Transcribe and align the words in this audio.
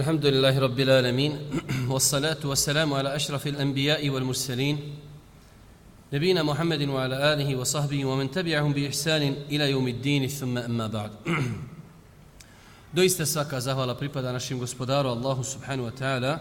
الحمد 0.00 0.26
لله 0.26 0.58
رب 0.58 0.80
العالمين 0.80 1.32
والصلاة 1.88 2.42
والسلام 2.44 2.94
على 2.94 3.16
أشرف 3.16 3.46
الأنبياء 3.46 4.08
والمرسلين 4.08 4.94
نبينا 6.12 6.42
محمد 6.42 6.82
وعلى 6.88 7.32
آله 7.32 7.56
وصحبه 7.56 8.04
ومن 8.04 8.30
تبعهم 8.30 8.72
بإحسان 8.72 9.22
إلى 9.50 9.70
يوم 9.70 9.88
الدين 9.88 10.26
ثم 10.28 10.58
أما 10.58 10.86
بعد 10.86 11.10
Doista 12.96 13.26
svaka 13.26 13.60
zahvala 13.60 13.94
pripada 13.94 14.32
našim 14.32 14.58
gospodaru 14.58 15.08
Allahu 15.12 15.44
subhanahu 15.44 15.84
wa 15.84 15.90
ta'ala. 15.92 16.40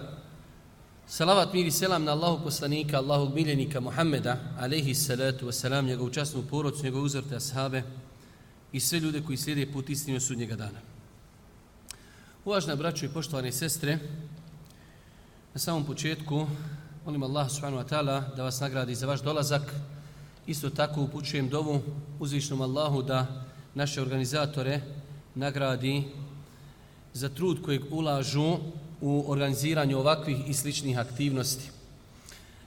Salavat 1.07 1.53
mir 1.53 1.65
i 1.65 1.71
selam 1.71 2.05
na 2.05 2.11
Allahu 2.11 2.43
poslanika, 2.43 2.97
Allahu 2.97 3.35
miljenika 3.35 3.81
Muhammeda, 3.81 4.39
alaihi 4.59 4.95
salatu 4.95 5.45
wa 5.45 5.51
salam, 5.51 5.85
njegovu 5.85 6.09
časnu 6.09 6.43
porodcu, 6.49 6.83
njegovu 6.83 7.05
uzorte 7.05 7.35
ashabe 7.35 7.83
i 8.73 8.79
sve 8.79 8.99
ljude 8.99 9.21
koji 9.21 9.37
slijede 9.37 9.71
put 9.71 9.89
istinu 9.89 10.19
sudnjega 10.19 10.55
dana. 10.55 10.88
Uvažna 12.44 12.76
braćo 12.76 13.06
i 13.06 13.08
poštovane 13.08 13.52
sestre, 13.52 13.98
na 15.54 15.60
samom 15.60 15.84
početku 15.84 16.46
molim 17.04 17.22
Allah 17.22 17.50
subhanahu 17.50 17.82
wa 17.82 17.88
ta'ala 17.88 18.36
da 18.36 18.42
vas 18.42 18.60
nagradi 18.60 18.94
za 18.94 19.06
vaš 19.06 19.20
dolazak. 19.22 19.74
Isto 20.46 20.70
tako 20.70 21.02
upućujem 21.02 21.48
dovu 21.48 21.82
uzvišnom 22.20 22.60
Allahu 22.60 23.02
da 23.02 23.44
naše 23.74 24.00
organizatore 24.02 24.80
nagradi 25.34 26.04
za 27.12 27.28
trud 27.28 27.62
kojeg 27.62 27.82
ulažu 27.90 28.56
u 29.00 29.24
organiziranju 29.28 29.98
ovakvih 29.98 30.48
i 30.48 30.54
sličnih 30.54 30.98
aktivnosti. 30.98 31.70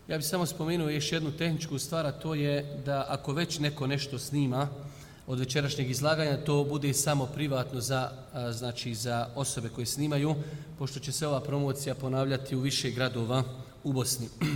Ja 0.07 0.17
bih 0.17 0.27
samo 0.27 0.45
spomenuo 0.45 0.89
još 0.89 1.11
jednu 1.11 1.31
tehničku 1.31 1.79
stvar, 1.79 2.05
a 2.05 2.11
to 2.11 2.35
je 2.35 2.81
da 2.85 3.05
ako 3.09 3.33
već 3.33 3.59
neko 3.59 3.87
nešto 3.87 4.19
snima, 4.19 4.67
od 5.27 5.39
večerašnjeg 5.39 5.89
izlaganja, 5.89 6.43
to 6.45 6.63
bude 6.63 6.93
samo 6.93 7.25
privatno 7.25 7.81
za, 7.81 8.11
znači, 8.51 8.95
za 8.95 9.27
osobe 9.35 9.69
koje 9.69 9.85
snimaju, 9.85 10.35
pošto 10.79 10.99
će 10.99 11.11
se 11.11 11.27
ova 11.27 11.39
promocija 11.39 11.95
ponavljati 11.95 12.55
u 12.55 12.59
više 12.59 12.91
gradova 12.91 13.43
u 13.83 13.93
Bosni. 13.93 14.29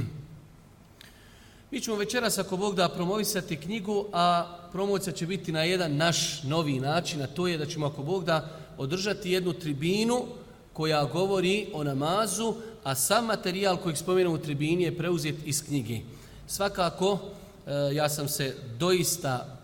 Mi 1.72 1.80
ćemo 1.80 1.98
večeras, 1.98 2.38
ako 2.38 2.58
Bog 2.58 2.76
da, 2.76 2.90
promovisati 2.90 3.58
knjigu, 3.58 4.06
a 4.14 4.58
promocija 4.72 5.14
će 5.14 5.28
biti 5.28 5.52
na 5.52 5.64
jedan 5.64 5.95
naš 5.95 6.44
novi 6.44 6.80
način, 6.80 7.22
a 7.22 7.28
to 7.28 7.48
je 7.48 7.58
da 7.58 7.66
ćemo, 7.66 7.86
ako 7.86 8.04
Bog 8.04 8.26
da, 8.26 8.50
održati 8.78 9.32
jednu 9.32 9.54
tribinu 9.54 10.26
koja 10.73 11.04
govori 11.06 11.68
o 11.73 11.84
namazu, 11.84 12.56
a 12.84 12.95
sam 12.95 13.26
materijal 13.26 13.78
koji 13.78 13.95
spomenem 13.95 14.32
u 14.32 14.38
tribini 14.38 14.84
je 14.84 14.98
preuzet 14.98 15.36
iz 15.45 15.66
knjige. 15.66 16.00
Svakako, 16.48 17.20
e, 17.68 17.95
ja 17.95 18.10
sam 18.10 18.28
se 18.28 18.56
doista 18.80 19.57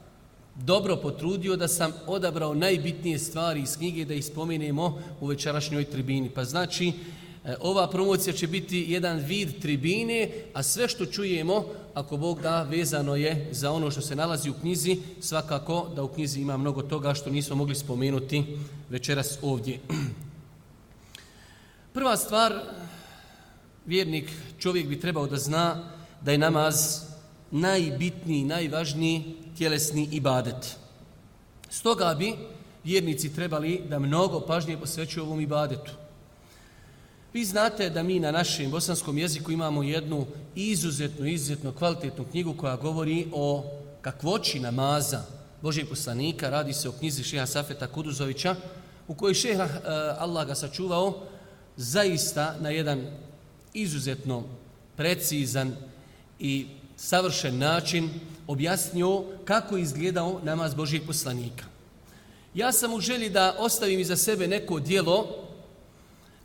dobro 0.55 0.97
potrudio 0.97 1.55
da 1.55 1.67
sam 1.67 1.93
odabrao 2.07 2.53
najbitnije 2.53 3.19
stvari 3.19 3.61
iz 3.61 3.77
knjige 3.77 4.05
da 4.05 4.13
ih 4.13 4.25
spomenemo 4.25 5.01
u 5.21 5.27
večerašnjoj 5.27 5.83
tribini. 5.83 6.29
Pa 6.29 6.45
znači, 6.45 6.93
e, 7.45 7.55
ova 7.61 7.89
promocija 7.89 8.33
će 8.33 8.47
biti 8.47 8.85
jedan 8.89 9.17
vid 9.17 9.61
tribine, 9.61 10.29
a 10.53 10.63
sve 10.63 10.87
što 10.87 11.05
čujemo, 11.05 11.65
ako 11.93 12.17
Bog 12.17 12.41
da, 12.41 12.63
vezano 12.63 13.15
je 13.15 13.49
za 13.51 13.71
ono 13.71 13.91
što 13.91 14.01
se 14.01 14.15
nalazi 14.15 14.49
u 14.49 14.53
knjizi, 14.53 14.97
svakako 15.21 15.89
da 15.95 16.03
u 16.03 16.07
knjizi 16.07 16.41
ima 16.41 16.57
mnogo 16.57 16.81
toga 16.81 17.13
što 17.13 17.29
nismo 17.29 17.55
mogli 17.55 17.75
spomenuti 17.75 18.43
večeras 18.89 19.37
ovdje. 19.41 19.79
Prva 21.93 22.17
stvar, 22.17 22.53
vjernik, 23.85 24.31
čovjek 24.59 24.87
bi 24.87 24.99
trebao 24.99 25.27
da 25.27 25.37
zna 25.37 25.89
da 26.21 26.31
je 26.31 26.37
namaz 26.37 27.12
najbitniji, 27.53 28.43
najvažniji 28.43 29.35
tjelesni 29.57 30.09
ibadet. 30.11 30.75
Stoga 31.69 32.15
bi 32.19 32.33
vjernici 32.83 33.33
trebali 33.33 33.81
da 33.89 33.99
mnogo 33.99 34.39
pažnje 34.39 34.77
posvećuju 34.77 35.23
ovom 35.23 35.41
ibadetu. 35.41 35.91
Vi 37.33 37.45
znate 37.45 37.89
da 37.89 38.03
mi 38.03 38.19
na 38.19 38.31
našem 38.31 38.71
bosanskom 38.71 39.17
jeziku 39.17 39.51
imamo 39.51 39.83
jednu 39.83 40.25
izuzetno, 40.55 41.25
izuzetno 41.25 41.71
kvalitetnu 41.71 42.25
knjigu 42.31 42.53
koja 42.53 42.75
govori 42.75 43.27
o 43.33 43.63
kakvoći 44.01 44.59
namaza 44.59 45.23
Božeg 45.61 45.89
poslanika. 45.89 46.49
Radi 46.49 46.73
se 46.73 46.89
o 46.89 46.91
knjizi 46.91 47.23
šeha 47.23 47.45
Safeta 47.45 47.87
Kuduzovića 47.87 48.55
u 49.07 49.15
kojoj 49.15 49.33
šeha 49.33 49.63
eh, 49.63 49.79
Allah 50.17 50.47
ga 50.47 50.55
sačuvao 50.55 51.21
zaista 51.77 52.55
na 52.59 52.69
jedan 52.69 53.07
izuzetno 53.73 54.43
precizan 54.97 55.75
i 56.39 56.67
savršen 57.03 57.57
način 57.57 58.09
objasnio 58.47 59.23
kako 59.45 59.77
izgledao 59.77 60.39
namaz 60.43 60.73
Božijeg 60.73 61.03
poslanika. 61.07 61.65
Ja 62.53 62.71
sam 62.71 62.93
u 62.93 62.99
želji 62.99 63.29
da 63.29 63.55
ostavim 63.59 63.99
iza 63.99 64.15
sebe 64.17 64.47
neko 64.47 64.79
dijelo, 64.79 65.27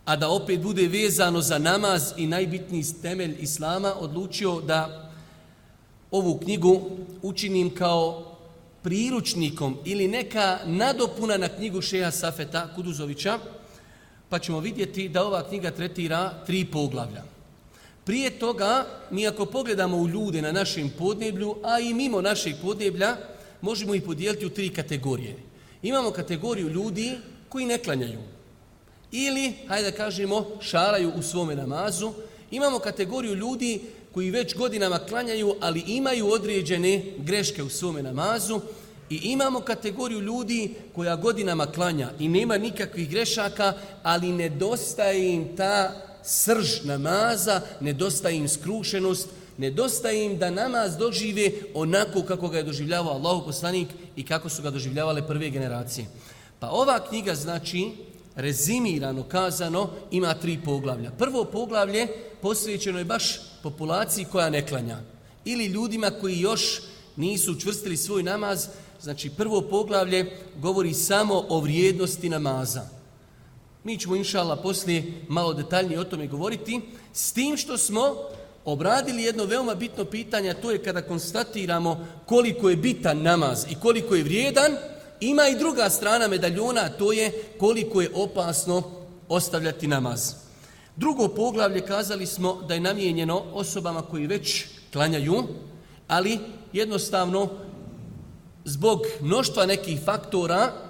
a 0.04 0.16
da 0.16 0.28
opet 0.28 0.60
bude 0.60 0.88
vezano 0.88 1.40
za 1.40 1.58
namaz 1.58 2.12
i 2.16 2.26
najbitniji 2.26 2.84
temelj 3.02 3.36
Islama, 3.40 3.94
odlučio 3.94 4.60
da 4.60 5.10
ovu 6.10 6.38
knjigu 6.38 6.90
učinim 7.22 7.74
kao 7.74 8.36
priručnikom 8.82 9.78
ili 9.84 10.08
neka 10.08 10.58
nadopuna 10.66 11.36
na 11.36 11.48
knjigu 11.48 11.82
Šeha 11.82 12.10
Safeta 12.10 12.68
Kuduzovića, 12.74 13.38
pa 14.28 14.38
ćemo 14.38 14.60
vidjeti 14.60 15.08
da 15.08 15.24
ova 15.24 15.48
knjiga 15.48 15.70
tretira 15.70 16.34
tri 16.46 16.64
poglavlja. 16.64 17.37
Prije 18.08 18.30
toga, 18.30 18.86
mi 19.10 19.26
ako 19.26 19.46
pogledamo 19.46 19.96
u 19.96 20.08
ljude 20.08 20.42
na 20.42 20.52
našem 20.52 20.90
podneblju, 20.98 21.56
a 21.62 21.80
i 21.80 21.94
mimo 21.94 22.20
našeg 22.20 22.54
podneblja, 22.62 23.16
možemo 23.60 23.94
ih 23.94 24.02
podijeliti 24.02 24.46
u 24.46 24.50
tri 24.50 24.68
kategorije. 24.68 25.36
Imamo 25.82 26.10
kategoriju 26.10 26.68
ljudi 26.68 27.18
koji 27.48 27.66
ne 27.66 27.78
klanjaju. 27.78 28.18
Ili, 29.12 29.52
hajde 29.66 29.90
da 29.90 29.96
kažemo, 29.96 30.46
šaraju 30.60 31.12
u 31.18 31.22
svome 31.22 31.56
namazu. 31.56 32.12
Imamo 32.50 32.78
kategoriju 32.78 33.34
ljudi 33.34 33.80
koji 34.14 34.30
već 34.30 34.56
godinama 34.56 34.98
klanjaju, 34.98 35.54
ali 35.60 35.84
imaju 35.86 36.32
određene 36.32 37.02
greške 37.18 37.62
u 37.62 37.68
svome 37.68 38.02
namazu. 38.02 38.60
I 39.10 39.16
imamo 39.16 39.60
kategoriju 39.60 40.20
ljudi 40.20 40.74
koja 40.94 41.16
godinama 41.16 41.66
klanja 41.66 42.10
i 42.18 42.28
nema 42.28 42.58
nikakvih 42.58 43.10
grešaka, 43.10 43.72
ali 44.02 44.32
nedostaje 44.32 45.34
im 45.34 45.56
ta 45.56 46.07
srž 46.24 46.84
namaza, 46.84 47.60
nedostaje 47.80 48.36
im 48.36 48.48
skrušenost, 48.48 49.28
nedostaje 49.58 50.24
im 50.24 50.38
da 50.38 50.50
namaz 50.50 50.96
dožive 50.96 51.50
onako 51.74 52.22
kako 52.22 52.48
ga 52.48 52.56
je 52.56 52.62
doživljavao 52.62 53.14
Allahu 53.14 53.46
poslanik 53.46 53.88
i 54.16 54.24
kako 54.24 54.48
su 54.48 54.62
ga 54.62 54.70
doživljavale 54.70 55.26
prve 55.26 55.50
generacije. 55.50 56.06
Pa 56.58 56.70
ova 56.70 56.98
knjiga 57.08 57.34
znači, 57.34 57.90
rezimirano 58.36 59.22
kazano, 59.22 59.90
ima 60.10 60.34
tri 60.34 60.58
poglavlja. 60.64 61.10
Prvo 61.10 61.44
poglavlje 61.44 62.06
posvećeno 62.42 62.98
je 62.98 63.04
baš 63.04 63.40
populaciji 63.62 64.24
koja 64.24 64.50
ne 64.50 64.66
klanja. 64.66 64.98
Ili 65.44 65.66
ljudima 65.66 66.10
koji 66.10 66.40
još 66.40 66.80
nisu 67.16 67.52
učvrstili 67.52 67.96
svoj 67.96 68.22
namaz, 68.22 68.66
znači 69.02 69.30
prvo 69.30 69.60
poglavlje 69.60 70.30
govori 70.56 70.94
samo 70.94 71.44
o 71.48 71.60
vrijednosti 71.60 72.28
namaza. 72.28 72.97
Mi 73.88 73.98
ćemo 73.98 74.16
inšala 74.16 74.56
poslije 74.56 75.12
malo 75.28 75.54
detaljnije 75.54 76.00
o 76.00 76.04
tome 76.04 76.26
govoriti, 76.26 76.80
s 77.12 77.32
tim 77.32 77.56
što 77.56 77.78
smo 77.78 78.16
obradili 78.64 79.22
jedno 79.22 79.44
veoma 79.44 79.74
bitno 79.74 80.04
pitanje, 80.04 80.54
to 80.54 80.70
je 80.70 80.82
kada 80.82 81.02
konstatiramo 81.02 82.06
koliko 82.26 82.70
je 82.70 82.76
bitan 82.76 83.22
namaz 83.22 83.64
i 83.70 83.74
koliko 83.74 84.14
je 84.14 84.22
vrijedan, 84.22 84.76
ima 85.20 85.48
i 85.48 85.58
druga 85.58 85.90
strana 85.90 86.28
medaljona, 86.28 86.88
to 86.88 87.12
je 87.12 87.32
koliko 87.58 88.00
je 88.00 88.10
opasno 88.14 88.82
ostavljati 89.28 89.86
namaz. 89.86 90.34
Drugo 90.96 91.28
poglavlje 91.28 91.80
kazali 91.80 92.26
smo 92.26 92.62
da 92.68 92.74
je 92.74 92.80
namijenjeno 92.80 93.42
osobama 93.52 94.02
koji 94.02 94.26
već 94.26 94.64
klanjaju, 94.92 95.44
ali 96.08 96.38
jednostavno 96.72 97.48
zbog 98.64 99.00
mnoštva 99.20 99.66
nekih 99.66 100.00
faktora 100.04 100.87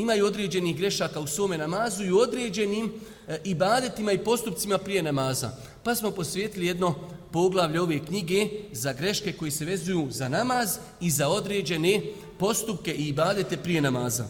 imaju 0.00 0.26
određenih 0.26 0.76
grešaka 0.76 1.20
u 1.20 1.26
svome 1.26 1.58
namazu 1.58 2.04
i 2.04 2.12
u 2.12 2.18
određenim 2.18 2.92
e, 3.28 3.38
ibadetima 3.44 4.12
i 4.12 4.24
postupcima 4.24 4.78
prije 4.78 5.02
namaza. 5.02 5.50
Pa 5.84 5.94
smo 5.94 6.10
posvijetili 6.10 6.66
jedno 6.66 6.94
poglavlje 7.32 7.80
ove 7.80 7.98
knjige 7.98 8.48
za 8.72 8.92
greške 8.92 9.32
koji 9.32 9.50
se 9.50 9.64
vezuju 9.64 10.06
za 10.10 10.28
namaz 10.28 10.78
i 11.00 11.10
za 11.10 11.28
određene 11.28 12.02
postupke 12.38 12.94
i 12.94 13.08
ibadete 13.08 13.56
prije 13.56 13.80
namaza. 13.80 14.26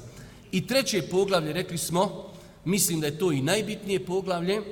I 0.52 0.66
treće 0.66 1.02
poglavlje, 1.02 1.52
rekli 1.52 1.78
smo, 1.78 2.32
mislim 2.64 3.00
da 3.00 3.06
je 3.06 3.18
to 3.18 3.32
i 3.32 3.42
najbitnije 3.42 4.06
poglavlje, 4.06 4.62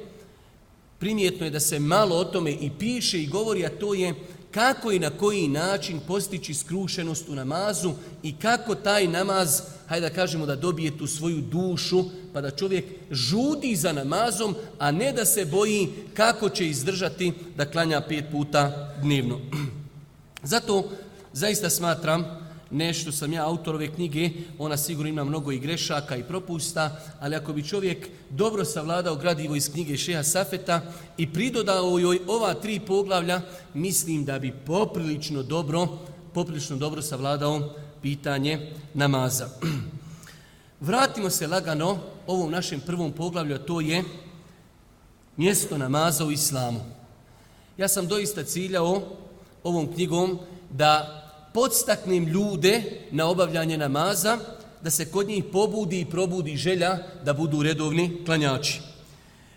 primjetno 0.98 1.46
je 1.46 1.50
da 1.50 1.60
se 1.60 1.78
malo 1.78 2.16
o 2.16 2.24
tome 2.24 2.52
i 2.52 2.70
piše 2.78 3.22
i 3.22 3.26
govori, 3.26 3.66
a 3.66 3.70
to 3.70 3.94
je 3.94 4.14
kako 4.50 4.92
i 4.92 4.98
na 4.98 5.10
koji 5.10 5.48
način 5.48 6.00
postići 6.06 6.54
skrušenost 6.54 7.28
u 7.28 7.34
namazu 7.34 7.92
i 8.22 8.36
kako 8.36 8.74
taj 8.74 9.06
namaz, 9.06 9.60
hajde 9.86 10.08
da 10.08 10.14
kažemo 10.14 10.46
da 10.46 10.56
dobije 10.56 10.98
tu 10.98 11.06
svoju 11.06 11.40
dušu, 11.40 12.04
pa 12.32 12.40
da 12.40 12.50
čovjek 12.50 12.84
žudi 13.10 13.76
za 13.76 13.92
namazom, 13.92 14.54
a 14.78 14.90
ne 14.90 15.12
da 15.12 15.24
se 15.24 15.44
boji 15.44 15.88
kako 16.14 16.48
će 16.48 16.68
izdržati 16.68 17.32
da 17.56 17.70
klanja 17.70 18.00
pet 18.00 18.24
puta 18.32 18.94
dnevno. 19.02 19.40
Zato 20.42 20.90
zaista 21.32 21.70
smatram 21.70 22.47
nešto 22.70 23.12
sam 23.12 23.32
ja 23.32 23.46
autor 23.46 23.74
ove 23.74 23.94
knjige, 23.94 24.30
ona 24.58 24.76
sigurno 24.76 25.08
ima 25.08 25.24
mnogo 25.24 25.52
i 25.52 25.58
grešaka 25.58 26.16
i 26.16 26.22
propusta, 26.22 27.00
ali 27.20 27.36
ako 27.36 27.52
bi 27.52 27.64
čovjek 27.64 28.08
dobro 28.30 28.64
savladao 28.64 29.16
gradivo 29.16 29.56
iz 29.56 29.72
knjige 29.72 29.96
Šeha 29.96 30.22
Safeta 30.22 30.80
i 31.16 31.32
pridodao 31.32 31.98
joj 31.98 32.20
ova 32.26 32.54
tri 32.54 32.80
poglavlja, 32.80 33.40
mislim 33.74 34.24
da 34.24 34.38
bi 34.38 34.52
poprilično 34.66 35.42
dobro, 35.42 35.88
poprilično 36.34 36.76
dobro 36.76 37.02
savladao 37.02 37.74
pitanje 38.02 38.72
namaza. 38.94 39.48
Vratimo 40.80 41.30
se 41.30 41.46
lagano 41.46 41.98
ovom 42.26 42.50
našem 42.50 42.80
prvom 42.80 43.12
poglavlju, 43.12 43.54
a 43.54 43.58
to 43.58 43.80
je 43.80 44.04
mjesto 45.36 45.78
namaza 45.78 46.24
u 46.24 46.30
islamu. 46.30 46.80
Ja 47.76 47.88
sam 47.88 48.06
doista 48.06 48.44
ciljao 48.44 49.02
ovom 49.64 49.92
knjigom 49.92 50.38
da 50.70 51.27
podstaknem 51.54 52.24
ljude 52.24 52.82
na 53.10 53.28
obavljanje 53.28 53.78
namaza, 53.78 54.38
da 54.82 54.90
se 54.90 55.10
kod 55.10 55.28
njih 55.28 55.44
pobudi 55.52 56.00
i 56.00 56.10
probudi 56.10 56.56
želja 56.56 56.98
da 57.24 57.32
budu 57.32 57.62
redovni 57.62 58.24
klanjači. 58.24 58.80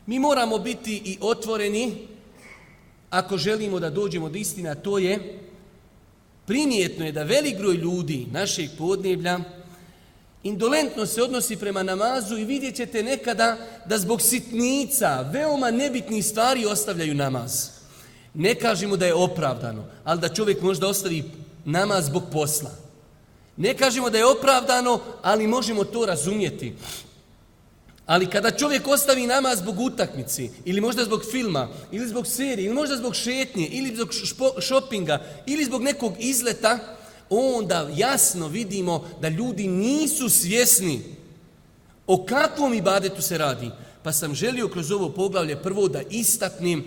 Mi 0.05 0.19
moramo 0.19 0.57
biti 0.57 1.01
i 1.05 1.17
otvoreni 1.21 2.07
ako 3.09 3.37
želimo 3.37 3.79
da 3.79 3.89
dođemo 3.89 4.29
do 4.29 4.37
istina, 4.37 4.75
to 4.75 4.97
je 4.97 5.39
primjetno 6.45 7.05
je 7.05 7.11
da 7.11 7.23
velik 7.23 7.57
broj 7.57 7.75
ljudi 7.75 8.27
našeg 8.31 8.69
podneblja 8.77 9.39
indolentno 10.43 11.05
se 11.05 11.23
odnosi 11.23 11.55
prema 11.55 11.83
namazu 11.83 12.37
i 12.37 12.45
vidjet 12.45 12.75
ćete 12.75 13.03
nekada 13.03 13.57
da 13.85 13.97
zbog 13.97 14.21
sitnica, 14.21 15.21
veoma 15.21 15.71
nebitnih 15.71 16.25
stvari 16.25 16.65
ostavljaju 16.65 17.15
namaz. 17.15 17.69
Ne 18.33 18.55
kažemo 18.55 18.97
da 18.97 19.05
je 19.05 19.13
opravdano, 19.13 19.85
ali 20.03 20.21
da 20.21 20.29
čovjek 20.29 20.61
možda 20.61 20.87
ostavi 20.87 21.23
namaz 21.65 22.05
zbog 22.05 22.23
posla. 22.31 22.71
Ne 23.57 23.77
kažemo 23.77 24.09
da 24.09 24.17
je 24.17 24.25
opravdano, 24.25 24.99
ali 25.21 25.47
možemo 25.47 25.83
to 25.83 26.05
razumjeti. 26.05 26.73
Ali 28.05 28.29
kada 28.29 28.51
čovjek 28.51 28.87
ostavi 28.87 29.27
namaz 29.27 29.59
zbog 29.59 29.79
utakmici, 29.79 30.49
ili 30.65 30.81
možda 30.81 31.03
zbog 31.03 31.21
filma, 31.31 31.69
ili 31.91 32.07
zbog 32.07 32.27
serije, 32.27 32.65
ili 32.65 32.75
možda 32.75 32.95
zbog 32.97 33.15
šetnje, 33.15 33.67
ili 33.67 33.95
zbog 33.95 34.09
šopinga, 34.61 35.21
ili 35.45 35.65
zbog 35.65 35.81
nekog 35.81 36.13
izleta, 36.19 36.79
onda 37.29 37.89
jasno 37.95 38.47
vidimo 38.47 39.09
da 39.21 39.29
ljudi 39.29 39.67
nisu 39.67 40.29
svjesni 40.29 41.03
o 42.07 42.25
kakvom 42.25 42.73
ibadetu 42.73 43.21
se 43.21 43.37
radi. 43.37 43.71
Pa 44.03 44.11
sam 44.11 44.35
želio 44.35 44.67
kroz 44.67 44.91
ovo 44.91 45.09
poglavlje 45.09 45.61
prvo 45.61 45.87
da 45.87 46.01
istaknem 46.09 46.83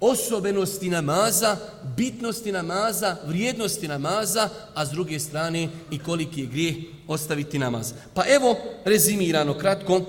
osobenosti 0.00 0.90
namaza, 0.90 1.56
bitnosti 1.96 2.52
namaza, 2.52 3.16
vrijednosti 3.26 3.88
namaza, 3.88 4.48
a 4.74 4.86
s 4.86 4.90
druge 4.90 5.18
strane 5.18 5.68
i 5.90 5.98
koliki 5.98 6.40
je 6.40 6.46
grijeh 6.46 6.76
ostaviti 7.08 7.58
namaz. 7.58 7.92
Pa 8.14 8.22
evo, 8.28 8.56
rezimirano 8.84 9.58
kratko, 9.58 10.00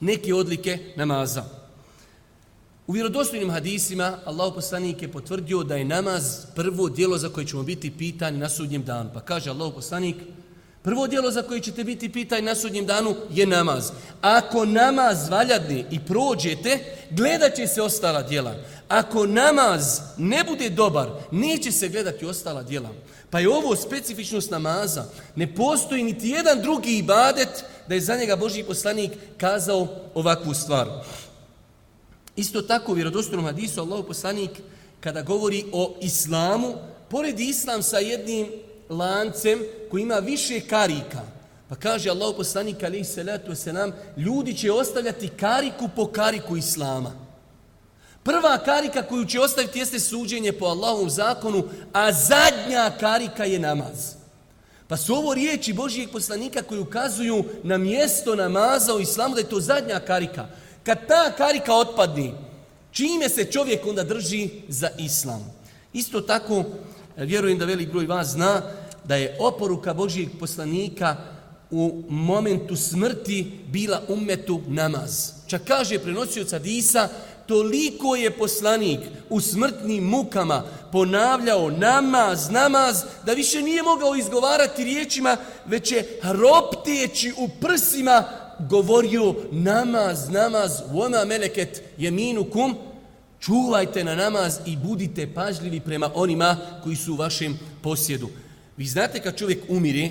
neke 0.00 0.34
odlike 0.34 0.78
namaza. 0.96 1.44
U 2.86 2.92
vjerodostojnim 2.92 3.50
hadisima 3.50 4.18
Allah 4.24 4.52
poslanik 4.54 5.02
je 5.02 5.12
potvrdio 5.12 5.62
da 5.62 5.76
je 5.76 5.84
namaz 5.84 6.46
prvo 6.54 6.88
dijelo 6.88 7.18
za 7.18 7.28
koje 7.28 7.46
ćemo 7.46 7.62
biti 7.62 7.90
pitani 7.90 8.38
na 8.38 8.48
sudnjem 8.48 8.84
danu. 8.84 9.10
Pa 9.14 9.20
kaže 9.20 9.50
Allah 9.50 9.72
poslanik, 9.74 10.16
prvo 10.82 11.06
dijelo 11.06 11.30
za 11.30 11.42
koje 11.42 11.60
ćete 11.60 11.84
biti 11.84 12.12
pitani 12.12 12.42
na 12.42 12.54
sudnjem 12.54 12.86
danu 12.86 13.14
je 13.30 13.46
namaz. 13.46 13.90
Ako 14.20 14.64
namaz 14.64 15.28
valjadni 15.28 15.84
i 15.90 16.00
prođete, 16.00 16.78
gledat 17.10 17.54
će 17.56 17.66
se 17.66 17.82
ostala 17.82 18.22
dijela. 18.22 18.54
Ako 18.88 19.26
namaz 19.26 20.00
ne 20.18 20.44
bude 20.44 20.70
dobar, 20.70 21.10
neće 21.30 21.72
se 21.72 21.88
gledati 21.88 22.26
ostala 22.26 22.62
djela. 22.62 22.90
Pa 23.30 23.40
je 23.40 23.48
ovo 23.48 23.76
specifičnost 23.76 24.50
namaza. 24.50 25.04
Ne 25.36 25.54
postoji 25.54 26.02
niti 26.02 26.28
jedan 26.28 26.62
drugi 26.62 26.96
ibadet 26.98 27.64
da 27.88 27.94
je 27.94 28.00
za 28.00 28.16
njega 28.16 28.36
Boži 28.36 28.62
poslanik 28.62 29.12
kazao 29.38 29.88
ovakvu 30.14 30.54
stvar. 30.54 30.88
Isto 32.36 32.62
tako 32.62 32.92
u 32.92 32.94
vjerodostojnom 32.94 33.46
hadisu 33.46 33.80
Allah 33.80 34.04
poslanik 34.06 34.50
kada 35.00 35.22
govori 35.22 35.64
o 35.72 35.96
islamu, 36.00 36.74
pored 37.08 37.40
islam 37.40 37.82
sa 37.82 37.98
jednim 37.98 38.46
lancem 38.88 39.62
koji 39.90 40.02
ima 40.02 40.14
više 40.14 40.60
karika. 40.60 41.20
Pa 41.68 41.76
kaže 41.76 42.10
Allah 42.10 42.34
poslanik 42.36 42.82
alaihi 42.82 43.04
salatu 43.04 43.50
wasalam, 43.50 43.92
ljudi 44.16 44.54
će 44.54 44.72
ostavljati 44.72 45.28
kariku 45.28 45.88
po 45.96 46.06
kariku 46.06 46.56
islama. 46.56 47.23
Prva 48.24 48.58
karika 48.58 49.02
koju 49.02 49.24
će 49.24 49.40
ostaviti 49.40 49.78
jeste 49.78 50.00
suđenje 50.00 50.52
po 50.52 50.64
Allahovom 50.64 51.10
zakonu, 51.10 51.64
a 51.92 52.12
zadnja 52.12 52.90
karika 53.00 53.44
je 53.44 53.58
namaz. 53.58 54.14
Pa 54.88 54.96
su 54.96 55.14
ovo 55.14 55.34
riječi 55.34 55.72
Božijeg 55.72 56.10
poslanika 56.10 56.62
koji 56.62 56.80
ukazuju 56.80 57.44
na 57.62 57.78
mjesto 57.78 58.34
namaza 58.34 58.94
u 58.94 59.00
islamu 59.00 59.34
da 59.34 59.40
je 59.40 59.48
to 59.48 59.60
zadnja 59.60 60.00
karika. 60.00 60.46
Kad 60.82 61.06
ta 61.08 61.32
karika 61.36 61.74
otpadni, 61.74 62.34
čime 62.90 63.28
se 63.28 63.44
čovjek 63.44 63.86
onda 63.86 64.04
drži 64.04 64.48
za 64.68 64.88
islam? 64.98 65.52
Isto 65.92 66.20
tako, 66.20 66.64
vjerujem 67.16 67.58
da 67.58 67.64
velik 67.64 67.90
broj 67.90 68.06
vas 68.06 68.28
zna 68.28 68.62
da 69.04 69.16
je 69.16 69.36
oporuka 69.40 69.94
Božijeg 69.94 70.28
poslanika 70.40 71.16
u 71.70 72.02
momentu 72.08 72.76
smrti 72.76 73.60
bila 73.66 74.02
umetu 74.08 74.60
namaz. 74.66 75.30
Čak 75.46 75.62
kaže 75.66 75.98
prenosioca 75.98 76.58
Disa 76.58 77.08
toliko 77.46 78.16
je 78.16 78.30
poslanik 78.30 79.00
u 79.30 79.40
smrtnim 79.40 80.04
mukama 80.04 80.62
ponavljao 80.92 81.70
namaz, 81.70 82.50
namaz, 82.50 83.02
da 83.26 83.32
više 83.32 83.62
nije 83.62 83.82
mogao 83.82 84.16
izgovarati 84.16 84.84
riječima, 84.84 85.36
već 85.66 85.92
je 85.92 86.20
ropteći 86.22 87.32
u 87.36 87.48
prsima 87.60 88.24
govorio 88.58 89.34
namaz, 89.50 90.28
namaz, 90.28 90.82
voma 90.92 91.24
meleket 91.24 91.82
jeminukum, 91.98 92.76
čuvajte 93.40 94.04
na 94.04 94.14
namaz 94.14 94.58
i 94.66 94.76
budite 94.76 95.34
pažljivi 95.34 95.80
prema 95.80 96.10
onima 96.14 96.56
koji 96.82 96.96
su 96.96 97.12
u 97.12 97.16
vašem 97.16 97.58
posjedu. 97.82 98.28
Vi 98.76 98.86
znate 98.86 99.20
kad 99.20 99.36
čovjek 99.36 99.58
umire, 99.68 100.10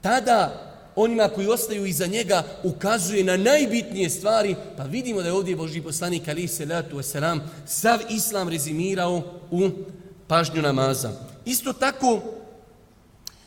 tada 0.00 0.69
onima 0.96 1.28
koji 1.28 1.46
ostaju 1.46 1.86
iza 1.86 2.06
njega 2.06 2.44
ukazuje 2.64 3.24
na 3.24 3.36
najbitnije 3.36 4.10
stvari, 4.10 4.56
pa 4.76 4.82
vidimo 4.82 5.22
da 5.22 5.28
je 5.28 5.32
ovdje 5.32 5.56
Boži 5.56 5.82
poslanik 5.82 6.28
Ali 6.28 6.48
Selatu 6.48 6.96
Veselam 6.96 7.50
sav 7.66 8.00
islam 8.10 8.48
rezimirao 8.48 9.22
u 9.50 9.70
pažnju 10.26 10.62
namaza. 10.62 11.10
Isto 11.44 11.72
tako, 11.72 12.20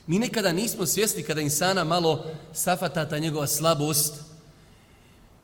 mi 0.07 0.19
nekada 0.19 0.51
nismo 0.51 0.85
svjesni 0.85 1.23
kada 1.23 1.41
insana 1.41 1.83
malo 1.83 2.25
safata 2.53 3.09
ta 3.09 3.19
njegova 3.19 3.47
slabost. 3.47 4.13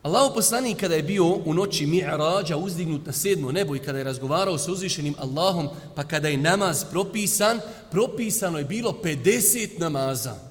Allah 0.03 0.31
poslanik 0.35 0.79
kada 0.79 0.95
je 0.95 1.03
bio 1.03 1.25
u 1.25 1.53
noći 1.53 1.85
mi'rađa 1.85 2.57
uzdignut 2.57 3.05
na 3.05 3.11
sedmo 3.11 3.51
nebo 3.51 3.75
i 3.75 3.79
kada 3.79 3.97
je 3.97 4.03
razgovarao 4.03 4.57
sa 4.57 4.71
uzvišenim 4.71 5.15
Allahom, 5.19 5.69
pa 5.95 6.03
kada 6.03 6.27
je 6.27 6.37
namaz 6.37 6.85
propisan, 6.91 7.59
propisano 7.91 8.57
je 8.57 8.65
bilo 8.65 8.91
50 9.03 9.79
namaza. 9.79 10.48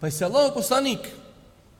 Pa 0.00 0.06
je 0.06 0.10
se 0.10 0.24
Allah 0.24 0.52
poslanik 0.54 0.98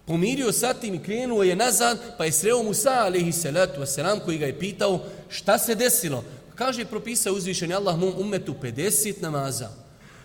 pomirio 0.06 0.52
sa 0.52 0.74
tim 0.74 0.94
i 0.94 1.02
krenuo 1.02 1.42
je 1.42 1.56
nazad, 1.56 1.98
pa 2.18 2.24
je 2.24 2.32
sreo 2.32 2.62
Musa, 2.62 2.90
alaihi 2.90 3.32
salatu 3.32 3.80
wasalam, 3.80 4.20
koji 4.24 4.38
ga 4.38 4.46
je 4.46 4.58
pitao 4.58 5.00
šta 5.28 5.58
se 5.58 5.74
desilo. 5.74 6.24
Pa 6.50 6.56
kaže, 6.64 6.84
propisao 6.84 7.34
uzvišeni 7.34 7.74
Allah 7.74 7.98
mom 7.98 8.14
umetu 8.18 8.54
50 8.62 9.22
namaza. 9.22 9.68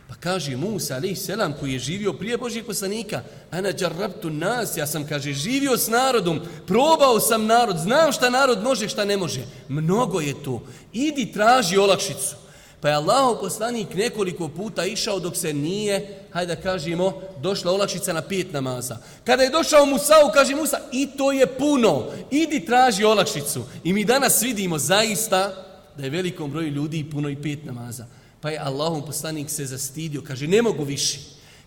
Pa 0.08 0.16
kaže 0.16 0.56
Musa, 0.58 0.96
alaihi 0.96 1.16
selam, 1.16 1.54
koji 1.60 1.74
je 1.74 1.80
živio 1.80 2.14
prije 2.14 2.38
Božijeg 2.38 2.66
poslanika, 2.66 3.22
ana 3.52 3.72
džarrabtu 3.72 4.30
nas, 4.30 4.78
ja 4.78 4.88
sam, 4.88 5.08
kaže, 5.08 5.34
živio 5.34 5.78
s 5.78 5.88
narodom, 5.88 6.42
probao 6.68 7.20
sam 7.20 7.46
narod, 7.46 7.78
znam 7.78 8.12
šta 8.12 8.30
narod 8.30 8.64
može, 8.64 8.90
šta 8.90 9.06
ne 9.06 9.18
može. 9.18 9.42
Mnogo 9.68 10.22
je 10.22 10.44
to. 10.44 10.64
Idi 10.94 11.32
traži 11.32 11.78
olakšicu. 11.78 12.45
Pa 12.86 12.89
je 12.89 12.96
Allah 12.96 13.38
poslanik 13.42 13.96
nekoliko 13.96 14.48
puta 14.48 14.86
išao 14.86 15.20
dok 15.20 15.36
se 15.36 15.54
nije, 15.54 16.20
hajde 16.32 16.56
da 16.56 16.62
kažemo, 16.62 17.22
došla 17.42 17.72
olakšica 17.72 18.13
na 18.13 18.22
pet 18.22 18.54
namaza. 18.54 18.98
Kada 19.24 19.44
je 19.44 19.50
došao 19.50 19.86
Musa'u, 19.86 20.30
kaže 20.34 20.56
Musa, 20.56 20.80
i 20.92 21.08
to 21.18 21.32
je 21.32 21.48
puno, 21.48 22.06
idi 22.32 22.65
traži 22.65 23.04
olakšicu. 23.04 23.63
I 23.84 23.94
mi 23.94 24.06
danas 24.06 24.42
vidimo 24.42 24.77
zaista 24.77 25.65
da 25.98 26.04
je 26.04 26.10
velikom 26.10 26.51
broju 26.51 26.68
ljudi 26.68 27.10
puno 27.12 27.30
i 27.30 27.42
pet 27.42 27.65
namaza. 27.65 28.06
Pa 28.42 28.50
je 28.50 28.60
Allahom 28.60 29.06
poslanik 29.06 29.50
se 29.50 29.65
zastidio, 29.65 30.22
kaže, 30.22 30.48
ne 30.48 30.62
mogu 30.62 30.84
više. 30.84 31.20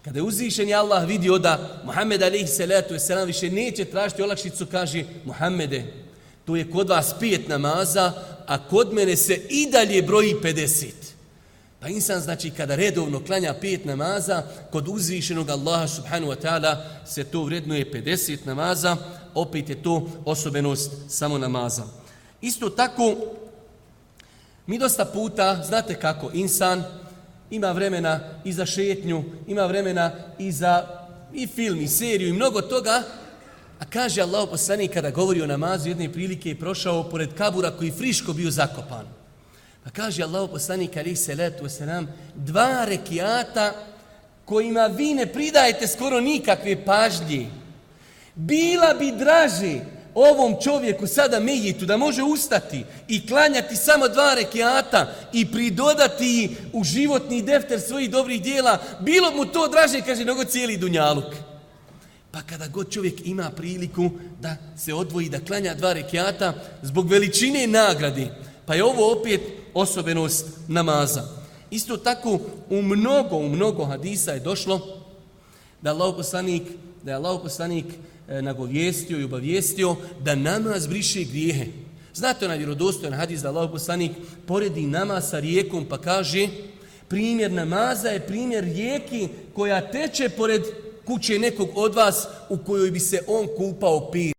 Kada 0.04 0.18
je 0.18 0.22
uzvišen 0.22 0.74
Allah 0.74 1.08
vidio 1.08 1.38
da 1.38 1.82
Muhammed 1.84 2.22
alaihi 2.22 2.46
salatu 2.46 2.94
wasalam 2.94 3.24
više 3.24 3.50
neće 3.50 3.84
tražiti 3.84 4.22
olakšicu, 4.22 4.66
kaže, 4.66 5.04
Muhammede, 5.24 5.84
to 6.44 6.56
je 6.56 6.70
kod 6.70 6.88
vas 6.88 7.14
pet 7.20 7.48
namaza, 7.48 8.12
a 8.46 8.68
kod 8.68 8.92
mene 8.92 9.16
se 9.16 9.40
i 9.48 9.70
dalje 9.70 10.02
broji 10.02 10.34
50. 10.34 11.07
Pa 11.80 11.88
insan 11.88 12.20
znači 12.20 12.50
kada 12.50 12.74
redovno 12.74 13.24
klanja 13.24 13.54
pet 13.60 13.84
namaza, 13.84 14.42
kod 14.70 14.88
uzvišenog 14.88 15.50
Allaha 15.50 15.88
subhanahu 15.88 16.32
wa 16.32 16.40
ta'ala 16.42 16.76
se 17.06 17.24
to 17.24 17.44
vrednuje 17.44 17.92
50 17.92 18.38
namaza, 18.44 18.96
opet 19.34 19.68
je 19.68 19.82
to 19.82 20.10
osobenost 20.24 20.92
samo 21.08 21.38
namaza. 21.38 21.84
Isto 22.40 22.70
tako, 22.70 23.16
mi 24.66 24.78
dosta 24.78 25.04
puta, 25.04 25.62
znate 25.68 25.94
kako, 25.94 26.30
insan 26.32 26.84
ima 27.50 27.72
vremena 27.72 28.20
i 28.44 28.52
za 28.52 28.66
šetnju, 28.66 29.24
ima 29.46 29.66
vremena 29.66 30.12
i 30.38 30.52
za 30.52 30.86
i 31.32 31.46
film, 31.46 31.80
i 31.80 31.88
seriju, 31.88 32.28
i 32.28 32.32
mnogo 32.32 32.60
toga, 32.60 33.02
a 33.78 33.84
kaže 33.84 34.22
Allah 34.22 34.48
poslanik 34.50 34.92
kada 34.92 35.10
govori 35.10 35.42
o 35.42 35.46
namazu 35.46 35.88
jedne 35.88 36.12
prilike 36.12 36.48
je 36.48 36.58
prošao 36.58 37.10
pored 37.10 37.34
kabura 37.34 37.70
koji 37.70 37.90
friško 37.90 38.32
bio 38.32 38.50
zakopan. 38.50 39.17
Pa 39.88 40.04
kaže 40.04 40.22
Allah 40.22 40.44
poslanik 40.50 40.96
ali 40.96 41.16
se 41.16 41.34
letu 41.34 41.64
wasalam, 41.64 42.06
dva 42.34 42.84
rekiata 42.84 43.72
kojima 44.44 44.86
vi 44.86 45.14
ne 45.14 45.26
pridajete 45.26 45.86
skoro 45.86 46.20
nikakve 46.20 46.84
pažnje. 46.84 47.46
Bila 48.34 48.94
bi 48.94 49.12
draže 49.12 49.80
ovom 50.14 50.56
čovjeku 50.64 51.06
sada 51.06 51.40
mejitu 51.40 51.86
da 51.86 51.96
može 51.96 52.22
ustati 52.22 52.84
i 53.08 53.26
klanjati 53.26 53.76
samo 53.76 54.08
dva 54.08 54.34
rekiata 54.34 55.14
i 55.32 55.52
pridodati 55.52 56.56
u 56.72 56.84
životni 56.84 57.42
defter 57.42 57.80
svojih 57.80 58.10
dobrih 58.10 58.42
dijela, 58.42 58.78
bilo 59.00 59.30
mu 59.30 59.44
to 59.44 59.68
draže, 59.68 60.00
kaže, 60.00 60.24
nego 60.24 60.44
cijeli 60.44 60.76
dunjaluk. 60.76 61.34
Pa 62.30 62.42
kada 62.42 62.66
god 62.66 62.92
čovjek 62.92 63.26
ima 63.26 63.50
priliku 63.50 64.10
da 64.40 64.56
se 64.76 64.94
odvoji, 64.94 65.28
da 65.28 65.40
klanja 65.40 65.74
dva 65.74 65.92
rekiata 65.92 66.54
zbog 66.82 67.08
veličine 67.10 67.66
nagrade, 67.66 68.26
pa 68.66 68.74
je 68.74 68.84
ovo 68.84 69.12
opet 69.12 69.57
osobenost 69.74 70.46
namaza. 70.68 71.22
Isto 71.70 71.96
tako 71.96 72.38
u 72.70 72.82
mnogo, 72.82 73.36
u 73.36 73.48
mnogo 73.48 73.84
hadisa 73.84 74.32
je 74.32 74.40
došlo 74.40 74.80
da 75.82 75.90
Allah 75.90 76.14
poslanik, 76.16 76.62
da 77.02 77.10
je 77.10 77.16
Allah 77.16 77.40
poslanik 77.42 77.84
e, 78.28 78.42
nagovijestio 78.42 79.20
i 79.20 79.24
obavijestio 79.24 79.96
da 80.20 80.34
namaz 80.34 80.86
briše 80.86 81.24
grijehe. 81.24 81.66
Znate 82.14 82.44
onaj 82.44 82.58
vjerodostojan 82.58 83.14
hadis 83.14 83.40
da 83.40 83.48
Allah 83.48 83.70
poslanik 83.70 84.12
poredi 84.46 84.86
namaz 84.86 85.30
sa 85.30 85.38
rijekom 85.38 85.86
pa 85.88 85.98
kaže 85.98 86.48
primjer 87.08 87.52
namaza 87.52 88.08
je 88.08 88.26
primjer 88.26 88.64
rijeki 88.64 89.28
koja 89.54 89.90
teče 89.90 90.28
pored 90.28 90.62
kuće 91.04 91.38
nekog 91.38 91.68
od 91.74 91.94
vas 91.94 92.26
u 92.48 92.56
kojoj 92.56 92.90
bi 92.90 93.00
se 93.00 93.22
on 93.26 93.46
kupao 93.56 94.10
pir. 94.10 94.32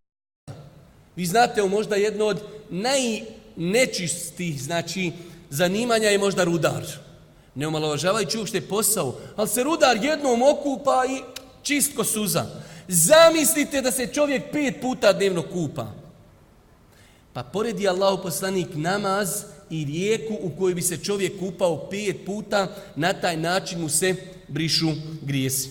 Vi 1.16 1.26
znate, 1.26 1.62
možda 1.62 1.96
jedno 1.96 2.24
od 2.24 2.40
naj 2.70 3.20
nečistih, 3.56 4.62
znači, 4.62 5.12
zanimanja 5.50 6.08
je 6.08 6.18
možda 6.18 6.44
rudar. 6.44 6.86
Ne 7.54 7.66
omalovažavajući 7.66 8.38
uopšte 8.38 8.60
posao, 8.60 9.18
ali 9.36 9.48
se 9.48 9.62
rudar 9.62 10.04
jednom 10.04 10.42
okupa 10.42 11.04
i 11.08 11.22
čistko 11.62 12.04
suza. 12.04 12.46
Zamislite 12.88 13.80
da 13.80 13.90
se 13.90 14.06
čovjek 14.06 14.52
pet 14.52 14.80
puta 14.80 15.12
dnevno 15.12 15.42
kupa. 15.42 15.86
Pa 17.32 17.42
poredi 17.42 17.88
Allahu 17.88 18.22
poslanik 18.22 18.68
namaz 18.74 19.28
i 19.70 19.84
rijeku 19.84 20.38
u 20.40 20.50
kojoj 20.58 20.74
bi 20.74 20.82
se 20.82 20.96
čovjek 20.96 21.38
kupao 21.38 21.88
pet 21.90 22.16
puta, 22.26 22.68
na 22.96 23.12
taj 23.12 23.36
način 23.36 23.80
mu 23.80 23.88
se 23.88 24.14
brišu 24.48 24.88
grijesi. 25.22 25.70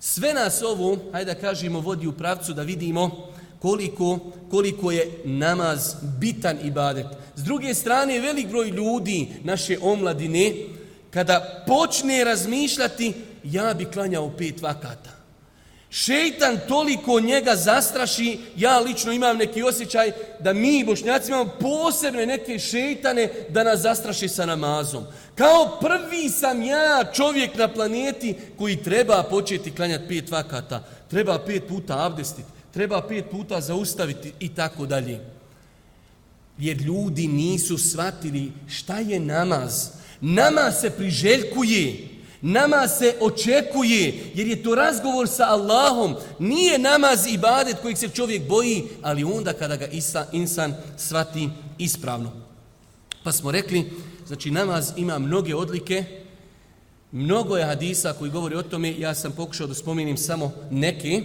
Sve 0.00 0.34
nas 0.34 0.62
ovo, 0.62 0.98
hajde 1.12 1.34
da 1.34 1.40
kažemo, 1.40 1.80
vodi 1.80 2.06
u 2.06 2.12
pravcu 2.12 2.52
da 2.52 2.62
vidimo 2.62 3.31
koliko, 3.62 4.18
koliko 4.50 4.90
je 4.90 5.10
namaz 5.24 5.94
bitan 6.18 6.58
ibadet. 6.64 7.06
S 7.36 7.42
druge 7.42 7.74
strane, 7.74 8.20
velik 8.20 8.48
broj 8.48 8.68
ljudi, 8.68 9.28
naše 9.44 9.78
omladine, 9.82 10.52
kada 11.10 11.64
počne 11.66 12.24
razmišljati, 12.24 13.12
ja 13.44 13.74
bi 13.74 13.84
klanjao 13.84 14.30
pet 14.38 14.62
vakata. 14.62 15.10
Šeitan 15.90 16.58
toliko 16.68 17.20
njega 17.20 17.56
zastraši, 17.56 18.38
ja 18.56 18.78
lično 18.78 19.12
imam 19.12 19.36
neki 19.36 19.62
osjećaj 19.62 20.12
da 20.40 20.52
mi, 20.52 20.84
bošnjaci, 20.84 21.28
imamo 21.28 21.50
posebne 21.60 22.26
neke 22.26 22.58
šeitane 22.58 23.28
da 23.48 23.64
nas 23.64 23.80
zastraši 23.80 24.28
sa 24.28 24.46
namazom. 24.46 25.04
Kao 25.34 25.78
prvi 25.80 26.28
sam 26.28 26.62
ja 26.62 27.04
čovjek 27.14 27.56
na 27.56 27.68
planeti 27.68 28.34
koji 28.58 28.82
treba 28.82 29.22
početi 29.22 29.74
klanjati 29.74 30.08
pet 30.08 30.30
vakata, 30.30 30.84
treba 31.10 31.38
pet 31.38 31.68
puta 31.68 32.06
abdestiti, 32.06 32.48
treba 32.72 33.02
pet 33.08 33.30
puta 33.30 33.60
zaustaviti 33.60 34.32
i 34.40 34.48
tako 34.48 34.86
dalje. 34.86 35.20
Jer 36.58 36.76
ljudi 36.76 37.26
nisu 37.26 37.78
shvatili 37.78 38.52
šta 38.68 38.98
je 38.98 39.20
namaz. 39.20 39.88
Namaz 40.20 40.80
se 40.80 40.90
priželjkuje, 40.90 42.08
namaz 42.40 42.98
se 42.98 43.16
očekuje, 43.20 44.14
jer 44.34 44.46
je 44.46 44.62
to 44.62 44.74
razgovor 44.74 45.28
sa 45.28 45.44
Allahom. 45.44 46.14
Nije 46.38 46.78
namaz 46.78 47.26
ibadet 47.26 47.76
kojeg 47.82 47.98
se 47.98 48.08
čovjek 48.08 48.48
boji, 48.48 48.82
ali 49.02 49.24
onda 49.24 49.52
kada 49.52 49.76
ga 49.76 49.86
isa, 49.86 50.26
insan 50.32 50.74
shvati 50.96 51.48
ispravno. 51.78 52.32
Pa 53.24 53.32
smo 53.32 53.50
rekli, 53.50 53.90
znači 54.26 54.50
namaz 54.50 54.92
ima 54.96 55.18
mnoge 55.18 55.54
odlike, 55.54 56.04
mnogo 57.12 57.56
je 57.56 57.64
hadisa 57.64 58.12
koji 58.12 58.30
govori 58.30 58.56
o 58.56 58.62
tome, 58.62 59.00
ja 59.00 59.14
sam 59.14 59.32
pokušao 59.32 59.66
da 59.66 59.74
spomenim 59.74 60.16
samo 60.16 60.52
neke, 60.70 61.22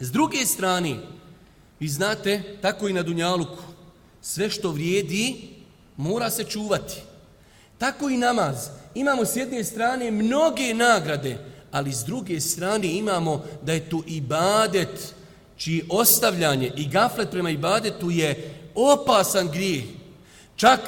S 0.00 0.10
druge 0.12 0.46
strane, 0.46 0.96
vi 1.80 1.88
znate, 1.88 2.42
tako 2.62 2.88
i 2.88 2.92
na 2.92 3.02
Dunjaluku, 3.02 3.62
sve 4.22 4.50
što 4.50 4.70
vrijedi 4.70 5.36
mora 5.96 6.30
se 6.30 6.44
čuvati. 6.44 6.96
Tako 7.78 8.08
i 8.08 8.16
namaz. 8.16 8.68
Imamo 8.94 9.24
s 9.24 9.36
jedne 9.36 9.64
strane 9.64 10.10
mnoge 10.10 10.74
nagrade, 10.74 11.38
ali 11.72 11.92
s 11.92 12.04
druge 12.04 12.40
strane 12.40 12.88
imamo 12.88 13.44
da 13.62 13.72
je 13.72 13.90
to 13.90 14.02
ibadet, 14.06 15.14
čiji 15.56 15.82
ostavljanje 15.88 16.72
i 16.76 16.88
gaflet 16.88 17.30
prema 17.30 17.50
ibadetu 17.50 18.10
je 18.10 18.54
opasan 18.74 19.48
grijeh. 19.48 19.84
Čak 20.56 20.80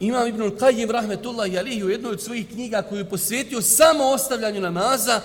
imam 0.00 0.28
Ibn 0.28 0.42
Qajim 0.42 0.90
Rahmetullahi 0.90 1.58
Alihi 1.58 1.84
u 1.84 1.90
jednoj 1.90 2.12
od 2.12 2.22
svojih 2.22 2.48
knjiga 2.48 2.82
koju 2.82 2.98
je 2.98 3.10
posvetio 3.10 3.62
samo 3.62 4.04
ostavljanju 4.04 4.60
namaza, 4.60 5.20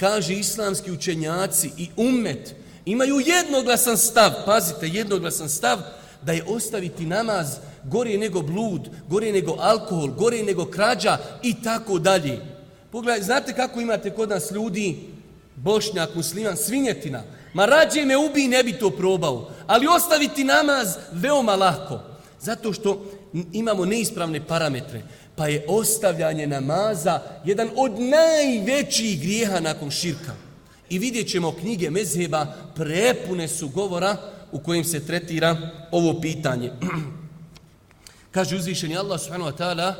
kaže 0.00 0.34
islamski 0.34 0.90
učenjaci 0.90 1.70
i 1.76 1.88
ummet, 1.96 2.54
imaju 2.90 3.20
jednoglasan 3.26 3.98
stav, 3.98 4.30
pazite, 4.46 4.88
jednoglasan 4.88 5.48
stav, 5.48 5.78
da 6.22 6.32
je 6.32 6.44
ostaviti 6.48 7.06
namaz 7.06 7.56
gore 7.84 8.18
nego 8.18 8.42
blud, 8.42 8.88
gore 9.08 9.32
nego 9.32 9.56
alkohol, 9.58 10.08
gore 10.08 10.42
nego 10.42 10.64
krađa 10.64 11.18
i 11.42 11.62
tako 11.62 11.98
dalje. 11.98 12.38
Pogledajte, 12.92 13.24
znate 13.24 13.54
kako 13.54 13.80
imate 13.80 14.10
kod 14.10 14.28
nas 14.28 14.50
ljudi, 14.50 14.96
bošnjak, 15.56 16.14
musliman, 16.14 16.56
svinjetina. 16.56 17.22
Ma 17.54 17.66
rađe 17.66 18.04
me 18.04 18.16
ubi 18.16 18.48
ne 18.48 18.62
bi 18.62 18.72
to 18.72 18.90
probao. 18.90 19.50
Ali 19.66 19.86
ostaviti 19.86 20.44
namaz 20.44 20.88
veoma 21.12 21.56
lako. 21.56 22.00
Zato 22.40 22.72
što 22.72 23.04
imamo 23.52 23.84
neispravne 23.84 24.46
parametre. 24.46 25.02
Pa 25.36 25.48
je 25.48 25.64
ostavljanje 25.68 26.46
namaza 26.46 27.20
jedan 27.44 27.70
od 27.76 28.00
najvećih 28.00 29.20
grijeha 29.20 29.60
nakon 29.60 29.90
širka. 29.90 30.47
I 30.90 30.98
vidjet 30.98 31.28
ćemo 31.28 31.52
knjige 31.52 31.90
Mezheba, 31.90 32.46
prepune 32.74 33.48
su 33.48 33.68
govora 33.68 34.16
u 34.52 34.58
kojim 34.58 34.84
se 34.84 35.06
tretira 35.06 35.56
ovo 35.90 36.20
pitanje. 36.20 36.72
Kaže 38.34 38.56
uzvišeni 38.56 38.96
Allah 38.96 39.20
subhanahu 39.20 39.50
wa 39.50 39.56
ta'ala, 39.58 39.94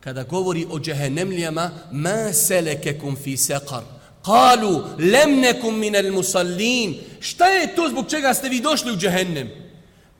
kada 0.00 0.22
govori 0.22 0.66
o 0.70 0.80
džehennemlijama, 0.80 1.70
ma 1.92 2.32
selekekum 2.32 3.16
fi 3.16 3.36
seqar. 3.36 3.82
Kalu, 4.24 4.84
lemnekum 4.98 5.78
minel 5.78 6.12
musallin. 6.12 6.94
Šta 7.20 7.46
je 7.46 7.74
to 7.76 7.88
zbog 7.88 8.10
čega 8.10 8.34
ste 8.34 8.48
vi 8.48 8.60
došli 8.60 8.92
u 8.92 8.96
džehennem? 8.96 9.50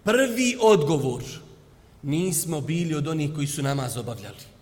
Prvi 0.05 0.57
odgovor. 0.61 1.23
Nismo 2.03 2.61
bili 2.61 2.95
od 2.95 3.09
onih 3.09 3.31
koji 3.35 3.47
su 3.47 3.63
namaz 3.63 3.97
obavljali. 3.97 4.55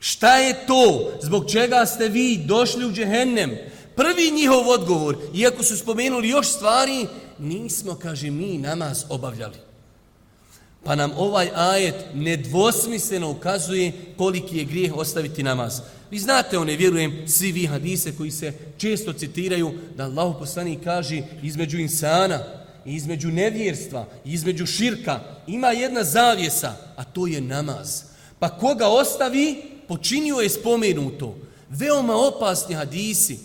Šta 0.00 0.36
je 0.36 0.66
to 0.66 1.12
zbog 1.22 1.50
čega 1.50 1.86
ste 1.86 2.08
vi 2.08 2.36
došli 2.46 2.84
u 2.84 2.92
džehennem? 2.92 3.50
Prvi 3.96 4.30
njihov 4.30 4.68
odgovor, 4.68 5.16
iako 5.34 5.62
su 5.62 5.76
spomenuli 5.76 6.28
još 6.28 6.48
stvari, 6.48 7.06
nismo, 7.38 7.94
kaže, 7.94 8.30
mi 8.30 8.58
namaz 8.58 9.04
obavljali. 9.08 9.56
Pa 10.84 10.94
nam 10.94 11.12
ovaj 11.16 11.50
ajet 11.54 11.94
nedvosmisleno 12.14 13.30
ukazuje 13.30 13.92
koliki 14.16 14.58
je 14.58 14.64
grijeh 14.64 14.96
ostaviti 14.96 15.42
namaz. 15.42 15.80
Vi 16.10 16.18
znate 16.18 16.58
one, 16.58 16.76
vjerujem, 16.76 17.28
svi 17.28 17.52
vi 17.52 17.66
hadise 17.66 18.16
koji 18.16 18.30
se 18.30 18.52
često 18.78 19.12
citiraju 19.12 19.72
da 19.96 20.04
Allah 20.04 20.36
poslani 20.38 20.78
kaže 20.84 21.22
između 21.42 21.78
insana, 21.78 22.40
između 22.84 23.28
nevjerstva, 23.28 24.06
između 24.24 24.66
širka, 24.66 25.20
ima 25.46 25.68
jedna 25.68 26.04
zavjesa, 26.04 26.74
a 26.96 27.04
to 27.04 27.26
je 27.26 27.40
namaz. 27.40 28.02
Pa 28.38 28.48
koga 28.48 28.88
ostavi, 28.88 29.62
počinio 29.88 30.36
je 30.36 30.48
spomenuto. 30.48 31.36
Veoma 31.70 32.16
opasni 32.16 32.74
hadisi, 32.74 33.38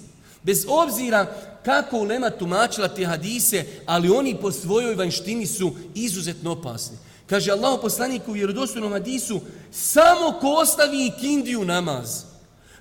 Bez 0.43 0.65
obzira 0.67 1.25
kako 1.65 1.97
ulema 1.97 2.29
tumačila 2.29 2.87
te 2.87 3.05
hadise, 3.05 3.65
ali 3.85 4.09
oni 4.09 4.37
po 4.41 4.51
svojoj 4.51 4.95
vanštini 4.95 5.45
su 5.45 5.71
izuzetno 5.95 6.51
opasni. 6.51 6.97
Kaže 7.27 7.51
Allah 7.51 7.79
poslanik 7.81 8.27
u 8.27 8.31
vjerodostojnom 8.31 8.91
hadisu, 8.91 9.41
samo 9.71 10.37
ko 10.41 10.47
ostavi 10.47 11.05
i 11.05 11.11
kindiju 11.19 11.65
namaz, 11.65 12.23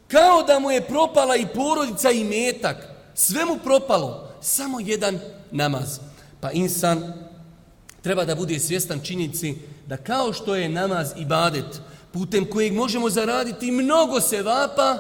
kao 0.09 0.43
da 0.43 0.59
mu 0.59 0.71
je 0.71 0.87
propala 0.87 1.37
i 1.37 1.47
porodica 1.55 2.11
i 2.11 2.25
metak, 2.25 2.77
sve 3.15 3.45
mu 3.45 3.59
propalo, 3.65 4.29
samo 4.41 4.81
jedan 4.81 5.19
namaz. 5.51 5.99
Pa 6.41 6.51
insan 6.51 7.13
treba 8.03 8.25
da 8.25 8.35
bude 8.35 8.59
svjestan 8.59 9.01
činjenici 9.05 9.55
da 9.87 9.97
kao 9.97 10.33
što 10.33 10.55
je 10.55 10.69
namaz 10.69 11.13
ibadet, 11.17 11.81
putem 12.13 12.51
kojeg 12.51 12.73
možemo 12.73 13.11
zaraditi 13.11 13.71
mnogo 13.71 14.21
sevapa, 14.21 14.99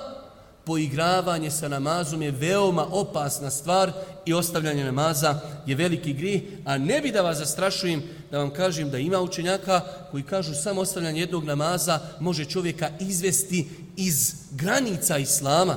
poigravanje 0.64 1.50
sa 1.50 1.68
namazom 1.68 2.22
je 2.22 2.30
veoma 2.30 2.86
opasna 2.90 3.50
stvar 3.50 3.92
i 4.26 4.32
ostavljanje 4.32 4.84
namaza 4.84 5.40
je 5.66 5.74
veliki 5.74 6.12
grih, 6.12 6.42
a 6.64 6.78
ne 6.78 7.00
bi 7.00 7.12
da 7.12 7.22
vas 7.22 7.38
zastrašujem 7.38 8.02
da 8.30 8.38
vam 8.38 8.50
kažem 8.50 8.90
da 8.90 8.98
ima 8.98 9.20
učenjaka 9.20 9.80
koji 10.10 10.22
kažu 10.22 10.54
samo 10.54 10.80
ostavljanje 10.80 11.20
jednog 11.20 11.44
namaza 11.44 12.00
može 12.20 12.44
čovjeka 12.44 12.90
izvesti 13.00 13.68
iz 13.96 14.34
granica 14.50 15.18
Islama. 15.18 15.76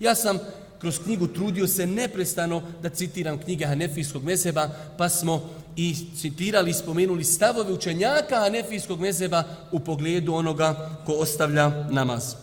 Ja 0.00 0.14
sam 0.14 0.38
kroz 0.78 0.98
knjigu 0.98 1.26
trudio 1.26 1.66
se 1.66 1.86
neprestano 1.86 2.62
da 2.82 2.88
citiram 2.88 3.38
knjige 3.38 3.66
Hanefijskog 3.66 4.24
mezeba, 4.24 4.68
pa 4.98 5.08
smo 5.08 5.50
i 5.76 5.96
citirali 6.20 6.72
spomenuli 6.72 7.24
stavove 7.24 7.72
učenjaka 7.72 8.40
Hanefijskog 8.40 9.00
mezeba 9.00 9.44
u 9.72 9.80
pogledu 9.80 10.34
onoga 10.34 10.90
ko 11.06 11.12
ostavlja 11.12 11.88
namaz. 11.90 12.34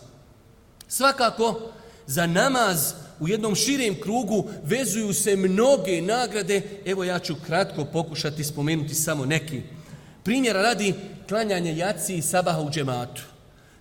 Svakako, 0.89 1.61
za 2.07 2.27
namaz 2.27 2.93
u 3.19 3.27
jednom 3.27 3.55
širem 3.55 4.01
krugu 4.01 4.49
vezuju 4.63 5.13
se 5.13 5.35
mnoge 5.35 6.01
nagrade. 6.01 6.61
Evo 6.85 7.03
ja 7.03 7.19
ću 7.19 7.35
kratko 7.45 7.85
pokušati 7.85 8.43
spomenuti 8.43 8.95
samo 8.95 9.25
neki. 9.25 9.61
Primjera 10.23 10.61
radi 10.61 10.93
klanjanje 11.27 11.77
jaci 11.77 12.15
i 12.15 12.21
sabaha 12.21 12.61
u 12.61 12.69
džematu. 12.69 13.21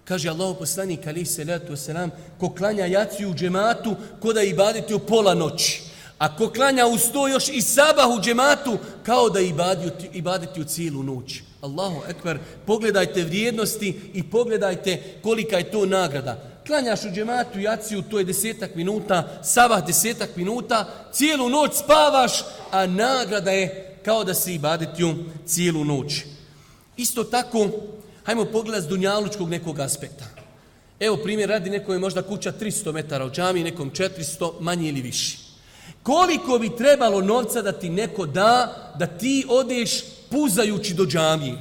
Kaže 0.04 0.28
Allah 0.28 0.56
poslanik 0.58 1.06
ali 1.06 1.24
se 1.24 1.44
letu 1.44 1.76
selam 1.76 2.10
ko 2.40 2.54
klanja 2.54 2.86
jaci 2.86 3.26
u 3.26 3.34
džematu 3.34 3.96
ko 4.20 4.32
da 4.32 4.42
ibadeti 4.42 4.94
u 4.94 4.98
pola 4.98 5.34
noći. 5.34 5.82
A 6.18 6.36
ko 6.36 6.50
klanja 6.50 6.86
u 6.86 6.98
sto 6.98 7.28
još 7.28 7.48
i 7.48 7.62
sabah 7.62 8.08
u 8.18 8.20
džematu 8.20 8.78
kao 9.02 9.30
da 9.30 9.40
ibadeti, 9.40 10.10
ibadeti 10.12 10.60
u 10.60 10.64
cijelu 10.64 11.02
noć. 11.02 11.40
Allahu 11.60 12.02
ekber, 12.08 12.38
pogledajte 12.66 13.24
vrijednosti 13.24 14.00
i 14.14 14.22
pogledajte 14.22 15.02
kolika 15.22 15.58
je 15.58 15.70
to 15.70 15.86
nagrada. 15.86 16.57
Klanjaš 16.68 17.04
u 17.04 17.10
džematu 17.10 17.60
jaciju, 17.60 18.02
to 18.02 18.18
je 18.18 18.24
desetak 18.24 18.74
minuta, 18.74 19.40
sabah 19.42 19.86
desetak 19.86 20.36
minuta, 20.36 20.86
cijelu 21.12 21.48
noć 21.48 21.70
spavaš, 21.74 22.32
a 22.70 22.86
nagrada 22.86 23.50
je 23.50 23.96
kao 24.04 24.24
da 24.24 24.34
se 24.34 24.54
ibadetio 24.54 25.14
cijelu 25.46 25.84
noć. 25.84 26.12
Isto 26.96 27.24
tako, 27.24 27.68
hajmo 28.24 28.44
pogledati 28.44 28.86
s 28.86 28.88
dunjalučkog 28.88 29.48
nekog 29.48 29.80
aspekta. 29.80 30.24
Evo 31.00 31.16
primjer, 31.16 31.48
radi 31.48 31.70
nekom 31.70 31.94
je 31.94 31.98
možda 31.98 32.22
kuća 32.22 32.52
300 32.60 32.92
metara 32.92 33.24
u 33.24 33.30
džami, 33.30 33.64
nekom 33.64 33.90
400, 33.90 34.52
manje 34.60 34.88
ili 34.88 35.00
više. 35.00 35.38
Koliko 36.02 36.58
bi 36.58 36.76
trebalo 36.76 37.20
novca 37.20 37.62
da 37.62 37.72
ti 37.72 37.90
neko 37.90 38.26
da, 38.26 38.74
da 38.98 39.06
ti 39.06 39.46
odeš 39.48 40.04
puzajući 40.30 40.94
do 40.94 41.06
džamije? 41.06 41.54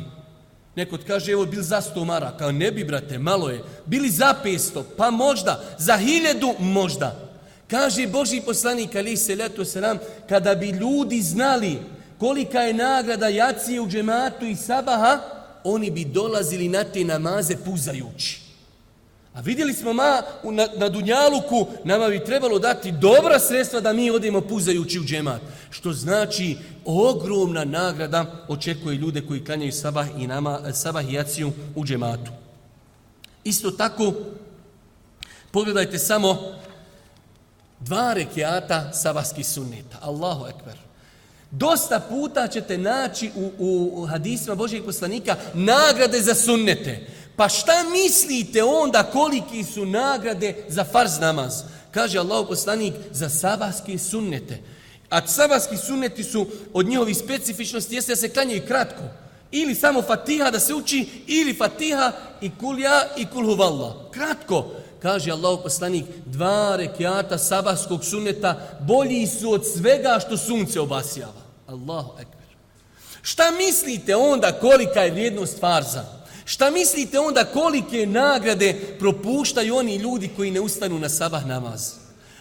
Neko 0.78 0.98
ti 0.98 1.06
kaže, 1.08 1.32
evo, 1.32 1.46
bil 1.46 1.62
za 1.62 1.82
sto 1.82 2.06
maraka. 2.06 2.52
Ne 2.52 2.72
bi, 2.72 2.84
brate, 2.84 3.18
malo 3.20 3.50
je. 3.50 3.64
Bili 3.86 4.10
za 4.10 4.36
500, 4.44 4.84
pa 4.98 5.10
možda. 5.10 5.64
Za 5.78 5.98
hiljedu, 5.98 6.54
možda. 6.60 7.30
Kaže 7.68 8.08
Boži 8.08 8.42
poslanik, 8.46 8.96
ali 8.96 9.18
se 9.18 9.36
leto 9.36 9.66
se 9.66 9.82
nam, 9.82 9.98
kada 10.30 10.56
bi 10.56 10.70
ljudi 10.70 11.22
znali 11.22 11.80
kolika 12.20 12.60
je 12.60 12.74
nagrada 12.74 13.28
jacije 13.28 13.82
u 13.82 13.88
džematu 13.88 14.46
i 14.46 14.56
sabaha, 14.56 15.20
oni 15.64 15.92
bi 15.92 16.06
dolazili 16.06 16.70
na 16.70 16.84
te 16.84 17.04
namaze 17.04 17.56
puzajući. 17.66 18.47
A 19.38 19.42
vidjeli 19.42 19.74
smo 19.74 19.94
ma 19.94 20.22
na, 20.44 20.68
na 20.78 20.90
Dunjaluku, 20.90 21.68
nama 21.84 22.08
bi 22.08 22.26
trebalo 22.26 22.60
dati 22.60 22.92
dobra 22.92 23.40
sredstva 23.40 23.80
da 23.80 23.94
mi 23.94 24.12
odemo 24.12 24.42
puzajući 24.42 25.00
u 25.00 25.04
džemat. 25.04 25.42
Što 25.70 25.94
znači 25.94 26.58
ogromna 26.86 27.66
nagrada 27.66 28.46
očekuje 28.48 28.96
ljude 28.96 29.22
koji 29.22 29.46
klanjaju 29.46 29.72
sabah 29.72 30.08
i, 30.18 30.28
nama, 30.28 30.74
sabah 30.74 31.10
i 31.10 31.14
jaciju 31.14 31.52
u 31.76 31.86
džematu. 31.86 32.32
Isto 33.44 33.72
tako, 33.72 34.14
pogledajte 35.52 36.00
samo 36.00 36.38
dva 37.80 38.14
rekiata 38.14 38.94
sabahskih 38.94 39.48
sunneta. 39.48 39.98
Allahu 40.02 40.46
ekber. 40.46 40.78
Dosta 41.52 42.00
puta 42.10 42.48
ćete 42.48 42.78
naći 42.78 43.32
u, 43.36 43.92
u 43.94 44.06
hadisima 44.06 44.56
Božijeg 44.56 44.86
poslanika 44.86 45.36
nagrade 45.54 46.22
za 46.22 46.36
sunnete. 46.36 47.08
Pa 47.38 47.50
šta 47.50 47.84
mislite 47.92 48.64
onda 48.64 49.04
koliki 49.04 49.64
su 49.64 49.86
nagrade 49.86 50.66
za 50.68 50.84
farz 50.84 51.20
namaz? 51.20 51.64
Kaže 51.92 52.20
Allah 52.20 52.46
poslanik 52.48 52.94
za 53.12 53.30
sabahske 53.30 53.98
sunnete. 53.98 54.58
A 55.10 55.28
sabahski 55.28 55.78
sunneti 55.78 56.24
su 56.24 56.48
od 56.74 56.88
njihovih 56.88 57.18
specifičnosti 57.18 57.96
jeste 57.96 58.12
da 58.12 58.16
se 58.16 58.30
klanjaju 58.30 58.62
kratko. 58.68 59.04
Ili 59.52 59.76
samo 59.76 60.02
fatiha 60.02 60.52
da 60.52 60.60
se 60.60 60.74
uči, 60.74 61.10
ili 61.28 61.54
fatiha 61.54 62.12
i 62.42 62.52
kulja 62.60 63.02
i 63.18 63.26
kulhuvallah. 63.26 63.94
Kratko. 64.12 64.72
Kaže 65.02 65.32
Allah 65.32 65.60
poslanik, 65.64 66.06
dva 66.26 66.76
rekiata 66.76 67.38
sabahskog 67.38 68.06
sunneta 68.06 68.78
bolji 68.80 69.28
su 69.28 69.52
od 69.52 69.66
svega 69.78 70.20
što 70.26 70.38
sunce 70.38 70.80
obasjava. 70.80 71.42
Allahu 71.68 72.12
ekber. 72.20 72.48
Šta 73.22 73.52
mislite 73.52 74.16
onda 74.16 74.52
kolika 74.52 75.02
je 75.02 75.12
vrijednost 75.12 75.60
farza? 75.60 76.17
Šta 76.50 76.72
mislite 76.72 77.20
onda 77.20 77.46
kolike 77.46 78.06
nagrade 78.06 78.96
propuštaju 79.00 79.76
oni 79.76 79.96
ljudi 79.96 80.30
koji 80.36 80.52
ne 80.52 80.60
ustanu 80.60 81.00
na 81.00 81.10
sabah 81.10 81.46
namaz? 81.46 81.94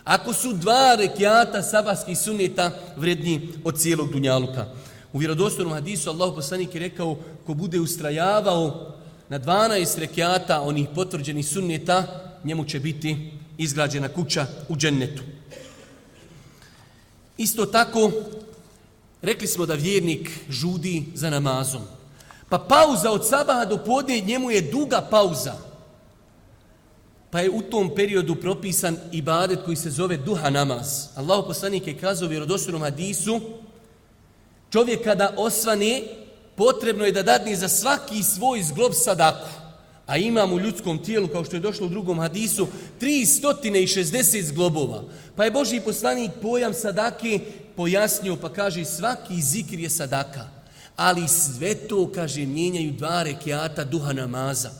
Ako 0.04 0.32
su 0.32 0.52
dva 0.52 0.94
rekiata 0.98 1.62
sabahskih 1.62 2.18
sunneta 2.18 2.70
vredni 2.96 3.48
od 3.64 3.78
cijelog 3.78 4.12
dunjaluka. 4.12 4.66
U 5.12 5.18
vjerodostojnom 5.18 5.72
hadisu 5.72 6.10
Allah 6.10 6.32
poslanik 6.34 6.74
je 6.74 6.80
rekao 6.80 7.16
ko 7.46 7.54
bude 7.54 7.80
ustrajavao 7.80 8.94
na 9.28 9.40
12 9.40 9.98
rekiata 9.98 10.60
onih 10.60 10.88
potvrđenih 10.94 11.48
sunneta, 11.48 12.06
njemu 12.44 12.64
će 12.64 12.80
biti 12.80 13.30
izgrađena 13.58 14.08
kuća 14.08 14.46
u 14.68 14.76
džennetu. 14.76 15.22
Isto 17.36 17.66
tako, 17.66 18.12
rekli 19.22 19.46
smo 19.46 19.66
da 19.66 19.74
vjernik 19.74 20.30
žudi 20.50 21.04
za 21.14 21.30
namazom. 21.30 21.95
Pa 22.48 22.58
pauza 22.58 23.10
od 23.10 23.26
sabaha 23.26 23.64
do 23.64 23.78
podne 23.78 24.20
njemu 24.20 24.50
je 24.50 24.60
duga 24.60 25.00
pauza. 25.10 25.54
Pa 27.30 27.40
je 27.40 27.50
u 27.50 27.62
tom 27.62 27.94
periodu 27.94 28.34
propisan 28.34 28.96
ibadet 29.12 29.58
koji 29.64 29.76
se 29.76 29.90
zove 29.90 30.16
duha 30.16 30.50
namaz. 30.50 31.06
Allahu 31.16 31.46
poslanik 31.46 31.86
je 31.86 31.98
kazao 31.98 32.26
u 32.26 32.30
vjerodostojnom 32.30 32.82
hadisu, 32.82 33.40
čovjek 34.70 35.04
kada 35.04 35.34
osvane, 35.36 36.02
potrebno 36.54 37.04
je 37.04 37.12
da 37.12 37.22
dadne 37.22 37.56
za 37.56 37.68
svaki 37.68 38.22
svoj 38.22 38.62
zglob 38.62 38.92
sadaku. 38.94 39.48
A 40.06 40.16
imam 40.16 40.52
u 40.52 40.60
ljudskom 40.60 41.04
tijelu, 41.04 41.28
kao 41.28 41.44
što 41.44 41.56
je 41.56 41.60
došlo 41.60 41.86
u 41.86 41.90
drugom 41.90 42.18
hadisu, 42.18 42.66
360 43.00 44.42
zglobova. 44.42 45.02
Pa 45.36 45.44
je 45.44 45.50
Boži 45.50 45.80
poslanik 45.80 46.30
pojam 46.42 46.74
sadake 46.74 47.40
pojasnio, 47.76 48.36
pa 48.36 48.52
kaže 48.52 48.84
svaki 48.84 49.42
zikr 49.42 49.78
je 49.78 49.90
sadaka 49.90 50.55
ali 50.96 51.28
sve 51.28 51.74
to, 51.74 52.12
kaže, 52.14 52.46
mijenjaju 52.46 52.92
dva 52.92 53.22
rekiata 53.22 53.84
duha 53.84 54.12
namaza. 54.12 54.70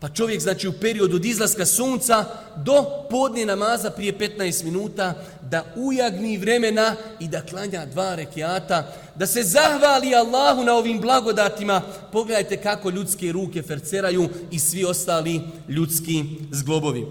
Pa 0.00 0.08
čovjek, 0.08 0.40
znači, 0.40 0.68
u 0.68 0.72
periodu 0.72 1.16
od 1.16 1.24
izlaska 1.24 1.66
sunca 1.66 2.24
do 2.56 2.84
podne 3.10 3.46
namaza 3.46 3.90
prije 3.90 4.18
15 4.18 4.64
minuta, 4.64 5.14
da 5.42 5.64
ujagni 5.76 6.38
vremena 6.38 6.96
i 7.20 7.28
da 7.28 7.42
klanja 7.42 7.86
dva 7.86 8.14
rekiata, 8.14 8.92
da 9.14 9.26
se 9.26 9.42
zahvali 9.42 10.14
Allahu 10.14 10.64
na 10.64 10.74
ovim 10.74 11.00
blagodatima. 11.00 11.82
Pogledajte 12.12 12.56
kako 12.56 12.90
ljudske 12.90 13.32
ruke 13.32 13.62
ferceraju 13.62 14.28
i 14.50 14.58
svi 14.58 14.84
ostali 14.84 15.40
ljudski 15.68 16.24
zglobovi. 16.50 17.06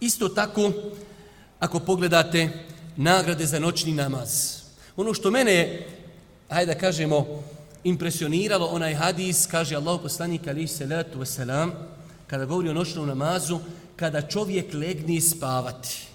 Isto 0.00 0.28
tako, 0.28 0.72
ako 1.58 1.80
pogledate 1.80 2.48
nagrade 2.96 3.46
za 3.46 3.58
noćni 3.58 3.92
namaz. 3.92 4.60
Ono 4.96 5.14
što 5.14 5.30
mene 5.30 5.52
je 5.52 5.86
hajde 6.50 6.74
da 6.74 6.80
kažemo, 6.80 7.42
impresioniralo 7.84 8.66
onaj 8.66 8.94
hadis, 8.94 9.46
kaže 9.46 9.76
Allah 9.76 10.00
poslanik 10.02 10.48
alihi 10.48 10.68
salatu 10.68 11.18
wasalam, 11.18 11.70
kada 12.26 12.44
govori 12.44 12.68
o 12.68 12.74
noćnom 12.74 13.08
namazu, 13.08 13.58
kada 13.96 14.22
čovjek 14.22 14.74
legne 14.74 15.20
spavati. 15.20 16.06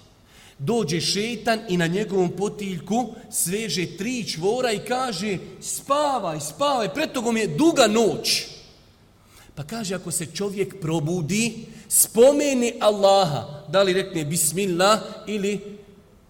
Dođe 0.58 1.00
šetan 1.00 1.60
i 1.68 1.76
na 1.76 1.86
njegovom 1.86 2.30
potiljku 2.30 3.14
sveže 3.30 3.86
tri 3.96 4.24
čvora 4.24 4.72
i 4.72 4.78
kaže 4.78 5.38
spavaj, 5.60 6.40
spavaj, 6.40 6.94
pred 6.94 7.12
togom 7.12 7.36
je 7.36 7.46
duga 7.46 7.86
noć. 7.86 8.46
Pa 9.54 9.62
kaže 9.62 9.94
ako 9.94 10.10
se 10.10 10.26
čovjek 10.26 10.80
probudi, 10.80 11.66
spomeni 11.88 12.74
Allaha, 12.80 13.64
da 13.68 13.82
li 13.82 13.92
rekne 13.92 14.24
bismillah 14.24 15.00
ili 15.26 15.75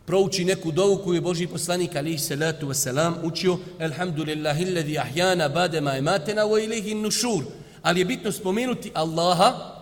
prouči 0.07 0.45
neku 0.45 0.73
dovu 0.73 0.97
koju 1.05 1.15
je 1.15 1.21
Boži 1.21 1.47
poslanik 1.47 1.97
alihi 1.97 2.19
salatu 2.19 2.69
wasalam 2.69 3.15
učio 3.23 3.59
Alhamdulillahi 3.81 4.65
alladhi 4.65 4.99
ahjana 4.99 5.49
badema 5.49 5.97
ematena 5.97 6.43
wa 6.43 6.65
ilihi 6.65 6.95
nušur. 6.95 7.45
Ali 7.83 8.01
je 8.01 8.05
bitno 8.05 8.33
spomenuti 8.33 8.91
Allaha, 8.95 9.77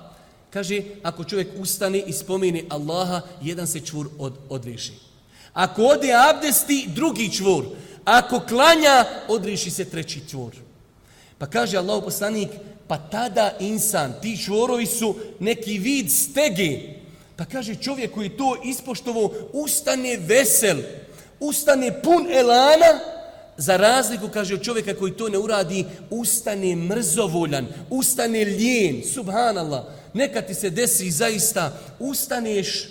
kaže, 0.51 0.83
ako 1.03 1.25
čovjek 1.25 1.49
ustane 1.59 1.99
i 1.99 2.13
spomeni 2.13 2.65
Allaha, 2.69 3.21
jedan 3.43 3.67
se 3.67 3.81
čvor 3.81 4.09
od, 4.19 4.33
odreši. 4.49 4.93
Ako 5.53 5.83
ode 5.83 6.13
abdesti, 6.13 6.89
drugi 6.95 7.33
čvor. 7.33 7.65
Ako 8.05 8.41
klanja, 8.41 9.05
odriši 9.29 9.71
se 9.71 9.85
treći 9.85 10.21
čvor. 10.31 10.53
Pa 11.39 11.47
kaže 11.47 11.77
Allah 11.77 12.03
poslanik, 12.05 12.49
pa 12.89 12.99
tada 12.99 13.57
insan, 13.61 14.13
ti 14.23 14.37
čvorovi 14.45 14.87
su 14.87 15.15
neki 15.41 15.79
vid 15.79 16.13
stege. 16.13 17.04
Pa 17.37 17.45
kaže 17.45 17.75
čovjek 17.75 18.15
koji 18.15 18.29
to 18.29 18.57
ispoštovao, 18.65 19.31
ustane 19.53 20.17
vesel, 20.17 20.77
ustane 21.41 22.03
pun 22.03 22.27
elana, 22.31 23.01
za 23.57 23.77
razliku, 23.77 24.29
kaže 24.29 24.59
čovjeka 24.59 24.95
koji 24.95 25.13
to 25.13 25.29
ne 25.29 25.39
uradi, 25.39 25.85
ustane 26.11 26.77
mrzovoljan, 26.77 27.67
ustane 27.91 28.45
ljen, 28.45 29.03
subhanallah. 29.15 29.85
Neka 30.15 30.43
ti 30.43 30.55
se 30.55 30.71
desi 30.71 31.11
zaista, 31.11 31.79
ustaneš 31.99 32.89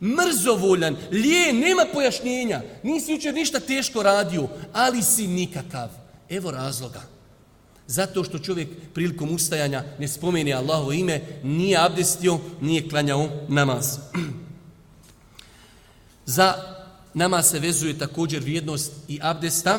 mrzovoljan, 0.00 0.96
ljen, 1.12 1.58
nema 1.58 1.86
pojašnjenja, 1.92 2.62
nisi 2.82 3.12
jučer 3.12 3.34
ništa 3.34 3.60
teško 3.60 4.02
radio, 4.02 4.48
ali 4.72 5.02
si 5.02 5.26
nikakav. 5.26 5.88
Evo 6.30 6.50
razloga. 6.50 7.17
Zato 7.88 8.24
što 8.24 8.38
čovjek 8.38 8.68
prilikom 8.94 9.34
ustajanja 9.34 9.84
ne 9.98 10.08
spomeni 10.08 10.54
Allahovo 10.54 10.92
ime, 10.92 11.20
nije 11.42 11.78
abdestio, 11.78 12.38
nije 12.60 12.88
klanjao 12.88 13.28
namaz. 13.48 13.98
Za 16.26 16.54
namaz 17.14 17.50
se 17.50 17.58
vezuje 17.58 17.98
također 17.98 18.42
vrijednost 18.42 18.92
i 19.08 19.18
abdesta. 19.22 19.78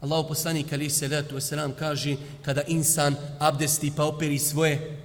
Allahu 0.00 0.28
poslanik 0.28 0.72
ali 0.72 0.90
se 0.90 1.08
letu 1.08 1.40
selam 1.40 1.72
kaže 1.78 2.16
kada 2.44 2.62
insan 2.62 3.16
abdesti 3.38 3.92
pa 3.96 4.04
operi 4.04 4.38
svoje 4.38 5.02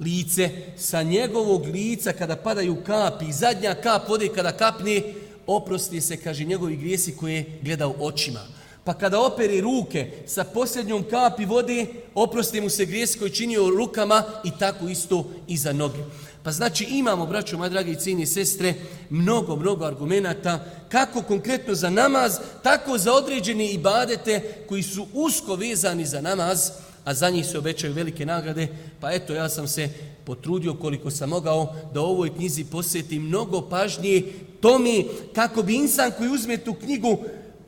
lice, 0.00 0.50
sa 0.76 1.02
njegovog 1.02 1.66
lica 1.66 2.12
kada 2.12 2.36
padaju 2.36 2.76
kapi, 2.86 3.32
zadnja 3.32 3.74
kap 3.74 4.08
vode 4.08 4.28
kada 4.28 4.52
kapne, 4.52 5.02
oprosti 5.46 6.00
se, 6.00 6.16
kaže, 6.16 6.44
njegovi 6.44 6.76
grijesi 6.76 7.16
koje 7.16 7.34
je 7.34 7.58
gledao 7.62 7.94
očima. 7.98 8.61
Pa 8.84 8.94
kada 8.94 9.20
operi 9.20 9.60
ruke 9.60 10.10
sa 10.26 10.44
posljednjom 10.44 11.04
kapi 11.10 11.44
vode, 11.44 11.86
oprosti 12.14 12.60
mu 12.60 12.70
se 12.70 12.84
grijes 12.84 13.16
koji 13.16 13.30
činio 13.30 13.70
rukama 13.70 14.22
i 14.44 14.50
tako 14.58 14.88
isto 14.88 15.30
i 15.48 15.56
za 15.56 15.72
noge. 15.72 15.98
Pa 16.42 16.52
znači 16.52 16.84
imamo, 16.84 17.26
braćo, 17.26 17.58
moje 17.58 17.70
dragi 17.70 17.96
cijeni 17.96 18.26
sestre, 18.26 18.74
mnogo, 19.10 19.56
mnogo 19.56 19.84
argumenta 19.84 20.64
kako 20.88 21.22
konkretno 21.22 21.74
za 21.74 21.90
namaz, 21.90 22.38
tako 22.62 22.98
za 22.98 23.12
određene 23.12 23.70
ibadete 23.70 24.64
koji 24.68 24.82
su 24.82 25.06
usko 25.12 25.54
vezani 25.54 26.06
za 26.06 26.20
namaz, 26.20 26.70
a 27.04 27.14
za 27.14 27.30
njih 27.30 27.46
se 27.46 27.58
obećaju 27.58 27.92
velike 27.92 28.26
nagrade, 28.26 28.68
pa 29.00 29.12
eto 29.12 29.34
ja 29.34 29.48
sam 29.48 29.68
se 29.68 29.88
potrudio 30.24 30.74
koliko 30.74 31.10
sam 31.10 31.28
mogao 31.28 31.74
da 31.94 32.00
u 32.00 32.04
ovoj 32.04 32.34
knjizi 32.34 32.64
posjeti 32.64 33.18
mnogo 33.18 33.60
pažnje 33.60 34.22
tome 34.60 35.04
kako 35.34 35.62
bi 35.62 35.74
insan 35.74 36.12
koji 36.18 36.30
uzme 36.30 36.56
tu 36.56 36.74
knjigu 36.74 37.18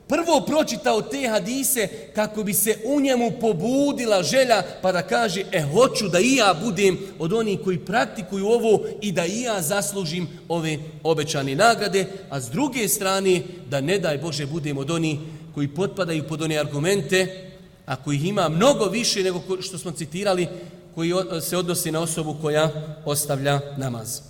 prvo 0.07 0.43
pročitao 0.47 1.01
te 1.01 1.27
hadise 1.27 1.87
kako 2.15 2.43
bi 2.43 2.53
se 2.53 2.77
u 2.85 3.01
njemu 3.01 3.31
pobudila 3.41 4.23
želja 4.23 4.63
pa 4.81 4.91
da 4.91 5.01
kaže 5.01 5.43
e 5.51 5.61
hoću 5.61 6.07
da 6.09 6.19
i 6.19 6.35
ja 6.35 6.55
budem 6.63 6.97
od 7.19 7.33
onih 7.33 7.59
koji 7.63 7.79
praktikuju 7.79 8.47
ovo 8.47 8.79
i 9.01 9.11
da 9.11 9.25
i 9.25 9.41
ja 9.41 9.61
zaslužim 9.61 10.27
ove 10.47 10.77
obećane 11.03 11.55
nagrade, 11.55 12.05
a 12.29 12.41
s 12.41 12.49
druge 12.49 12.87
strane 12.87 13.41
da 13.69 13.81
ne 13.81 13.99
daj 13.99 14.17
Bože 14.17 14.45
budem 14.45 14.77
od 14.77 14.91
onih 14.91 15.19
koji 15.53 15.67
potpadaju 15.67 16.27
pod 16.27 16.41
one 16.41 16.57
argumente 16.57 17.45
ako 17.85 18.11
ih 18.11 18.25
ima 18.25 18.49
mnogo 18.49 18.85
više 18.85 19.23
nego 19.23 19.41
što 19.61 19.77
smo 19.77 19.91
citirali, 19.91 20.47
koji 20.95 21.13
se 21.41 21.57
odnosi 21.57 21.91
na 21.91 22.01
osobu 22.01 22.35
koja 22.41 22.71
ostavlja 23.05 23.59
namaz. 23.77 24.21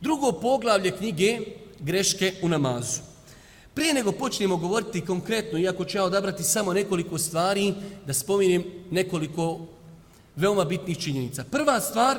Drugo 0.00 0.32
poglavlje 0.32 0.90
knjige 0.90 1.38
greške 1.80 2.32
u 2.42 2.48
namazu. 2.48 3.09
Prije 3.74 3.94
nego 3.94 4.12
počnemo 4.12 4.56
govoriti 4.56 5.06
konkretno, 5.06 5.58
iako 5.58 5.84
ću 5.84 5.98
ja 5.98 6.04
odabrati 6.04 6.42
samo 6.42 6.72
nekoliko 6.72 7.18
stvari, 7.18 7.74
da 8.06 8.14
spominjem 8.14 8.64
nekoliko 8.90 9.60
veoma 10.36 10.64
bitnih 10.64 10.98
činjenica. 10.98 11.44
Prva 11.50 11.80
stvar, 11.80 12.18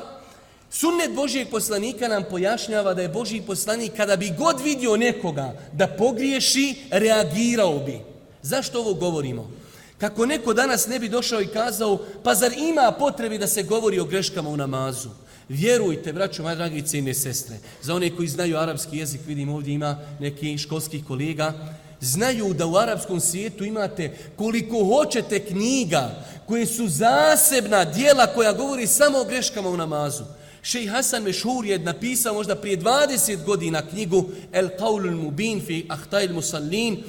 sunnet 0.70 1.14
Božijeg 1.14 1.50
poslanika 1.50 2.08
nam 2.08 2.24
pojašnjava 2.30 2.94
da 2.94 3.02
je 3.02 3.08
Božiji 3.08 3.42
poslanik 3.42 3.92
kada 3.96 4.16
bi 4.16 4.32
god 4.38 4.60
vidio 4.60 4.96
nekoga 4.96 5.52
da 5.72 5.86
pogriješi, 5.86 6.74
reagirao 6.90 7.78
bi. 7.78 8.00
Zašto 8.42 8.80
ovo 8.80 8.94
govorimo? 8.94 9.50
Kako 9.98 10.26
neko 10.26 10.54
danas 10.54 10.86
ne 10.86 10.98
bi 10.98 11.08
došao 11.08 11.40
i 11.40 11.46
kazao, 11.46 11.98
pa 12.22 12.34
zar 12.34 12.52
ima 12.52 12.92
potrebi 12.98 13.38
da 13.38 13.46
se 13.46 13.62
govori 13.62 14.00
o 14.00 14.04
greškama 14.04 14.50
u 14.50 14.56
namazu? 14.56 15.08
Vjerujte, 15.48 16.12
braćo, 16.12 16.42
moje 16.42 16.56
dragi 16.56 16.82
cijene 16.82 17.14
sestre, 17.14 17.56
za 17.82 17.94
one 17.94 18.16
koji 18.16 18.28
znaju 18.28 18.56
arapski 18.56 18.98
jezik, 18.98 19.20
vidim 19.26 19.48
ovdje 19.48 19.74
ima 19.74 19.98
neki 20.20 20.58
školskih 20.58 21.04
kolega, 21.04 21.76
znaju 22.00 22.54
da 22.54 22.66
u 22.66 22.76
arapskom 22.76 23.20
svijetu 23.20 23.64
imate 23.64 24.16
koliko 24.36 24.84
hoćete 24.84 25.38
knjiga 25.38 26.24
koje 26.46 26.66
su 26.66 26.88
zasebna 26.88 27.84
dijela 27.84 28.26
koja 28.26 28.52
govori 28.52 28.86
samo 28.86 29.18
o 29.18 29.24
greškama 29.24 29.68
u 29.68 29.76
namazu. 29.76 30.24
Šej 30.62 30.86
Hasan 30.86 31.22
Mešhur 31.22 31.66
je 31.66 31.78
napisao 31.78 32.34
možda 32.34 32.56
prije 32.56 32.78
20 32.78 33.44
godina 33.44 33.82
knjigu 33.88 34.28
El 34.52 34.68
Qaulul 34.78 35.22
Mubin 35.22 35.60
fi 35.66 35.86
Ahtajl 35.88 36.32
Musallin, 36.32 37.02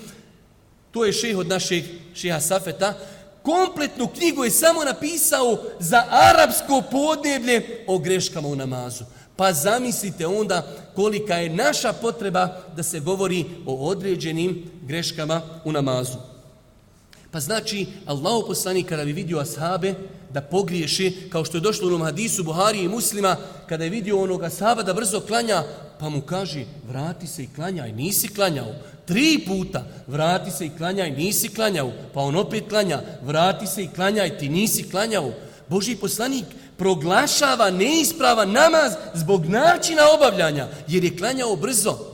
To 0.94 1.06
je 1.06 1.14
šejh 1.14 1.38
od 1.38 1.48
našeg 1.48 1.84
šeha 2.14 2.40
Safeta. 2.40 2.94
Kompletnu 3.44 4.08
knjigu 4.08 4.44
je 4.44 4.52
samo 4.52 4.84
napisao 4.84 5.58
za 5.80 6.04
arapsko 6.10 6.84
podneblje 6.92 7.86
o 7.88 7.98
greškama 7.98 8.48
u 8.48 8.56
namazu. 8.56 9.04
Pa 9.36 9.54
zamislite 9.54 10.28
onda 10.28 10.68
kolika 10.96 11.36
je 11.36 11.50
naša 11.50 11.94
potreba 11.94 12.62
da 12.76 12.84
se 12.84 13.00
govori 13.00 13.46
o 13.66 13.88
određenim 13.90 14.72
greškama 14.82 15.42
u 15.66 15.72
namazu. 15.72 16.18
Pa 17.32 17.40
znači, 17.40 17.88
Allah 18.06 18.44
poslani 18.48 18.84
kada 18.84 19.06
bi 19.06 19.14
vidio 19.14 19.40
ashabe 19.40 19.96
da 20.34 20.42
pogriješi, 20.42 21.30
kao 21.32 21.46
što 21.46 21.58
je 21.58 21.62
došlo 21.62 21.88
u 21.88 21.90
onom 21.90 22.02
hadisu 22.02 22.44
Buhari 22.44 22.84
i 22.84 22.88
muslima, 22.88 23.38
kada 23.70 23.84
je 23.84 23.90
vidio 23.90 24.22
onoga 24.22 24.50
sahaba 24.50 24.84
da 24.84 24.94
brzo 24.94 25.20
klanja, 25.20 25.64
pa 26.00 26.10
mu 26.10 26.22
kaže, 26.22 26.66
vrati 26.88 27.28
se 27.28 27.44
i 27.44 27.50
klanjaj, 27.56 27.92
nisi 27.92 28.28
klanjao. 28.28 28.76
Tri 29.06 29.40
puta, 29.48 29.86
vrati 30.08 30.52
se 30.52 30.66
i 30.66 30.72
klanjaj, 30.78 31.12
nisi 31.12 31.50
klanjao. 31.50 31.92
Pa 32.14 32.22
on 32.22 32.36
opet 32.36 32.64
klanja, 32.70 33.02
vrati 33.22 33.68
se 33.68 33.84
i 33.84 33.90
klanjaj, 33.96 34.38
ti 34.38 34.50
nisi 34.50 34.90
klanjao. 34.90 35.32
Boži 35.68 35.96
poslanik 35.96 36.46
proglašava 36.78 37.70
neispravan 37.72 38.52
namaz 38.52 38.94
zbog 39.14 39.46
načina 39.46 40.02
obavljanja, 40.16 40.68
jer 40.88 41.04
je 41.04 41.18
klanjao 41.18 41.56
brzo. 41.56 42.14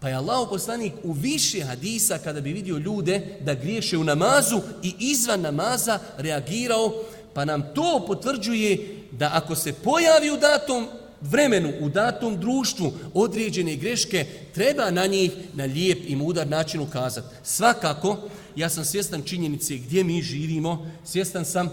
Pa 0.00 0.08
je 0.08 0.14
Allah 0.14 0.48
poslanik 0.50 0.92
u 1.02 1.12
više 1.12 1.64
hadisa 1.64 2.18
kada 2.18 2.40
bi 2.40 2.52
vidio 2.52 2.78
ljude 2.78 3.38
da 3.40 3.54
griješe 3.54 3.98
u 3.98 4.04
namazu 4.04 4.60
i 4.82 4.94
izvan 4.98 5.40
namaza 5.40 5.98
reagirao, 6.18 6.92
pa 7.36 7.44
nam 7.44 7.62
to 7.74 8.04
potvrđuje 8.06 8.96
da 9.12 9.30
ako 9.32 9.54
se 9.54 9.72
pojavi 9.72 10.30
u 10.30 10.36
datom 10.36 10.88
vremenu, 11.20 11.72
u 11.80 11.88
datom 11.88 12.40
društvu 12.40 12.92
određene 13.14 13.76
greške, 13.76 14.26
treba 14.54 14.90
na 14.90 15.06
njih 15.06 15.32
na 15.54 15.64
lijep 15.64 15.98
i 16.06 16.16
mudar 16.16 16.48
način 16.48 16.80
ukazati. 16.80 17.34
Svakako, 17.42 18.16
ja 18.56 18.68
sam 18.68 18.84
svjestan 18.84 19.22
činjenice 19.22 19.76
gdje 19.76 20.04
mi 20.04 20.22
živimo, 20.22 20.90
svjestan 21.04 21.44
sam 21.44 21.66
e, 21.66 21.70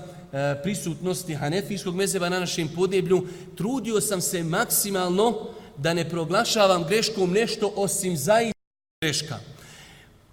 prisutnosti 0.64 1.36
hanefijskog 1.36 1.96
mezeba 1.96 2.30
na 2.30 2.40
našem 2.40 2.70
podneblju, 2.76 3.28
trudio 3.56 4.02
sam 4.02 4.22
se 4.22 4.44
maksimalno 4.44 5.48
da 5.78 5.94
ne 5.94 6.10
proglašavam 6.10 6.84
greškom 6.88 7.32
nešto 7.32 7.74
osim 7.76 8.18
zaista 8.18 8.60
greška. 9.02 9.40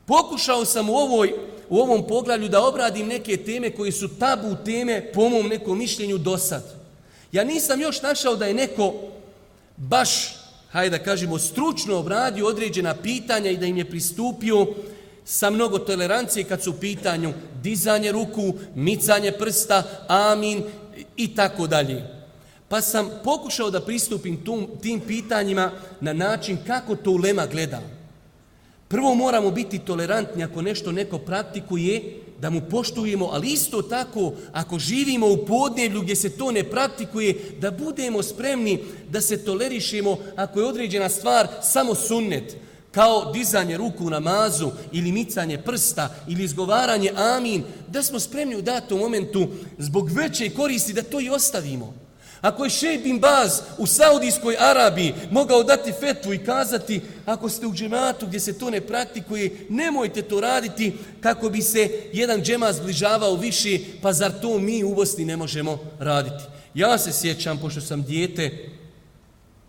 Pokušao 0.06 0.64
sam 0.64 0.90
u, 0.90 0.94
ovoj, 0.94 1.34
u 1.70 1.78
ovom 1.78 2.06
poglavlju 2.06 2.48
da 2.48 2.66
obradim 2.66 3.06
neke 3.06 3.36
teme 3.36 3.70
koji 3.70 3.92
su 3.92 4.08
tabu 4.08 4.56
teme 4.64 5.12
po 5.12 5.28
mom 5.28 5.48
nekom 5.48 5.78
mišljenju 5.78 6.18
do 6.18 6.38
sad. 6.38 6.74
Ja 7.32 7.44
nisam 7.44 7.80
još 7.80 8.02
našao 8.02 8.36
da 8.36 8.46
je 8.46 8.54
neko 8.54 8.94
baš, 9.76 10.36
hajde 10.70 10.98
da 10.98 11.04
kažemo, 11.04 11.38
stručno 11.38 11.98
obradio 11.98 12.46
određena 12.46 12.94
pitanja 12.94 13.50
i 13.50 13.56
da 13.56 13.66
im 13.66 13.76
je 13.76 13.90
pristupio 13.90 14.66
sa 15.24 15.50
mnogo 15.50 15.78
tolerancije 15.78 16.44
kad 16.44 16.62
su 16.62 16.70
u 16.70 16.80
pitanju 16.80 17.32
dizanje 17.62 18.12
ruku, 18.12 18.54
micanje 18.74 19.32
prsta, 19.32 19.82
amin 20.08 20.62
i 21.16 21.34
tako 21.34 21.66
dalje. 21.66 22.04
Pa 22.68 22.80
sam 22.80 23.10
pokušao 23.24 23.70
da 23.70 23.80
pristupim 23.80 24.44
tum, 24.44 24.68
tim 24.82 25.00
pitanjima 25.00 25.70
na 26.00 26.12
način 26.12 26.58
kako 26.66 26.96
to 26.96 27.10
ulema 27.10 27.46
gleda. 27.46 27.80
Prvo 28.90 29.14
moramo 29.14 29.50
biti 29.50 29.78
tolerantni 29.78 30.44
ako 30.44 30.62
nešto 30.62 30.92
neko 30.92 31.18
praktikuje, 31.18 32.20
da 32.40 32.50
mu 32.50 32.60
poštujemo, 32.70 33.28
ali 33.32 33.52
isto 33.52 33.82
tako, 33.82 34.32
ako 34.52 34.78
živimo 34.78 35.26
u 35.26 35.46
podnevlju 35.46 36.02
gdje 36.02 36.16
se 36.16 36.30
to 36.30 36.50
ne 36.50 36.64
praktikuje, 36.64 37.34
da 37.60 37.70
budemo 37.70 38.22
spremni 38.22 38.78
da 39.10 39.20
se 39.20 39.44
tolerišemo 39.44 40.16
ako 40.36 40.60
je 40.60 40.66
određena 40.66 41.08
stvar 41.08 41.48
samo 41.62 41.94
sunnet, 41.94 42.56
kao 42.90 43.32
dizanje 43.32 43.76
ruku 43.76 44.06
u 44.06 44.10
namazu 44.10 44.70
ili 44.92 45.12
micanje 45.12 45.58
prsta 45.58 46.14
ili 46.28 46.44
izgovaranje 46.44 47.12
amin, 47.16 47.62
da 47.88 48.02
smo 48.02 48.20
spremni 48.20 48.56
u 48.56 48.62
datom 48.62 48.98
momentu 48.98 49.48
zbog 49.78 50.10
veće 50.12 50.50
koristi 50.50 50.92
da 50.92 51.02
to 51.02 51.20
i 51.20 51.30
ostavimo. 51.30 51.94
Ako 52.40 52.64
je 52.64 52.70
Šej 52.70 52.98
bin 52.98 53.18
Baz 53.18 53.60
u 53.78 53.86
Saudijskoj 53.86 54.56
Arabiji 54.58 55.14
mogao 55.30 55.62
dati 55.62 55.92
fetvu 56.00 56.34
i 56.34 56.44
kazati 56.44 57.00
ako 57.26 57.48
ste 57.48 57.66
u 57.66 57.74
džematu 57.74 58.26
gdje 58.26 58.40
se 58.40 58.58
to 58.58 58.70
ne 58.70 58.80
praktikuje, 58.80 59.66
nemojte 59.68 60.22
to 60.22 60.40
raditi 60.40 60.92
kako 61.20 61.50
bi 61.50 61.62
se 61.62 61.90
jedan 62.12 62.42
džema 62.42 62.72
zbližavao 62.72 63.34
više, 63.34 63.78
pa 64.02 64.12
zar 64.12 64.32
to 64.42 64.58
mi 64.58 64.84
u 64.84 64.94
Bosni 64.94 65.24
ne 65.24 65.36
možemo 65.36 65.78
raditi. 65.98 66.44
Ja 66.74 66.98
se 66.98 67.12
sjećam, 67.12 67.58
pošto 67.58 67.80
sam 67.80 68.02
dijete 68.02 68.68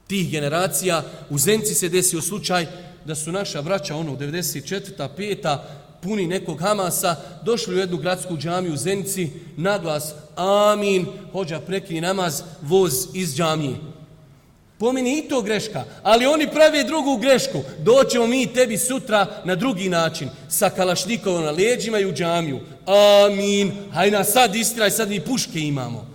tih 0.08 0.32
generacija, 0.32 1.04
u 1.30 1.38
Zenci 1.38 1.74
se 1.74 1.90
desio 1.90 2.22
slučaj 2.22 2.68
da 3.06 3.16
su 3.16 3.32
naša 3.32 3.60
vraća, 3.60 3.96
ono, 3.96 4.12
94. 4.12 5.08
5 5.18 5.58
puni 6.02 6.28
nekog 6.28 6.60
Hamasa, 6.60 7.16
došli 7.44 7.76
u 7.76 7.78
jednu 7.78 7.98
gradsku 7.98 8.38
džamiju 8.38 8.74
u 8.74 8.78
Zenici, 8.78 9.30
naglas, 9.58 10.14
amin, 10.36 11.06
hođa 11.32 11.60
prekini 11.60 12.02
namaz, 12.02 12.42
voz 12.62 12.94
iz 13.14 13.36
džamije. 13.36 13.76
Pomeni 14.78 15.20
i 15.20 15.30
to 15.30 15.42
greška, 15.42 15.84
ali 16.04 16.26
oni 16.26 16.48
prave 16.48 16.84
drugu 16.84 17.18
grešku. 17.18 17.62
Doćemo 17.80 18.28
mi 18.28 18.54
tebi 18.54 18.78
sutra 18.78 19.28
na 19.46 19.56
drugi 19.56 19.90
način, 19.90 20.30
sa 20.50 20.70
kalašnikovom 20.70 21.44
na 21.44 21.52
leđima 21.52 22.00
i 22.00 22.06
u 22.06 22.14
džamiju. 22.14 22.60
Amin, 23.26 23.72
hajna 23.94 24.24
sad 24.24 24.56
istiraj, 24.56 24.92
sad 24.92 25.10
mi 25.10 25.20
puške 25.20 25.60
imamo. 25.60 26.08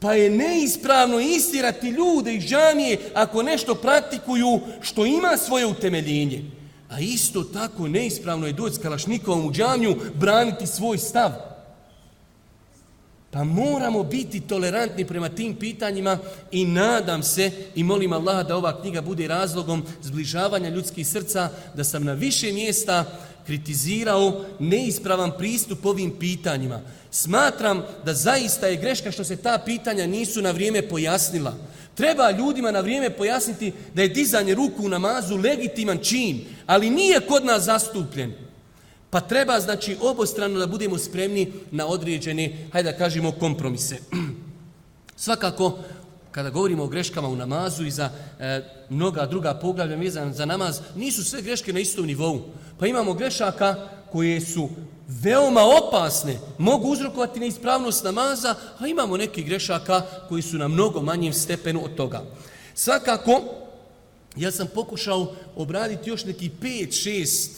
Pa 0.00 0.14
je 0.14 0.30
neispravno 0.30 1.20
istirati 1.20 1.88
ljude 1.88 2.34
iz 2.34 2.44
džamije 2.44 2.98
ako 3.14 3.42
nešto 3.42 3.74
praktikuju 3.74 4.60
što 4.80 5.06
ima 5.06 5.36
svoje 5.36 5.66
utemeljenje. 5.66 6.59
A 6.90 7.00
isto 7.00 7.44
tako 7.44 7.88
neispravno 7.88 8.46
je 8.46 8.52
doći 8.52 8.74
s 8.74 8.78
Kalašnikovom 8.78 9.46
u 9.46 9.52
džamiju 9.52 9.96
braniti 10.14 10.66
svoj 10.66 10.98
stav. 10.98 11.30
Pa 13.30 13.44
moramo 13.44 14.02
biti 14.02 14.40
tolerantni 14.40 15.04
prema 15.04 15.28
tim 15.28 15.54
pitanjima 15.54 16.18
i 16.50 16.64
nadam 16.66 17.22
se 17.22 17.50
i 17.74 17.82
molim 17.82 18.12
Allaha 18.12 18.42
da 18.42 18.56
ova 18.56 18.80
knjiga 18.80 19.00
bude 19.00 19.28
razlogom 19.28 19.82
zbližavanja 20.02 20.68
ljudskih 20.68 21.06
srca, 21.06 21.48
da 21.74 21.84
sam 21.84 22.04
na 22.04 22.12
više 22.12 22.52
mjesta 22.52 23.04
kritizirao 23.46 24.44
neispravan 24.58 25.32
pristup 25.38 25.86
ovim 25.86 26.10
pitanjima. 26.18 26.80
Smatram 27.10 27.82
da 28.04 28.14
zaista 28.14 28.66
je 28.66 28.76
greška 28.76 29.12
što 29.12 29.24
se 29.24 29.36
ta 29.36 29.58
pitanja 29.64 30.06
nisu 30.06 30.42
na 30.42 30.50
vrijeme 30.50 30.88
pojasnila. 30.88 31.54
Treba 31.94 32.30
ljudima 32.30 32.70
na 32.70 32.80
vrijeme 32.80 33.10
pojasniti 33.10 33.72
da 33.94 34.02
je 34.02 34.08
dizanje 34.08 34.54
ruku 34.54 34.84
u 34.84 34.88
namazu 34.88 35.36
legitiman 35.36 35.98
čin, 35.98 36.44
ali 36.66 36.90
nije 36.90 37.20
kod 37.20 37.44
nas 37.44 37.64
zastupljen. 37.64 38.32
Pa 39.10 39.20
treba, 39.20 39.60
znači, 39.60 39.96
obostrano 40.00 40.58
da 40.58 40.66
budemo 40.66 40.98
spremni 40.98 41.52
na 41.70 41.86
određene, 41.86 42.68
hajde 42.72 42.92
da 42.92 42.98
kažemo, 42.98 43.32
kompromise. 43.32 43.98
Svakako, 45.16 45.78
kada 46.30 46.50
govorimo 46.50 46.84
o 46.84 46.88
greškama 46.88 47.28
u 47.28 47.36
namazu 47.36 47.84
i 47.84 47.90
za 47.90 48.10
e, 48.38 48.62
mnoga 48.90 49.26
druga 49.26 49.54
poglavlja 49.54 49.96
vezana 49.96 50.32
za 50.32 50.46
namaz, 50.46 50.80
nisu 50.96 51.24
sve 51.24 51.42
greške 51.42 51.72
na 51.72 51.80
istom 51.80 52.06
nivou. 52.06 52.42
Pa 52.78 52.86
imamo 52.86 53.14
grešaka 53.14 53.88
koje 54.12 54.40
su 54.40 54.68
veoma 55.10 55.60
opasne, 55.62 56.38
mogu 56.58 56.88
uzrokovati 56.88 57.40
neispravnost 57.40 58.04
namaza, 58.04 58.54
a 58.78 58.86
imamo 58.86 59.16
neki 59.16 59.42
grešaka 59.42 60.02
koji 60.28 60.42
su 60.42 60.58
na 60.58 60.68
mnogo 60.68 61.02
manjem 61.02 61.32
stepenu 61.32 61.84
od 61.84 61.94
toga. 61.94 62.22
Svakako, 62.74 63.42
ja 64.36 64.50
sam 64.50 64.66
pokušao 64.74 65.34
obraditi 65.56 66.10
još 66.10 66.24
neki 66.24 66.50
5-6 66.62 67.48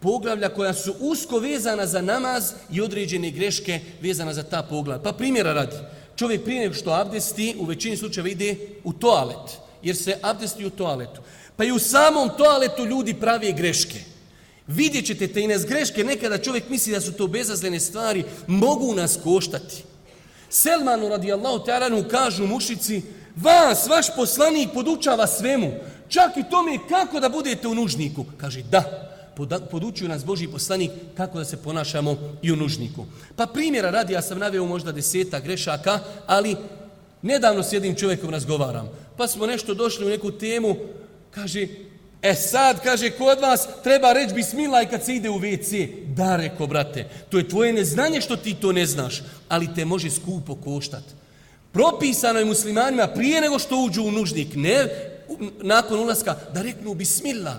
poglavlja 0.00 0.48
koja 0.48 0.74
su 0.74 0.94
usko 1.00 1.38
vezana 1.38 1.86
za 1.86 2.02
namaz 2.02 2.52
i 2.72 2.80
određene 2.80 3.30
greške 3.30 3.80
vezana 4.00 4.34
za 4.34 4.42
ta 4.42 4.62
poglavlja. 4.62 5.02
Pa 5.02 5.12
primjera 5.12 5.52
radi, 5.52 5.76
čovjek 6.16 6.44
prije 6.44 6.60
nego 6.60 6.74
što 6.74 6.90
abdesti 6.90 7.56
u 7.58 7.64
većini 7.64 7.96
slučajeva 7.96 8.28
ide 8.28 8.56
u 8.84 8.92
toalet, 8.92 9.58
jer 9.82 9.96
se 9.96 10.18
abdesti 10.22 10.66
u 10.66 10.70
toaletu. 10.70 11.20
Pa 11.56 11.64
i 11.64 11.72
u 11.72 11.78
samom 11.78 12.30
toaletu 12.38 12.86
ljudi 12.86 13.14
pravi 13.14 13.52
greške. 13.52 14.00
Vidjet 14.68 15.06
ćete 15.06 15.28
te 15.28 15.40
i 15.40 15.46
nas 15.46 15.66
greške, 15.66 16.04
nekada 16.04 16.38
čovjek 16.38 16.68
misli 16.68 16.92
da 16.92 17.00
su 17.00 17.12
to 17.12 17.26
bezazlene 17.26 17.80
stvari, 17.80 18.24
mogu 18.46 18.94
nas 18.94 19.18
koštati. 19.24 19.82
Selmanu 20.50 21.08
radijallahu 21.08 21.64
ta'aranu 21.64 22.08
kažu 22.08 22.46
mušici, 22.46 23.02
vas, 23.36 23.86
vaš 23.86 24.06
poslanik 24.16 24.68
podučava 24.74 25.26
svemu, 25.26 25.72
čak 26.08 26.36
i 26.36 26.50
tome 26.50 26.78
kako 26.88 27.20
da 27.20 27.28
budete 27.28 27.68
u 27.68 27.74
nužniku. 27.74 28.24
Kaže, 28.36 28.62
da, 28.62 29.08
podučuju 29.70 30.08
nas 30.08 30.24
Boži 30.24 30.48
poslanik 30.48 30.90
kako 31.16 31.38
da 31.38 31.44
se 31.44 31.56
ponašamo 31.56 32.16
i 32.42 32.52
u 32.52 32.56
nužniku. 32.56 33.06
Pa 33.36 33.46
primjera 33.46 33.90
radi, 33.90 34.12
ja 34.12 34.22
sam 34.22 34.38
naveo 34.38 34.66
možda 34.66 34.92
deseta 34.92 35.40
grešaka, 35.40 36.00
ali 36.26 36.56
nedavno 37.22 37.62
s 37.62 37.72
jednim 37.72 37.94
čovjekom 37.94 38.30
razgovaram. 38.30 38.88
Pa 39.16 39.26
smo 39.26 39.46
nešto 39.46 39.74
došli 39.74 40.06
u 40.06 40.08
neku 40.08 40.30
temu, 40.30 40.76
kaže, 41.30 41.66
E 42.22 42.34
sad, 42.34 42.82
kaže, 42.82 43.10
kod 43.10 43.40
vas 43.40 43.68
treba 43.82 44.12
reći 44.12 44.34
bismillah 44.34 44.90
kad 44.90 45.04
se 45.04 45.14
ide 45.14 45.30
u 45.30 45.38
WC. 45.38 45.88
Da, 46.14 46.36
reko, 46.36 46.66
brate, 46.66 47.08
to 47.30 47.38
je 47.38 47.48
tvoje 47.48 47.72
neznanje 47.72 48.20
što 48.20 48.36
ti 48.36 48.54
to 48.54 48.72
ne 48.72 48.86
znaš, 48.86 49.22
ali 49.48 49.74
te 49.74 49.84
može 49.84 50.10
skupo 50.10 50.54
koštat. 50.54 51.02
Propisano 51.72 52.38
je 52.38 52.44
muslimanima 52.44 53.06
prije 53.06 53.40
nego 53.40 53.58
što 53.58 53.84
uđu 53.84 54.02
u 54.02 54.10
nužnik, 54.10 54.48
ne 54.54 54.88
nakon 55.62 56.00
ulaska, 56.00 56.36
da 56.54 56.62
reknu 56.62 56.94
bismillah. 56.94 57.56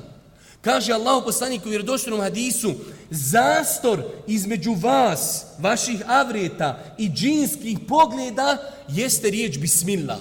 Kaže 0.62 0.94
Allah 0.94 1.18
u 1.18 1.26
poslaniku 1.26 1.68
u 1.68 1.70
vjerodoštenom 1.70 2.20
hadisu, 2.20 2.74
zastor 3.10 4.04
između 4.28 4.74
vas, 4.74 5.46
vaših 5.60 6.02
avreta 6.08 6.80
i 6.98 7.10
džinskih 7.10 7.80
pogleda 7.88 8.58
jeste 8.88 9.30
riječ 9.30 9.58
bismillah. 9.58 10.20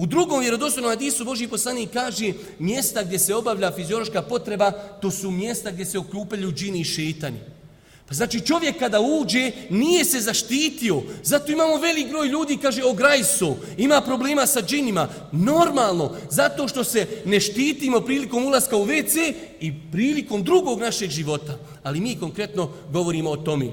U 0.00 0.06
drugom 0.06 0.40
vjerodostojnom 0.40 0.90
hadisu 0.90 1.24
Boži 1.24 1.48
poslanik 1.48 1.90
kaže 1.92 2.32
mjesta 2.58 3.02
gdje 3.02 3.18
se 3.18 3.34
obavlja 3.34 3.72
fiziološka 3.72 4.22
potreba, 4.22 4.70
to 4.70 5.10
su 5.10 5.30
mjesta 5.30 5.70
gdje 5.70 5.84
se 5.84 5.98
okupljaju 5.98 6.52
džini 6.52 6.80
i 6.80 6.84
šeitani. 6.84 7.38
Pa 8.08 8.14
znači 8.14 8.40
čovjek 8.40 8.78
kada 8.78 9.00
uđe 9.00 9.52
nije 9.70 10.04
se 10.04 10.20
zaštitio. 10.20 11.02
Zato 11.22 11.52
imamo 11.52 11.76
velik 11.76 12.08
broj 12.08 12.28
ljudi, 12.28 12.56
kaže, 12.56 12.84
ograj 12.84 13.24
su, 13.24 13.56
ima 13.76 14.00
problema 14.00 14.46
sa 14.46 14.62
džinima. 14.62 15.08
Normalno, 15.32 16.16
zato 16.30 16.68
što 16.68 16.84
se 16.84 17.06
ne 17.24 17.40
štitimo 17.40 18.00
prilikom 18.00 18.44
ulaska 18.44 18.76
u 18.76 18.86
WC 18.86 19.34
i 19.60 19.72
prilikom 19.92 20.44
drugog 20.44 20.80
našeg 20.80 21.10
života. 21.10 21.58
Ali 21.82 22.00
mi 22.00 22.18
konkretno 22.18 22.70
govorimo 22.92 23.30
o 23.30 23.36
tome. 23.36 23.66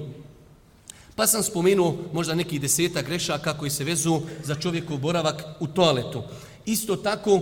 Pa 1.17 1.27
sam 1.27 1.43
spomenuo 1.43 1.97
možda 2.13 2.35
neki 2.35 2.59
deseta 2.59 3.01
grešaka 3.01 3.53
koji 3.57 3.71
se 3.71 3.83
vezu 3.83 4.21
za 4.43 4.55
čovjekov 4.55 4.97
boravak 4.97 5.43
u 5.59 5.67
toaletu. 5.67 6.23
Isto 6.65 6.95
tako 6.95 7.41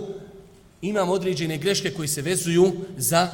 imam 0.82 1.08
određene 1.08 1.58
greške 1.58 1.94
koji 1.94 2.08
se 2.08 2.22
vezuju 2.22 2.72
za 2.96 3.28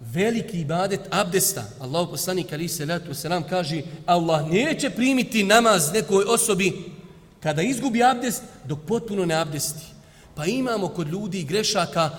veliki 0.00 0.60
ibadet 0.60 1.00
abdesta. 1.10 1.64
Allah 1.80 2.08
poslanik 2.10 2.52
ali 2.52 2.68
se 2.68 2.84
letu 2.84 3.14
selam 3.14 3.42
kaže 3.48 3.82
Allah 4.06 4.50
neće 4.50 4.90
primiti 4.90 5.44
namaz 5.44 5.92
nekoj 5.92 6.24
osobi 6.28 6.72
kada 7.40 7.62
izgubi 7.62 8.02
abdest 8.02 8.42
dok 8.64 8.78
potpuno 8.86 9.24
ne 9.24 9.34
abdesti. 9.34 9.84
Pa 10.34 10.44
imamo 10.44 10.88
kod 10.88 11.08
ljudi 11.08 11.42
grešaka 11.42 12.10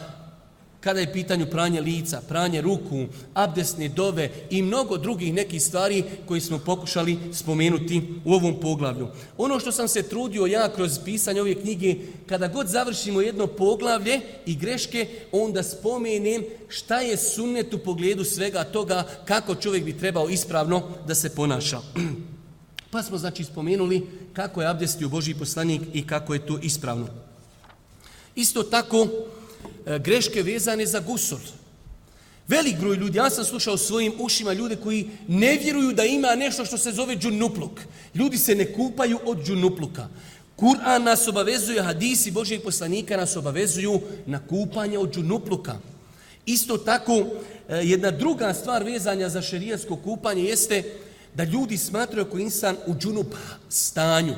kada 0.87 0.99
je 0.99 1.13
pitanju 1.13 1.45
pranje 1.45 1.81
lica, 1.81 2.21
pranje 2.27 2.61
ruku, 2.61 3.05
abdesne 3.33 3.89
dove 3.89 4.29
i 4.49 4.61
mnogo 4.61 4.97
drugih 4.97 5.33
nekih 5.33 5.63
stvari 5.63 6.03
koji 6.25 6.41
smo 6.41 6.59
pokušali 6.59 7.17
spomenuti 7.33 8.01
u 8.25 8.33
ovom 8.33 8.59
poglavlju. 8.59 9.07
Ono 9.37 9.59
što 9.59 9.71
sam 9.71 9.87
se 9.87 10.03
trudio 10.03 10.45
ja 10.45 10.69
kroz 10.75 10.99
pisanje 11.05 11.41
ove 11.41 11.55
knjige, 11.55 11.95
kada 12.25 12.47
god 12.47 12.67
završimo 12.67 13.21
jedno 13.21 13.47
poglavlje 13.47 14.21
i 14.45 14.55
greške, 14.55 15.07
onda 15.31 15.63
spomenem 15.63 16.43
šta 16.69 17.01
je 17.01 17.17
sunnet 17.17 17.73
u 17.73 17.77
pogledu 17.77 18.23
svega 18.23 18.63
toga, 18.63 19.03
kako 19.25 19.55
čovjek 19.55 19.83
bi 19.83 19.97
trebao 19.97 20.29
ispravno 20.29 20.83
da 21.07 21.15
se 21.15 21.35
ponaša. 21.35 21.79
Pa 22.91 23.03
smo 23.03 23.17
znači 23.17 23.43
spomenuli 23.43 24.07
kako 24.33 24.61
je 24.61 24.67
abdestio 24.67 25.09
Boži 25.09 25.35
poslanik 25.35 25.81
i 25.93 26.07
kako 26.07 26.33
je 26.33 26.45
to 26.45 26.59
ispravno. 26.61 27.07
Isto 28.35 28.63
tako, 28.63 29.07
E, 29.87 29.99
greške 29.99 30.43
vezane 30.43 30.85
za 30.85 30.99
gusul. 30.99 31.39
Velik 32.47 32.79
broj 32.79 32.95
ljudi, 32.95 33.17
ja 33.17 33.29
sam 33.29 33.45
slušao 33.45 33.77
svojim 33.77 34.13
ušima 34.19 34.53
ljude 34.53 34.75
koji 34.75 35.09
ne 35.27 35.57
vjeruju 35.63 35.91
da 35.93 36.05
ima 36.05 36.35
nešto 36.35 36.65
što 36.65 36.77
se 36.77 36.91
zove 36.91 37.15
džunupluk. 37.15 37.79
Ljudi 38.15 38.37
se 38.37 38.55
ne 38.55 38.73
kupaju 38.73 39.19
od 39.25 39.45
džunupluka. 39.45 40.07
Kur'an 40.57 41.03
nas 41.03 41.27
obavezuje, 41.27 41.81
hadisi 41.81 42.31
Božijeg 42.31 42.63
poslanika 42.63 43.17
nas 43.17 43.35
obavezuju 43.35 44.01
na 44.25 44.39
kupanje 44.47 44.97
od 44.97 45.13
džunupluka. 45.13 45.77
Isto 46.45 46.77
tako, 46.77 47.25
e, 47.69 47.75
jedna 47.83 48.11
druga 48.11 48.53
stvar 48.53 48.83
vezanja 48.83 49.29
za 49.29 49.41
šerijasko 49.41 49.95
kupanje 49.95 50.43
jeste 50.43 50.83
da 51.35 51.43
ljudi 51.43 51.77
smatraju 51.77 52.25
ako 52.25 52.39
insan 52.39 52.75
u 52.87 52.95
džunup 52.95 53.35
stanju, 53.69 54.35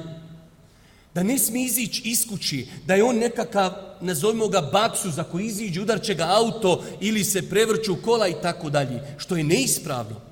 da 1.14 1.24
ne 1.24 1.38
smije 1.38 1.66
izići 1.66 2.02
iz 2.06 2.28
kući, 2.30 2.68
da 2.86 2.96
je 2.96 3.04
on 3.04 3.18
nekakav, 3.18 3.74
nazovimo 4.02 4.48
ga, 4.48 4.62
baksu 4.62 5.12
za 5.12 5.24
koji 5.24 5.46
iziđe, 5.46 5.82
udarće 5.82 6.14
ga 6.14 6.28
auto 6.30 6.84
ili 7.02 7.24
se 7.24 7.50
prevrću 7.50 7.98
kola 8.06 8.28
i 8.28 8.36
tako 8.42 8.70
dalje, 8.70 9.02
što 9.18 9.38
je 9.38 9.44
neispravno. 9.44 10.30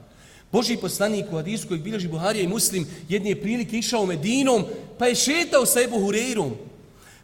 Boži 0.51 0.77
poslanik 0.77 1.25
u 1.31 1.35
Hadijsku, 1.35 1.67
kojeg 1.67 1.83
bilježi 1.83 2.07
Buharija 2.07 2.43
i 2.43 2.47
Muslim, 2.47 2.87
jedne 3.09 3.35
prilike 3.35 3.77
išao 3.77 4.05
Medinom, 4.05 4.65
pa 4.97 5.07
je 5.07 5.15
šetao 5.15 5.65
sa 5.65 5.81
Ebu 5.81 5.97
Hureyrom. 5.97 6.51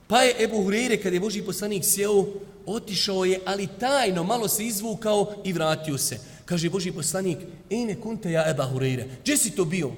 Pa 0.08 0.22
je 0.22 0.44
Ebu 0.44 0.58
Hureyre, 0.58 1.04
kada 1.04 1.16
je 1.16 1.20
Boži 1.20 1.42
poslanik 1.42 1.86
sjeo, 1.86 2.26
otišao 2.66 3.26
je, 3.26 3.40
ali 3.46 3.68
tajno, 3.80 4.24
malo 4.24 4.48
se 4.48 4.66
izvukao 4.66 5.36
i 5.44 5.54
vratio 5.54 5.98
se. 5.98 6.20
Kaže 6.46 6.70
Boži 6.70 6.92
poslanik, 6.92 7.38
ene 7.70 7.96
kunte 8.02 8.32
ja 8.32 8.50
Eba 8.50 8.70
Hureyre, 8.74 9.04
gdje 9.22 9.38
si 9.38 9.52
to 9.52 9.66
bio? 9.66 9.92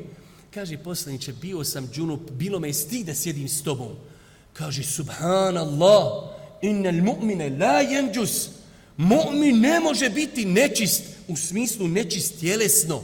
Kaže 0.55 0.77
poslaniće, 0.77 1.33
bio 1.41 1.63
sam 1.63 1.89
džunup, 1.93 2.31
bilo 2.31 2.59
me 2.59 2.73
stih 2.73 3.05
da 3.05 3.15
sjedim 3.15 3.47
s 3.47 3.63
tobom. 3.63 3.91
Kaže, 4.53 4.83
subhanallah, 4.83 6.03
innal 6.61 6.93
mu'mine 6.93 7.59
la 7.59 7.81
jenđus. 7.81 8.49
Mu'min 8.97 9.59
ne 9.59 9.79
može 9.79 10.09
biti 10.09 10.45
nečist, 10.45 11.03
u 11.27 11.35
smislu 11.35 11.87
nečist 11.87 12.39
tjelesno. 12.39 13.01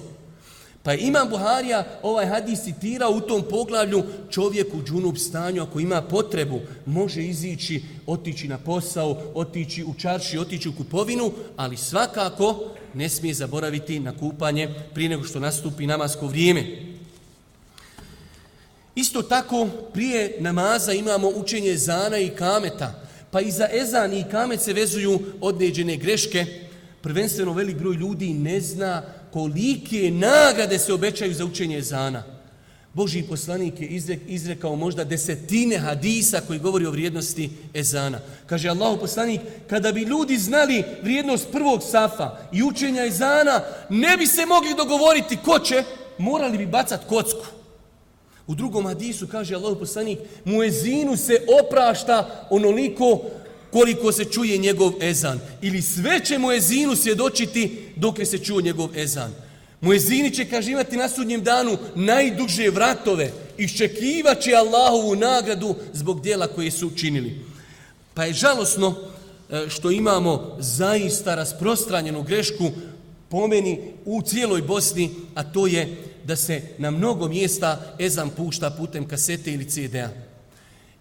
Pa 0.83 0.93
imam 0.93 1.29
Buharija 1.29 1.99
ovaj 2.03 2.25
hadis 2.25 2.63
citira 2.63 3.09
u 3.09 3.21
tom 3.21 3.43
poglavlju 3.49 4.03
čovjek 4.29 4.73
u 4.73 4.83
džunup 4.83 5.17
stanju 5.17 5.63
ako 5.63 5.79
ima 5.79 6.01
potrebu 6.01 6.59
može 6.85 7.23
izići, 7.23 7.83
otići 8.07 8.47
na 8.47 8.57
posao, 8.57 9.21
otići 9.33 9.83
u 9.83 9.93
čarši, 9.93 10.37
otići 10.37 10.69
u 10.69 10.75
kupovinu, 10.77 11.31
ali 11.57 11.77
svakako 11.77 12.63
ne 12.93 13.09
smije 13.09 13.33
zaboraviti 13.33 13.99
na 13.99 14.17
kupanje 14.17 14.73
prije 14.93 15.09
nego 15.09 15.23
što 15.23 15.39
nastupi 15.39 15.87
namasko 15.87 16.27
vrijeme. 16.27 16.90
Isto 18.95 19.21
tako 19.21 19.67
prije 19.93 20.35
namaza 20.39 20.93
imamo 20.93 21.29
učenje 21.29 21.77
zana 21.77 22.17
i 22.17 22.29
kameta, 22.29 23.03
pa 23.31 23.41
i 23.41 23.51
za 23.51 23.67
ezan 23.73 24.13
i 24.13 24.25
kamet 24.31 24.61
se 24.61 24.73
vezuju 24.73 25.19
određene 25.41 25.97
greške. 25.97 26.45
Prvenstveno 27.01 27.53
velik 27.53 27.77
broj 27.77 27.95
ljudi 27.95 28.33
ne 28.33 28.61
zna 28.61 29.03
kolike 29.33 30.11
nagrade 30.11 30.79
se 30.79 30.93
obećaju 30.93 31.33
za 31.33 31.45
učenje 31.45 31.81
zana. 31.81 32.23
Boži 32.93 33.23
poslanik 33.23 33.81
je 33.81 33.87
izrekao 34.27 34.75
možda 34.75 35.03
desetine 35.03 35.77
hadisa 35.77 36.41
koji 36.47 36.59
govori 36.59 36.85
o 36.85 36.91
vrijednosti 36.91 37.49
ezana. 37.73 38.19
Kaže 38.45 38.69
Allahu 38.69 38.99
poslanik, 38.99 39.41
kada 39.69 39.91
bi 39.91 40.01
ljudi 40.01 40.37
znali 40.37 40.83
vrijednost 41.03 41.47
prvog 41.51 41.83
safa 41.83 42.37
i 42.53 42.63
učenja 42.63 43.05
ezana, 43.05 43.61
ne 43.89 44.17
bi 44.17 44.27
se 44.27 44.45
mogli 44.45 44.73
dogovoriti 44.77 45.37
ko 45.45 45.59
će, 45.59 45.83
morali 46.17 46.57
bi 46.57 46.65
bacat 46.65 47.07
kocku. 47.07 47.60
U 48.47 48.55
drugom 48.55 48.85
hadisu 48.85 49.27
kaže 49.27 49.55
Allah 49.55 49.77
poslanik, 49.79 50.19
muezinu 50.45 51.17
se 51.17 51.41
oprašta 51.63 52.47
onoliko 52.49 53.21
koliko 53.71 54.11
se 54.11 54.25
čuje 54.25 54.57
njegov 54.57 54.93
ezan. 55.01 55.39
Ili 55.61 55.81
sve 55.81 56.25
će 56.25 56.37
muezinu 56.37 56.95
svjedočiti 56.95 57.87
dok 57.95 58.15
se 58.25 58.37
čuje 58.37 58.63
njegov 58.63 58.97
ezan. 58.97 59.33
Muezini 59.81 60.31
će, 60.31 60.45
kaže, 60.45 60.71
imati 60.71 60.97
na 60.97 61.09
sudnjem 61.09 61.43
danu 61.43 61.77
najduže 61.95 62.69
vratove. 62.69 63.31
Iščekivat 63.57 64.39
će 64.41 64.53
Allahovu 64.53 65.15
nagradu 65.15 65.75
zbog 65.93 66.21
dijela 66.21 66.47
koje 66.47 66.71
su 66.71 66.87
učinili. 66.87 67.39
Pa 68.13 68.25
je 68.25 68.33
žalosno 68.33 68.95
e, 69.49 69.69
što 69.69 69.91
imamo 69.91 70.57
zaista 70.59 71.35
rasprostranjenu 71.35 72.23
grešku 72.23 72.71
pomeni 73.29 73.79
u 74.05 74.21
cijeloj 74.21 74.61
Bosni, 74.61 75.09
a 75.35 75.43
to 75.43 75.67
je 75.67 75.97
da 76.23 76.35
se 76.35 76.61
na 76.77 76.91
mnogo 76.91 77.27
mjesta 77.27 77.95
ezan 77.99 78.29
pušta 78.29 78.69
putem 78.69 79.07
kasete 79.07 79.53
ili 79.53 79.69
CD-a. 79.69 80.09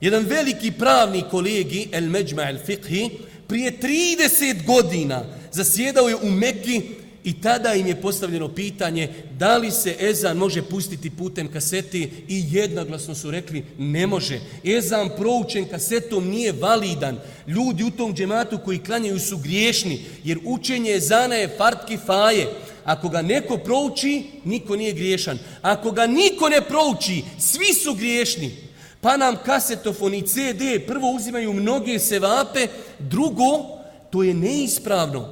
Jedan 0.00 0.24
veliki 0.24 0.72
pravni 0.72 1.24
kolegi, 1.30 1.88
El 1.92 2.08
Međma 2.08 2.42
El 2.42 2.58
Fiqhi, 2.66 3.10
prije 3.46 3.78
30 3.82 4.66
godina 4.66 5.24
zasjedao 5.52 6.08
je 6.08 6.16
u 6.16 6.30
Mekki 6.30 6.82
i 7.24 7.40
tada 7.40 7.74
im 7.74 7.86
je 7.86 8.00
postavljeno 8.00 8.54
pitanje 8.54 9.08
da 9.38 9.56
li 9.56 9.70
se 9.70 9.96
Ezan 10.00 10.36
može 10.36 10.62
pustiti 10.62 11.10
putem 11.10 11.52
kaseti 11.52 12.10
i 12.28 12.44
jednoglasno 12.50 13.14
su 13.14 13.30
rekli 13.30 13.64
ne 13.78 14.06
može. 14.06 14.40
Ezan 14.64 15.10
proučen 15.16 15.64
kasetom 15.64 16.28
nije 16.28 16.52
validan. 16.52 17.18
Ljudi 17.46 17.84
u 17.84 17.90
tom 17.90 18.14
džematu 18.14 18.58
koji 18.64 18.78
klanjaju 18.78 19.18
su 19.18 19.38
griješni 19.38 20.00
jer 20.24 20.38
učenje 20.44 20.92
Ezana 20.92 21.34
je 21.34 21.54
fartki 21.56 21.98
faje. 22.06 22.46
Ako 22.84 23.08
ga 23.08 23.22
neko 23.22 23.58
prouči, 23.58 24.24
niko 24.44 24.76
nije 24.76 24.92
griješan. 24.92 25.38
Ako 25.62 25.90
ga 25.90 26.06
niko 26.06 26.48
ne 26.48 26.60
prouči, 26.60 27.24
svi 27.38 27.74
su 27.74 27.94
griješni. 27.94 28.56
Pa 29.00 29.16
nam 29.16 29.36
kasetofon 29.44 30.14
i 30.14 30.22
CD 30.22 30.86
prvo 30.86 31.10
uzimaju 31.10 31.52
mnoge 31.52 31.98
sevape, 31.98 32.66
drugo, 32.98 33.78
to 34.10 34.22
je 34.22 34.34
neispravno. 34.34 35.28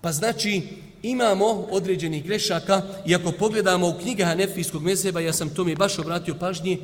Pa 0.00 0.12
znači, 0.12 0.62
imamo 1.02 1.46
određenih 1.70 2.24
grešaka 2.24 2.82
i 3.06 3.14
ako 3.14 3.32
pogledamo 3.32 3.88
u 3.88 3.98
knjige 4.02 4.24
Hanefijskog 4.24 4.82
mezeba, 4.82 5.20
ja 5.20 5.32
sam 5.32 5.54
to 5.54 5.64
mi 5.64 5.74
baš 5.74 5.98
obratio 5.98 6.34
pažnje, 6.34 6.78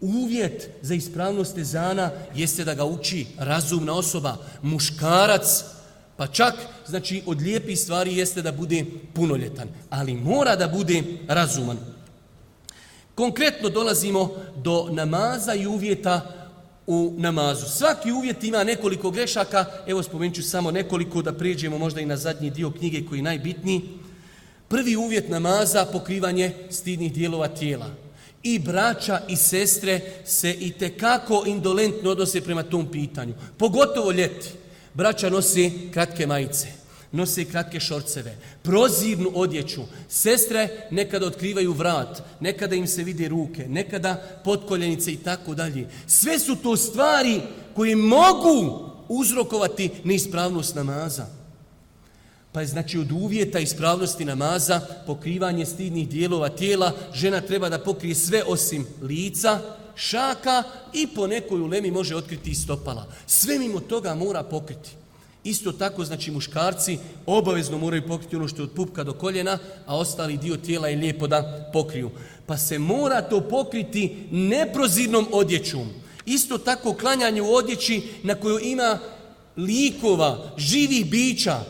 uvjet 0.00 0.70
za 0.82 0.94
ispravnost 0.94 1.58
ezana 1.58 2.10
jeste 2.34 2.64
da 2.64 2.74
ga 2.74 2.84
uči 2.84 3.26
razumna 3.38 3.94
osoba, 3.94 4.36
muškarac, 4.62 5.64
pa 6.18 6.26
čak, 6.26 6.54
znači, 6.86 7.22
od 7.26 7.42
lijepih 7.42 7.78
stvari 7.78 8.16
jeste 8.16 8.42
da 8.42 8.52
bude 8.52 8.84
punoljetan, 9.14 9.68
ali 9.90 10.14
mora 10.14 10.56
da 10.56 10.68
bude 10.68 11.02
razuman. 11.28 11.78
Konkretno 13.14 13.68
dolazimo 13.68 14.30
do 14.56 14.88
namaza 14.90 15.54
i 15.54 15.66
uvjeta 15.66 16.20
u 16.86 17.14
namazu. 17.16 17.66
Svaki 17.66 18.12
uvjet 18.12 18.44
ima 18.44 18.64
nekoliko 18.64 19.10
grešaka, 19.10 19.64
evo 19.86 20.02
spomenut 20.02 20.36
ću 20.36 20.42
samo 20.42 20.70
nekoliko 20.70 21.22
da 21.22 21.32
prijeđemo 21.32 21.78
možda 21.78 22.00
i 22.00 22.06
na 22.06 22.16
zadnji 22.16 22.50
dio 22.50 22.70
knjige 22.70 23.06
koji 23.06 23.18
je 23.18 23.22
najbitniji. 23.22 23.82
Prvi 24.68 24.96
uvjet 24.96 25.28
namaza 25.28 25.86
pokrivanje 25.92 26.54
stidnih 26.70 27.12
dijelova 27.12 27.48
tijela. 27.48 27.90
I 28.42 28.58
braća 28.58 29.20
i 29.28 29.36
sestre 29.36 30.00
se 30.24 30.50
i 30.60 30.72
te 30.72 30.96
kako 30.96 31.44
indolentno 31.46 32.10
odnose 32.10 32.40
prema 32.40 32.62
tom 32.62 32.90
pitanju. 32.90 33.34
Pogotovo 33.56 34.12
ljeti. 34.12 34.57
Braća 34.94 35.30
nosi 35.30 35.72
kratke 35.92 36.26
majice 36.26 36.78
nose 37.12 37.44
kratke 37.44 37.80
šorceve, 37.80 38.36
prozirnu 38.62 39.32
odjeću. 39.34 39.82
Sestre 40.08 40.68
nekada 40.90 41.26
otkrivaju 41.26 41.72
vrat, 41.72 42.22
nekada 42.40 42.76
im 42.76 42.86
se 42.86 43.04
vide 43.04 43.28
ruke, 43.28 43.68
nekada 43.68 44.22
potkoljenice 44.44 45.12
i 45.12 45.16
tako 45.16 45.54
dalje. 45.54 45.88
Sve 46.06 46.38
su 46.38 46.56
to 46.56 46.76
stvari 46.76 47.40
koje 47.74 47.96
mogu 47.96 48.90
uzrokovati 49.08 49.90
neispravnost 50.04 50.74
namaza. 50.74 51.26
Pa 52.52 52.60
je 52.60 52.66
znači 52.66 52.98
od 52.98 53.12
uvjeta 53.12 53.58
ispravnosti 53.58 54.24
namaza 54.24 54.80
pokrivanje 55.06 55.66
stidnih 55.66 56.08
dijelova 56.08 56.48
tijela. 56.48 56.92
Žena 57.14 57.40
treba 57.40 57.68
da 57.68 57.78
pokrije 57.78 58.14
sve 58.14 58.42
osim 58.46 58.86
lica, 59.02 59.60
šaka 59.98 60.62
i 60.92 61.06
po 61.06 61.26
nekoj 61.26 61.60
ulemi 61.60 61.90
može 61.90 62.16
otkriti 62.16 62.54
stopala. 62.54 63.06
Sve 63.26 63.58
mimo 63.58 63.80
toga 63.80 64.14
mora 64.14 64.42
pokriti. 64.42 64.90
Isto 65.44 65.72
tako, 65.72 66.04
znači, 66.04 66.30
muškarci 66.30 66.98
obavezno 67.26 67.78
moraju 67.78 68.06
pokriti 68.06 68.36
ono 68.36 68.48
što 68.48 68.62
je 68.62 68.64
od 68.64 68.72
pupka 68.72 69.04
do 69.04 69.12
koljena, 69.12 69.58
a 69.86 69.96
ostali 69.96 70.36
dio 70.36 70.56
tijela 70.56 70.88
je 70.88 70.96
lijepo 70.96 71.26
da 71.26 71.70
pokriju. 71.72 72.10
Pa 72.46 72.56
se 72.56 72.78
mora 72.78 73.22
to 73.22 73.40
pokriti 73.40 74.16
neprozirnom 74.30 75.26
odjećom. 75.32 75.88
Isto 76.26 76.58
tako, 76.58 76.94
klanjanje 76.94 77.42
u 77.42 77.54
odjeći 77.54 78.02
na 78.22 78.34
kojoj 78.34 78.62
ima 78.64 78.98
likova, 79.56 80.52
živih 80.56 81.10
bića, 81.10 81.60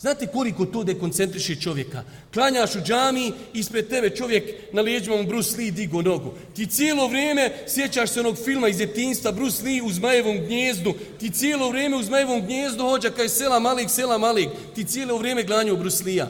Znate 0.00 0.26
koliko 0.26 0.66
to 0.66 0.84
dekoncentriše 0.84 1.56
čovjeka? 1.56 2.02
Klanjaš 2.34 2.74
u 2.74 2.80
džami, 2.80 3.32
ispred 3.54 3.88
tebe 3.88 4.10
čovjek 4.10 4.44
na 4.72 4.82
lijeđima 4.82 5.16
mu 5.16 5.24
Bruce 5.24 5.56
Lee 5.56 5.70
digo 5.70 6.02
nogu. 6.02 6.32
Ti 6.56 6.66
cijelo 6.66 7.08
vrijeme 7.08 7.52
sjećaš 7.66 8.10
se 8.10 8.20
onog 8.20 8.36
filma 8.44 8.68
iz 8.68 8.76
djetinjstva 8.76 9.32
Bruce 9.32 9.62
Lee 9.64 9.82
u 9.82 9.90
Zmajevom 9.90 10.38
gnjezdu. 10.38 10.94
Ti 11.18 11.30
cijelo 11.30 11.70
vrijeme 11.70 11.96
u 11.96 12.02
Zmajevom 12.02 12.46
gnjezdu 12.46 12.84
hođa 12.84 13.10
kaj 13.10 13.28
sela 13.28 13.58
malik, 13.58 13.90
sela 13.90 14.18
malik. 14.18 14.48
Ti 14.74 14.84
cijelo 14.84 15.18
vrijeme 15.18 15.42
glanju 15.42 15.74
u 15.74 15.76
Bruce 15.76 16.04
Lee-a. 16.04 16.28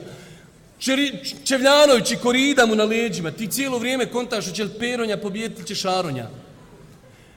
Čevljanović 1.44 2.10
i 2.10 2.16
korida 2.16 2.66
mu 2.66 2.74
na 2.74 2.84
leđima. 2.84 3.30
Ti 3.30 3.46
cijelo 3.46 3.78
vrijeme 3.78 4.06
kontaš 4.06 4.48
hoće 4.48 4.64
li 4.64 4.78
Peronja 4.78 5.16
pobjediti 5.16 5.66
će 5.66 5.74
Šaronja. 5.74 6.30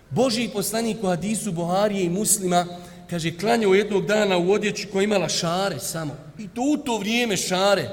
Boži 0.09 0.49
poslanik 0.53 0.97
u 1.03 1.07
hadisu 1.07 1.51
Buharije 1.51 2.03
i 2.03 2.09
muslima 2.09 2.65
kaže, 3.13 3.37
klanjao 3.37 3.73
jednog 3.73 4.05
dana 4.05 4.37
u 4.37 4.51
odjeći 4.51 4.87
koja 4.91 5.03
imala 5.03 5.29
šare 5.29 5.79
samo. 5.79 6.15
I 6.39 6.47
to 6.47 6.61
u 6.61 6.77
to 6.77 6.97
vrijeme 6.97 7.37
šare. 7.37 7.89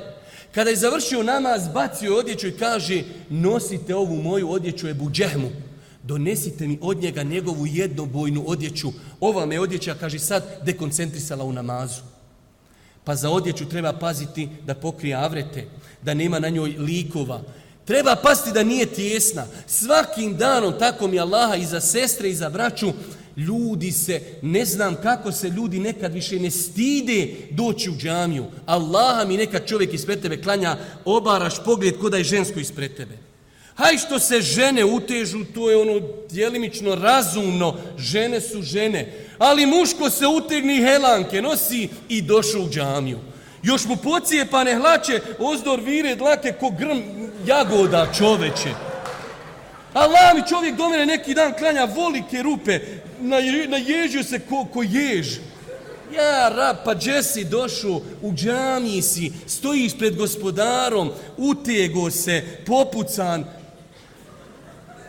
Kada 0.55 0.71
je 0.71 0.77
završio 0.77 1.23
namaz, 1.23 1.68
bacio 1.75 2.16
odjeću 2.16 2.49
i 2.49 2.57
kaže, 2.57 3.03
nosite 3.29 3.95
ovu 3.95 4.16
moju 4.16 4.51
odjeću 4.51 4.89
Ebu 4.89 5.11
Džehmu. 5.11 5.51
Donesite 6.03 6.66
mi 6.66 6.79
od 6.83 7.03
njega 7.03 7.23
njegovu 7.23 7.66
jednobojnu 7.66 8.45
odjeću. 8.47 8.93
Ova 9.21 9.47
me 9.47 9.61
odjeća, 9.61 9.95
kaže, 9.95 10.18
sad 10.18 10.45
dekoncentrisala 10.64 11.45
u 11.45 11.53
namazu. 11.53 12.01
Pa 13.05 13.16
za 13.16 13.31
odjeću 13.31 13.68
treba 13.68 13.93
paziti 13.93 14.49
da 14.66 14.75
pokrije 14.75 15.14
avrete, 15.14 15.66
da 16.03 16.14
nema 16.14 16.39
na 16.39 16.49
njoj 16.49 16.71
likova. 16.79 17.43
Treba 17.85 18.16
pasti 18.16 18.53
da 18.53 18.62
nije 18.62 18.87
tjesna. 18.87 19.47
Svakim 19.66 20.37
danom, 20.37 20.75
tako 20.79 21.09
mi 21.09 21.21
Allaha, 21.21 21.57
i 21.57 21.64
za 21.64 21.81
sestre 21.81 22.31
i 22.31 22.35
za 22.35 22.49
braću, 22.49 22.93
ljudi 23.37 23.93
se, 23.93 24.20
ne 24.43 24.64
znam 24.64 24.97
kako 25.03 25.33
se 25.33 25.49
ljudi 25.49 25.78
nekad 25.78 26.14
više 26.14 26.41
ne 26.41 26.51
stide 26.51 27.28
doći 27.51 27.91
u 27.91 27.97
džamiju. 27.97 28.45
Allaha 28.66 29.24
mi 29.24 29.37
nekad 29.37 29.66
čovjek 29.66 29.95
ispred 29.95 30.22
tebe 30.22 30.43
klanja, 30.43 30.76
obaraš 31.05 31.64
pogled 31.64 31.99
kod 31.99 32.14
je 32.14 32.24
žensko 32.24 32.61
ispred 32.61 32.97
tebe. 32.97 33.18
Haj 33.74 33.99
što 33.99 34.18
se 34.18 34.41
žene 34.41 34.85
utežu, 34.85 35.45
to 35.55 35.70
je 35.70 35.76
ono 35.76 36.01
djelimično 36.31 36.95
razumno. 36.95 37.76
Žene 37.99 38.41
su 38.41 38.62
žene. 38.62 39.12
Ali 39.39 39.66
muško 39.66 40.11
se 40.11 40.26
utegni 40.26 40.76
helanke, 40.76 41.43
nosi 41.43 41.89
i 42.09 42.22
došao 42.22 42.62
u 42.62 42.70
džamiju. 42.70 43.18
Još 43.62 43.85
mu 43.85 43.97
pocije 43.97 44.47
pa 44.51 44.64
ne 44.64 44.76
hlače, 44.76 45.20
ozdor 45.39 45.81
vire 45.81 46.14
dlake 46.14 46.53
ko 46.61 46.70
grm 46.78 47.01
jagoda 47.47 48.12
čoveče. 48.18 48.89
Allah 49.93 50.34
mi 50.34 50.43
čovjek 50.49 50.76
do 50.76 50.88
mene 50.88 51.07
neki 51.07 51.34
dan 51.34 51.53
klanja 51.59 51.84
volike 51.84 52.43
rupe, 52.43 52.80
naježio 53.68 54.22
se 54.22 54.38
ko, 54.38 54.66
ko 54.72 54.82
jež. 54.82 55.38
Ja, 56.14 56.49
rab, 56.49 56.76
pa 56.84 56.95
gdje 56.95 57.22
si 57.22 57.45
došao, 57.45 58.01
u 58.22 58.32
džamiji 58.34 59.03
si, 59.03 59.32
stojiš 59.47 59.99
pred 59.99 60.16
gospodarom, 60.16 61.11
utego 61.36 62.11
se, 62.11 62.43
popucan. 62.66 63.45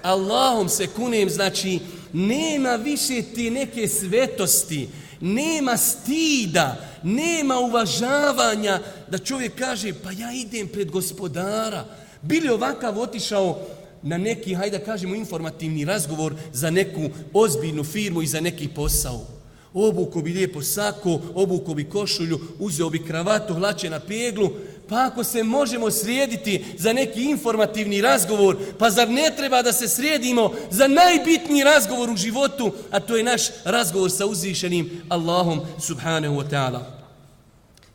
Allahom 0.01 0.69
se 0.69 0.87
kunem, 0.87 1.29
znači, 1.29 1.79
nema 2.13 2.75
više 2.75 3.21
ti 3.21 3.49
neke 3.49 3.87
svetosti, 3.87 4.89
nema 5.21 5.77
stida, 5.77 6.75
nema 7.03 7.59
uvažavanja 7.59 8.79
da 9.07 9.17
čovjek 9.17 9.55
kaže, 9.59 9.93
pa 10.03 10.11
ja 10.11 10.31
idem 10.33 10.67
pred 10.67 10.91
gospodara. 10.91 11.85
Bili 12.21 12.49
ovakav 12.49 12.99
otišao 12.99 13.59
na 14.03 14.17
neki, 14.17 14.53
hajde 14.53 14.79
kažemo, 14.79 15.15
informativni 15.15 15.85
razgovor 15.85 16.35
za 16.53 16.69
neku 16.69 17.09
ozbiljnu 17.33 17.83
firmu 17.83 18.21
i 18.21 18.27
za 18.27 18.41
neki 18.41 18.67
posao. 18.67 19.25
Obuko 19.73 20.21
bi 20.21 20.33
lijepo 20.33 20.61
sako, 20.61 21.19
obuko 21.35 21.73
bi 21.73 21.89
košulju, 21.89 22.39
uzeo 22.59 22.89
bi 22.89 23.03
kravatu, 23.05 23.53
hlače 23.53 23.89
na 23.89 23.99
peglu, 23.99 24.49
pa 24.89 25.05
ako 25.05 25.23
se 25.23 25.43
možemo 25.43 25.91
srijediti 25.91 26.65
za 26.77 26.93
neki 26.93 27.23
informativni 27.23 28.01
razgovor, 28.01 28.57
pa 28.77 28.89
zar 28.89 29.09
ne 29.09 29.31
treba 29.37 29.61
da 29.61 29.73
se 29.73 29.87
srijedimo 29.87 30.51
za 30.71 30.87
najbitniji 30.87 31.63
razgovor 31.63 32.09
u 32.09 32.15
životu, 32.15 32.71
a 32.91 32.99
to 32.99 33.17
je 33.17 33.23
naš 33.23 33.41
razgovor 33.63 34.11
sa 34.11 34.25
uzvišenim 34.25 35.01
Allahom 35.09 35.61
subhanahu 35.79 36.35
wa 36.35 36.49
ta'ala. 36.49 36.81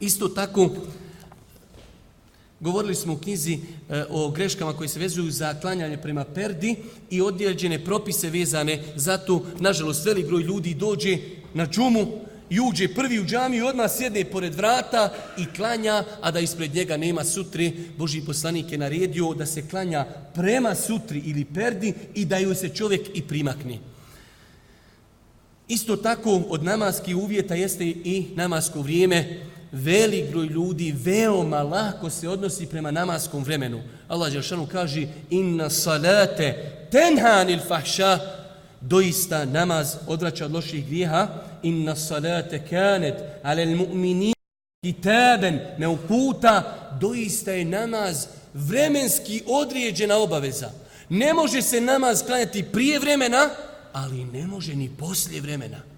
Isto 0.01 0.29
tako, 0.29 0.71
Govorili 2.61 2.95
smo 2.95 3.13
u 3.13 3.17
knjizi 3.17 3.59
e, 3.91 4.05
o 4.11 4.31
greškama 4.31 4.73
koje 4.73 4.89
se 4.89 4.99
vezuju 4.99 5.31
za 5.31 5.55
klanjanje 5.61 5.97
prema 5.97 6.25
perdi 6.25 6.77
i 7.11 7.21
odjeđene 7.21 7.85
propise 7.85 8.31
vezane 8.31 8.83
za 8.95 9.19
to. 9.19 9.47
Nažalost, 9.61 10.07
velik 10.07 10.27
broj 10.27 10.43
ljudi 10.43 10.75
dođe 10.75 11.19
na 11.55 11.67
džumu 11.67 12.07
i 12.51 12.61
uđe 12.61 12.95
prvi 12.95 13.21
u 13.21 13.25
džamiju 13.25 13.65
i 13.65 13.69
odmah 13.69 13.91
sjedne 13.91 14.25
pored 14.25 14.55
vrata 14.55 15.13
i 15.39 15.47
klanja, 15.57 16.05
a 16.21 16.31
da 16.31 16.41
ispred 16.41 16.75
njega 16.75 16.97
nema 16.97 17.25
sutri. 17.25 17.73
Boži 17.99 18.21
poslanik 18.21 18.73
je 18.73 18.79
naredio 18.79 19.35
da 19.35 19.47
se 19.47 19.69
klanja 19.69 20.07
prema 20.35 20.75
sutri 20.75 21.23
ili 21.27 21.45
perdi 21.45 21.95
i 22.15 22.25
da 22.25 22.39
ju 22.39 22.55
se 22.55 22.69
čovjek 22.69 23.09
i 23.15 23.23
primakne. 23.23 23.79
Isto 25.69 25.97
tako 25.97 26.43
od 26.49 26.65
namaskih 26.65 27.17
uvjeta 27.17 27.55
jeste 27.55 27.85
i 27.85 28.27
namasko 28.35 28.83
vrijeme 28.83 29.41
velik 29.77 30.31
broj 30.31 30.47
ljudi 30.47 30.95
veoma 31.05 31.62
lako 31.62 32.11
se 32.11 32.29
odnosi 32.29 32.66
prema 32.66 32.91
namaskom 32.91 33.45
vremenu. 33.45 33.83
Allah 34.09 34.33
Đelšanu 34.33 34.66
kaže 34.66 35.07
inna 35.31 35.70
salate 35.70 36.72
tenhanil 36.91 37.59
fahša 37.68 38.18
doista 38.81 39.45
namaz 39.45 39.97
odvraća 40.07 40.45
od 40.45 40.53
loših 40.53 40.87
grijeha 40.87 41.29
inna 41.62 41.97
salate 41.97 42.62
kanet 42.70 43.14
alel 43.43 43.68
mu'mini 43.68 44.33
kitaben 44.85 45.61
me 45.79 45.89
uputa 45.89 46.62
doista 47.01 47.53
je 47.53 47.64
namaz 47.64 48.27
vremenski 48.55 49.43
odrijeđena 49.47 50.16
obaveza. 50.16 50.70
Ne 51.09 51.35
može 51.35 51.62
se 51.62 51.81
namaz 51.81 52.22
klanjati 52.27 52.62
prije 52.62 52.99
vremena, 52.99 53.51
ali 53.93 54.24
ne 54.24 54.47
može 54.47 54.74
ni 54.74 54.91
poslije 54.99 55.41
vremena. 55.41 55.96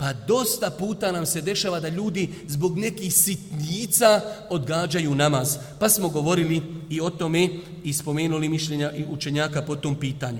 Pa 0.00 0.12
dosta 0.12 0.70
puta 0.70 1.12
nam 1.12 1.26
se 1.26 1.40
dešava 1.40 1.80
da 1.80 1.88
ljudi 1.88 2.28
zbog 2.48 2.78
nekih 2.78 3.14
sitnica 3.14 4.20
odgađaju 4.48 5.14
namaz. 5.14 5.56
Pa 5.78 5.88
smo 5.88 6.08
govorili 6.08 6.62
i 6.90 7.00
o 7.00 7.10
tome 7.10 7.48
i 7.84 7.92
spomenuli 7.92 8.48
mišljenja 8.48 8.92
i 8.92 9.04
učenjaka 9.10 9.62
po 9.62 9.76
tom 9.76 9.94
pitanju. 9.94 10.38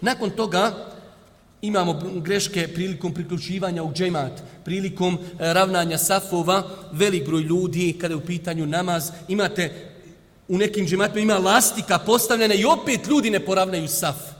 Nakon 0.00 0.30
toga 0.30 0.92
imamo 1.62 2.00
greške 2.20 2.68
prilikom 2.74 3.14
priključivanja 3.14 3.82
u 3.82 3.92
džemat, 3.92 4.42
prilikom 4.64 5.14
e, 5.14 5.52
ravnanja 5.54 5.98
safova, 5.98 6.62
velik 6.92 7.26
broj 7.26 7.42
ljudi 7.42 7.96
kada 8.00 8.14
je 8.14 8.18
u 8.18 8.26
pitanju 8.26 8.66
namaz, 8.66 9.10
imate 9.28 9.92
u 10.48 10.58
nekim 10.58 10.86
džematima 10.86 11.22
ima 11.22 11.38
lastika 11.38 11.98
postavljena 11.98 12.54
i 12.54 12.64
opet 12.64 13.06
ljudi 13.06 13.30
ne 13.30 13.40
poravnaju 13.40 13.88
saf. 13.88 14.31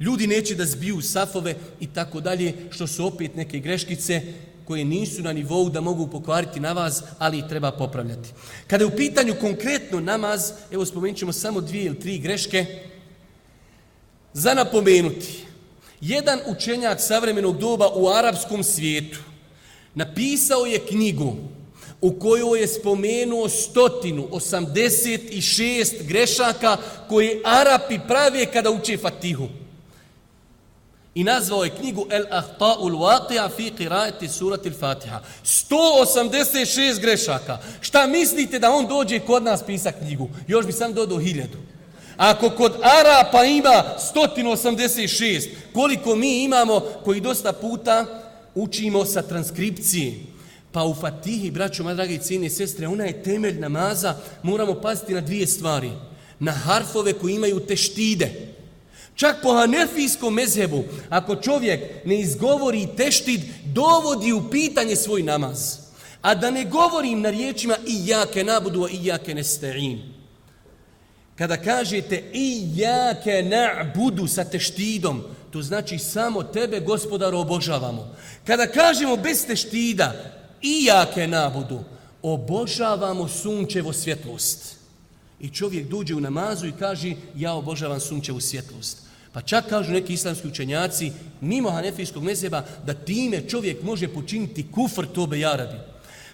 Ljudi 0.00 0.26
neće 0.26 0.54
da 0.54 0.64
zbiju 0.64 1.00
safove 1.00 1.54
i 1.80 1.86
tako 1.86 2.20
dalje, 2.20 2.54
što 2.70 2.86
su 2.86 3.06
opet 3.06 3.36
neke 3.36 3.58
greškice 3.58 4.22
koje 4.64 4.84
nisu 4.84 5.22
na 5.22 5.32
nivou 5.32 5.70
da 5.70 5.80
mogu 5.80 6.06
pokvariti 6.06 6.60
namaz, 6.60 7.02
ali 7.18 7.38
ih 7.38 7.44
treba 7.48 7.72
popravljati. 7.72 8.28
Kada 8.66 8.84
je 8.84 8.88
u 8.88 8.96
pitanju 8.96 9.34
konkretno 9.40 10.00
namaz, 10.00 10.50
evo 10.72 10.84
spomenut 10.84 11.18
ćemo 11.18 11.32
samo 11.32 11.60
dvije 11.60 11.84
ili 11.84 12.00
tri 12.00 12.18
greške, 12.18 12.66
za 14.32 14.54
napomenuti, 14.54 15.44
jedan 16.00 16.40
učenjak 16.46 17.00
savremenog 17.00 17.58
doba 17.58 17.88
u 17.94 18.08
arapskom 18.08 18.62
svijetu 18.62 19.18
napisao 19.94 20.66
je 20.66 20.78
knjigu 20.78 21.36
u 22.00 22.12
kojoj 22.18 22.60
je 22.60 22.66
spomenuo 22.68 23.48
stotinu, 23.48 24.28
osamdeset 24.30 25.20
i 25.30 25.40
šest 25.40 25.94
grešaka 26.02 26.76
koje 27.08 27.40
Arapi 27.44 27.98
prave 28.08 28.46
kada 28.46 28.70
uče 28.70 28.96
Fatihu. 28.96 29.48
I 31.14 31.24
nazvao 31.24 31.64
je 31.64 31.70
knjigu 31.70 32.06
El 32.10 32.24
Ahta'ul 32.30 32.92
Waqi'a 32.92 33.48
fi 33.56 33.72
qira'ati 33.78 34.28
surati 34.28 34.68
al-Fatiha. 34.68 35.20
186 35.44 37.00
grešaka. 37.00 37.58
Šta 37.80 38.06
mislite 38.06 38.58
da 38.58 38.70
on 38.70 38.86
dođe 38.86 39.20
kod 39.20 39.42
nas 39.42 39.62
pisa 39.62 39.92
knjigu? 39.92 40.28
Još 40.48 40.66
bi 40.66 40.72
sam 40.72 40.94
dodao 40.94 41.18
hiljadu. 41.18 41.58
Ako 42.16 42.50
kod 42.50 42.72
Arapa 42.82 43.44
ima 43.44 43.84
186, 44.14 45.48
koliko 45.72 46.16
mi 46.16 46.44
imamo 46.44 46.80
koji 47.04 47.20
dosta 47.20 47.52
puta 47.52 48.06
učimo 48.54 49.04
sa 49.04 49.22
transkripcije. 49.22 50.14
Pa 50.72 50.84
u 50.84 50.94
Fatihi, 50.94 51.50
braćo, 51.50 51.82
moja 51.82 51.94
dragi 51.94 52.18
cijene 52.18 52.50
sestre, 52.50 52.88
ona 52.88 53.04
je 53.04 53.22
temelj 53.22 53.60
namaza, 53.60 54.16
moramo 54.42 54.74
paziti 54.74 55.14
na 55.14 55.20
dvije 55.20 55.46
stvari. 55.46 55.90
Na 56.38 56.52
harfove 56.52 57.12
koji 57.12 57.34
imaju 57.34 57.60
teštide. 57.60 58.53
Čak 59.14 59.36
po 59.42 59.52
hanefijskom 59.52 60.34
mezhebu, 60.34 60.84
ako 61.08 61.36
čovjek 61.36 62.04
ne 62.04 62.20
izgovori 62.20 62.88
teštid, 62.96 63.40
dovodi 63.64 64.32
u 64.32 64.50
pitanje 64.50 64.96
svoj 64.96 65.22
namaz. 65.22 65.78
A 66.22 66.34
da 66.34 66.50
ne 66.50 66.64
govorim 66.64 67.20
na 67.20 67.30
riječima 67.30 67.76
i 67.86 68.06
jake 68.06 68.44
nabudu, 68.44 68.84
a 68.84 68.88
i 68.90 69.06
jake 69.06 69.34
nesta'in. 69.34 69.98
Kada 71.38 71.56
kažete 71.56 72.22
i 72.32 72.62
jake 72.74 73.42
na'budu 73.42 74.26
sa 74.26 74.44
teštidom, 74.44 75.22
to 75.50 75.62
znači 75.62 75.98
samo 75.98 76.42
tebe, 76.42 76.80
gospodaru, 76.80 77.38
obožavamo. 77.38 78.16
Kada 78.46 78.66
kažemo 78.66 79.16
bez 79.16 79.46
teštida 79.46 80.12
i 80.62 80.84
jake 80.84 81.26
nabudu, 81.26 81.80
obožavamo 82.22 83.28
sunčevo 83.28 83.92
svjetlost. 83.92 84.83
I 85.40 85.48
čovjek 85.48 85.88
duđe 85.88 86.14
u 86.14 86.20
namazu 86.20 86.66
i 86.66 86.72
kaže 86.78 87.14
ja 87.36 87.52
obožavam 87.52 88.00
sunčevu 88.00 88.40
svjetlost. 88.40 89.04
Pa 89.32 89.40
čak 89.40 89.68
kažu 89.68 89.92
neki 89.92 90.12
islamski 90.12 90.48
učenjaci, 90.48 91.12
mimo 91.40 91.70
hanefijskog 91.70 92.22
mezeba, 92.22 92.62
da 92.86 92.94
time 92.94 93.48
čovjek 93.48 93.82
može 93.82 94.08
počiniti 94.08 94.66
kufr 94.70 95.06
tobe 95.06 95.38
jaradi. 95.38 95.76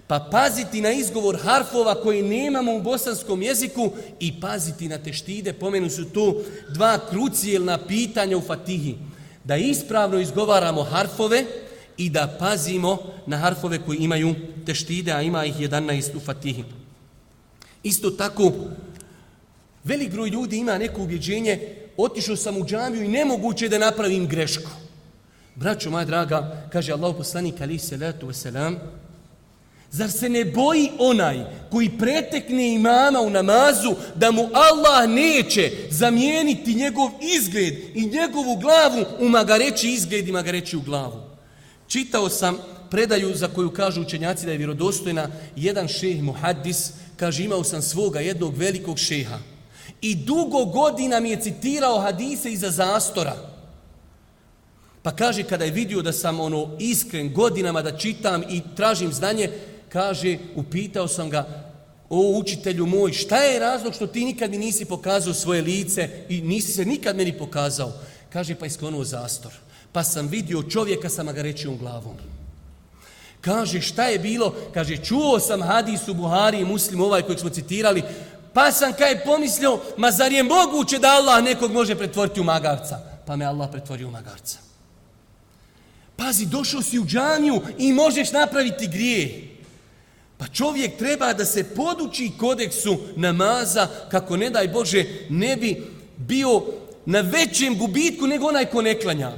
Pa 0.06 0.28
paziti 0.30 0.80
na 0.80 0.92
izgovor 0.92 1.38
harfova 1.42 1.94
koji 1.94 2.22
nemamo 2.22 2.74
u 2.76 2.82
bosanskom 2.82 3.42
jeziku 3.42 3.90
i 4.20 4.40
paziti 4.40 4.88
na 4.88 4.98
teštide, 4.98 5.52
pomenu 5.52 5.90
su 5.90 6.04
tu 6.04 6.42
dva 6.74 6.98
krucijelna 7.10 7.78
pitanja 7.78 8.36
u 8.36 8.40
fatihi. 8.40 8.96
Da 9.44 9.56
ispravno 9.56 10.20
izgovaramo 10.20 10.82
harfove 10.82 11.44
i 11.96 12.10
da 12.10 12.36
pazimo 12.38 12.98
na 13.26 13.36
harfove 13.36 13.78
koji 13.78 13.98
imaju 13.98 14.34
teštide, 14.66 15.12
a 15.12 15.22
ima 15.22 15.44
ih 15.44 15.56
11 15.56 16.16
u 16.16 16.20
fatihi. 16.20 16.64
Isto 17.82 18.10
tako, 18.10 18.52
velik 19.84 20.12
broj 20.12 20.28
ljudi 20.28 20.56
ima 20.56 20.78
neko 20.78 21.02
ubjeđenje 21.02 21.60
otišao 21.96 22.36
sam 22.36 22.56
u 22.56 22.64
džamiju 22.64 23.04
i 23.04 23.08
nemoguće 23.08 23.68
da 23.68 23.78
napravim 23.78 24.28
grešku. 24.28 24.70
Braćo 25.54 25.90
moja 25.90 26.04
draga, 26.04 26.68
kaže 26.72 26.92
Allah 26.92 27.14
poslanik 27.16 27.54
ali 27.60 27.78
se 27.78 27.96
letu 27.96 28.26
veselam, 28.26 28.76
zar 29.90 30.10
se 30.10 30.28
ne 30.28 30.44
boji 30.44 30.90
onaj 30.98 31.40
koji 31.70 31.98
pretekne 31.98 32.74
imama 32.74 33.20
u 33.20 33.30
namazu 33.30 33.94
da 34.14 34.30
mu 34.30 34.48
Allah 34.52 35.08
neće 35.08 35.72
zamijeniti 35.90 36.74
njegov 36.74 37.10
izgled 37.36 37.74
i 37.94 38.06
njegovu 38.06 38.56
glavu 38.56 39.04
u 39.20 39.28
magareći 39.28 39.90
izgled 39.90 40.28
i 40.28 40.32
magareći 40.32 40.76
u 40.76 40.80
glavu. 40.80 41.22
Čitao 41.88 42.28
sam 42.28 42.58
predaju 42.90 43.34
za 43.34 43.48
koju 43.48 43.70
kažu 43.70 44.00
učenjaci 44.00 44.46
da 44.46 44.52
je 44.52 44.58
vjerodostojna, 44.58 45.28
jedan 45.56 45.88
šeh 45.88 46.22
muhaddis 46.22 46.90
kaže 47.16 47.44
imao 47.44 47.64
sam 47.64 47.82
svoga 47.82 48.20
jednog 48.20 48.56
velikog 48.56 48.98
šeha 48.98 49.38
I 50.02 50.14
dugo 50.14 50.64
godina 50.64 51.20
mi 51.20 51.30
je 51.30 51.40
citirao 51.40 52.00
hadise 52.00 52.52
iza 52.52 52.70
zastora. 52.70 53.36
Pa 55.02 55.10
kaže, 55.10 55.42
kada 55.42 55.64
je 55.64 55.70
vidio 55.70 56.02
da 56.02 56.12
sam 56.12 56.40
ono 56.40 56.76
iskren 56.78 57.32
godinama 57.32 57.82
da 57.82 57.96
čitam 57.96 58.42
i 58.50 58.62
tražim 58.76 59.12
znanje, 59.12 59.50
kaže, 59.88 60.38
upitao 60.54 61.08
sam 61.08 61.30
ga, 61.30 61.70
o 62.10 62.38
učitelju 62.38 62.86
moj, 62.86 63.12
šta 63.12 63.36
je 63.36 63.58
razlog 63.58 63.94
što 63.94 64.06
ti 64.06 64.24
nikad 64.24 64.50
mi 64.50 64.58
nisi 64.58 64.84
pokazao 64.84 65.34
svoje 65.34 65.62
lice 65.62 66.08
i 66.28 66.40
nisi 66.40 66.72
se 66.72 66.84
nikad 66.84 67.16
meni 67.16 67.38
pokazao? 67.38 67.92
Kaže, 68.32 68.54
pa 68.54 68.66
isklonuo 68.66 69.04
zastor. 69.04 69.52
Pa 69.92 70.04
sam 70.04 70.28
vidio 70.28 70.62
čovjeka 70.62 71.08
sa 71.08 71.22
magarećijom 71.22 71.78
glavom. 71.78 72.16
Kaže, 73.40 73.80
šta 73.80 74.04
je 74.04 74.18
bilo? 74.18 74.54
Kaže, 74.74 74.96
čuo 74.96 75.40
sam 75.40 75.62
hadis 75.62 76.08
u 76.08 76.14
Buhari 76.14 76.60
i 76.60 76.64
muslim 76.64 77.00
ovaj 77.00 77.22
kojeg 77.22 77.40
smo 77.40 77.50
citirali, 77.50 78.02
pa 78.52 78.72
sam 78.72 78.92
kaj 78.92 79.24
pomislio, 79.24 79.80
ma 79.96 80.10
zar 80.10 80.32
je 80.32 80.42
moguće 80.42 80.98
da 80.98 81.08
Allah 81.08 81.44
nekog 81.44 81.72
može 81.72 81.94
pretvoriti 81.94 82.40
u 82.40 82.44
magarca? 82.44 82.98
Pa 83.26 83.36
me 83.36 83.44
Allah 83.44 83.68
pretvorio 83.72 84.08
u 84.08 84.10
magarca. 84.10 84.58
Pazi, 86.16 86.46
došao 86.46 86.82
si 86.82 86.98
u 86.98 87.06
džamiju 87.06 87.60
i 87.78 87.92
možeš 87.92 88.32
napraviti 88.32 88.86
grije. 88.86 89.48
Pa 90.38 90.46
čovjek 90.46 90.96
treba 90.96 91.32
da 91.32 91.44
se 91.44 91.64
poduči 91.64 92.30
kodeksu 92.38 92.98
namaza 93.16 93.88
kako 94.10 94.36
ne 94.36 94.50
daj 94.50 94.68
Bože 94.68 95.04
ne 95.30 95.56
bi 95.56 95.86
bio 96.16 96.62
na 97.06 97.20
većem 97.20 97.78
gubitku 97.78 98.26
nego 98.26 98.46
onaj 98.46 98.66
ko 98.66 98.82
ne 98.82 99.00
klanja. 99.00 99.32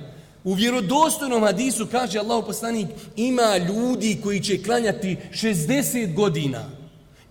U 0.44 0.54
vjerodostojnom 0.54 1.42
hadisu 1.42 1.86
kaže 1.86 2.18
Allah 2.18 2.44
poslanik 2.46 2.88
ima 3.16 3.56
ljudi 3.56 4.20
koji 4.22 4.40
će 4.40 4.62
klanjati 4.62 5.16
60 5.32 6.14
godina 6.14 6.81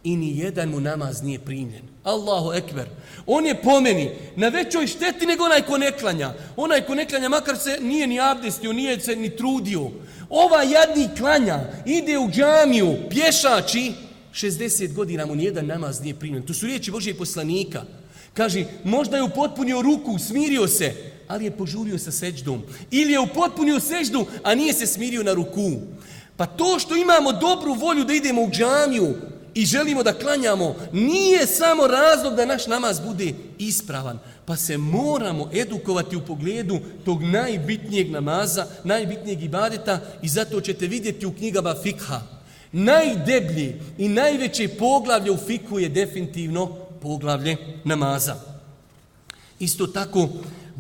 i 0.04 0.18
ni 0.18 0.40
jedan 0.40 0.70
mu 0.70 0.80
namaz 0.80 1.22
nije 1.24 1.40
primljen. 1.40 1.82
Allahu 2.04 2.54
ekber. 2.54 2.90
On 3.26 3.46
je 3.46 3.62
pomeni 3.62 4.12
na 4.36 4.48
većoj 4.48 4.88
šteti 4.88 5.26
nego 5.26 5.44
onaj 5.44 5.62
ko 5.62 5.78
ne 5.78 5.92
klanja. 5.92 6.34
Onaj 6.56 6.82
ko 6.82 6.96
ne 6.96 7.06
klanja 7.06 7.30
makar 7.30 7.58
se 7.58 7.78
nije 7.82 8.08
ni 8.08 8.20
abdestio, 8.20 8.74
nije 8.74 9.00
se 9.00 9.16
ni 9.16 9.36
trudio. 9.36 9.90
Ova 10.30 10.64
jadni 10.64 11.10
klanja, 11.18 11.60
ide 11.86 12.18
u 12.18 12.30
džamiju, 12.30 12.96
pješači, 13.10 13.94
60 14.34 14.94
godina 14.94 15.26
mu 15.26 15.36
nijedan 15.36 15.66
namaz 15.66 16.02
nije 16.02 16.16
primljen. 16.16 16.46
To 16.46 16.54
su 16.54 16.66
riječi 16.66 16.92
Božije 16.92 17.18
poslanika. 17.18 17.84
Kaže, 18.34 18.66
možda 18.84 19.18
je 19.18 19.24
upotpunio 19.24 19.82
ruku, 19.82 20.20
smirio 20.20 20.68
se, 20.68 20.94
ali 21.28 21.46
je 21.46 21.52
požurio 21.52 21.98
sa 21.98 22.12
seđdom. 22.12 22.62
Ili 22.92 23.12
je 23.12 23.20
upotpunio 23.20 23.80
seđdu, 23.80 24.26
a 24.44 24.56
nije 24.56 24.74
se 24.74 24.88
smirio 24.88 25.24
na 25.24 25.34
ruku. 25.34 25.72
Pa 26.38 26.46
to 26.46 26.80
što 26.80 26.96
imamo 26.96 27.32
dobru 27.32 27.74
volju 27.74 28.04
da 28.04 28.14
idemo 28.14 28.42
u 28.42 28.50
džamiju 28.52 29.16
i 29.54 29.66
želimo 29.66 30.04
da 30.04 30.14
klanjamo, 30.14 30.76
nije 30.92 31.48
samo 31.48 31.88
razlog 31.88 32.36
da 32.36 32.46
naš 32.46 32.68
namaz 32.68 33.00
bude 33.00 33.34
ispravan. 33.58 34.20
Pa 34.46 34.56
se 34.56 34.78
moramo 34.78 35.50
edukovati 35.54 36.16
u 36.16 36.26
pogledu 36.26 36.80
tog 37.06 37.24
najbitnijeg 37.24 38.12
namaza, 38.12 38.66
najbitnijeg 38.84 39.44
ibadeta 39.44 40.00
i 40.22 40.30
zato 40.30 40.62
ćete 40.62 40.88
vidjeti 40.88 41.26
u 41.26 41.34
knjigama 41.34 41.76
fikha. 41.84 42.22
Najdeblji 42.72 43.76
i 43.98 44.08
najveće 44.10 44.68
poglavlje 44.68 45.32
u 45.32 45.38
fiku 45.38 45.80
je 45.80 45.90
definitivno 45.90 46.68
poglavlje 47.02 47.58
namaza. 47.84 48.36
Isto 49.60 49.88
tako, 49.88 50.30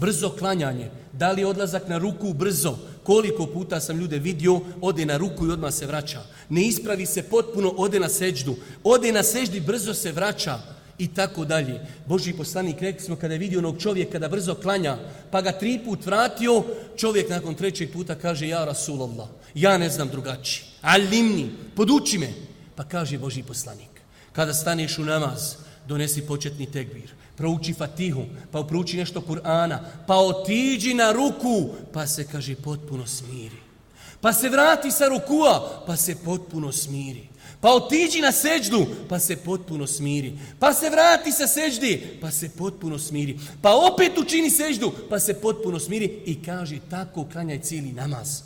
brzo 0.02 0.30
klanjanje. 0.30 0.89
Da 1.14 1.32
li 1.32 1.45
odlazak 1.45 1.88
na 1.88 1.97
ruku 1.97 2.34
brzo? 2.34 2.78
Koliko 3.04 3.45
puta 3.45 3.80
sam 3.80 3.99
ljude 3.99 4.20
vidio, 4.20 4.60
ode 4.82 5.06
na 5.06 5.18
ruku 5.18 5.47
i 5.47 5.52
odmah 5.52 5.74
se 5.74 5.86
vraća. 5.86 6.22
Ne 6.49 6.62
ispravi 6.68 7.06
se 7.06 7.24
potpuno, 7.24 7.74
ode 7.78 7.99
na 7.99 8.10
seđdu. 8.10 8.56
Ode 8.84 9.12
na 9.12 9.24
seđdi, 9.24 9.60
brzo 9.60 9.93
se 9.93 10.12
vraća 10.12 10.60
i 10.97 11.08
tako 11.08 11.45
dalje. 11.45 11.80
Boži 12.06 12.34
poslanik, 12.34 12.82
rekli 12.82 13.06
smo, 13.06 13.16
kada 13.16 13.34
je 13.34 13.39
vidio 13.39 13.60
onog 13.60 13.82
čovjeka 13.82 14.20
da 14.20 14.30
brzo 14.30 14.56
klanja, 14.56 14.97
pa 15.32 15.41
ga 15.41 15.52
tri 15.52 15.80
put 15.86 16.06
vratio, 16.06 16.64
čovjek 16.97 17.30
nakon 17.30 17.56
trećeg 17.56 17.93
puta 17.93 18.16
kaže, 18.16 18.47
ja 18.47 18.66
Rasulallah, 18.66 19.28
ja 19.56 19.78
ne 19.78 19.89
znam 19.89 20.10
drugačije. 20.10 20.66
Alimni, 20.82 21.49
poduči 21.76 22.18
me. 22.18 22.34
Pa 22.76 22.84
kaže 22.84 23.18
Boži 23.18 23.43
poslanik, 23.43 24.02
kada 24.34 24.54
staneš 24.54 24.97
u 24.97 25.06
namaz, 25.06 25.56
donesi 25.88 26.22
početni 26.22 26.72
tekbir, 26.72 27.14
prouči 27.38 27.74
fatihu, 27.74 28.26
pa 28.52 28.64
prouči 28.64 28.98
nešto 28.98 29.22
Kur'ana, 29.22 29.80
pa 30.08 30.16
otiđi 30.16 30.94
na 30.94 31.12
ruku, 31.12 31.70
pa 31.94 32.08
se, 32.08 32.28
kaže, 32.32 32.56
potpuno 32.56 33.08
smiri. 33.08 33.58
Pa 34.22 34.34
se 34.34 34.50
vrati 34.50 34.92
sa 34.92 35.08
rukua, 35.08 35.84
pa 35.88 35.96
se 35.98 36.16
potpuno 36.26 36.72
smiri. 36.72 37.28
Pa 37.62 37.74
otiđi 37.74 38.22
na 38.22 38.32
seđdu, 38.32 38.86
pa 39.10 39.20
se 39.20 39.36
potpuno 39.36 39.88
smiri. 39.88 40.38
Pa 40.60 40.74
se 40.74 40.90
vrati 40.90 41.32
sa 41.32 41.48
seđdi, 41.48 42.18
pa 42.22 42.32
se 42.32 42.50
potpuno 42.50 43.00
smiri. 43.00 43.40
Pa 43.62 43.76
opet 43.76 44.18
učini 44.18 44.50
seđdu, 44.50 44.92
pa 45.10 45.20
se 45.20 45.34
potpuno 45.34 45.80
smiri 45.80 46.22
i 46.26 46.44
kaže 46.44 46.80
tako 46.90 47.28
klanjaj 47.32 47.62
cijeli 47.62 47.92
namaz. 47.92 48.42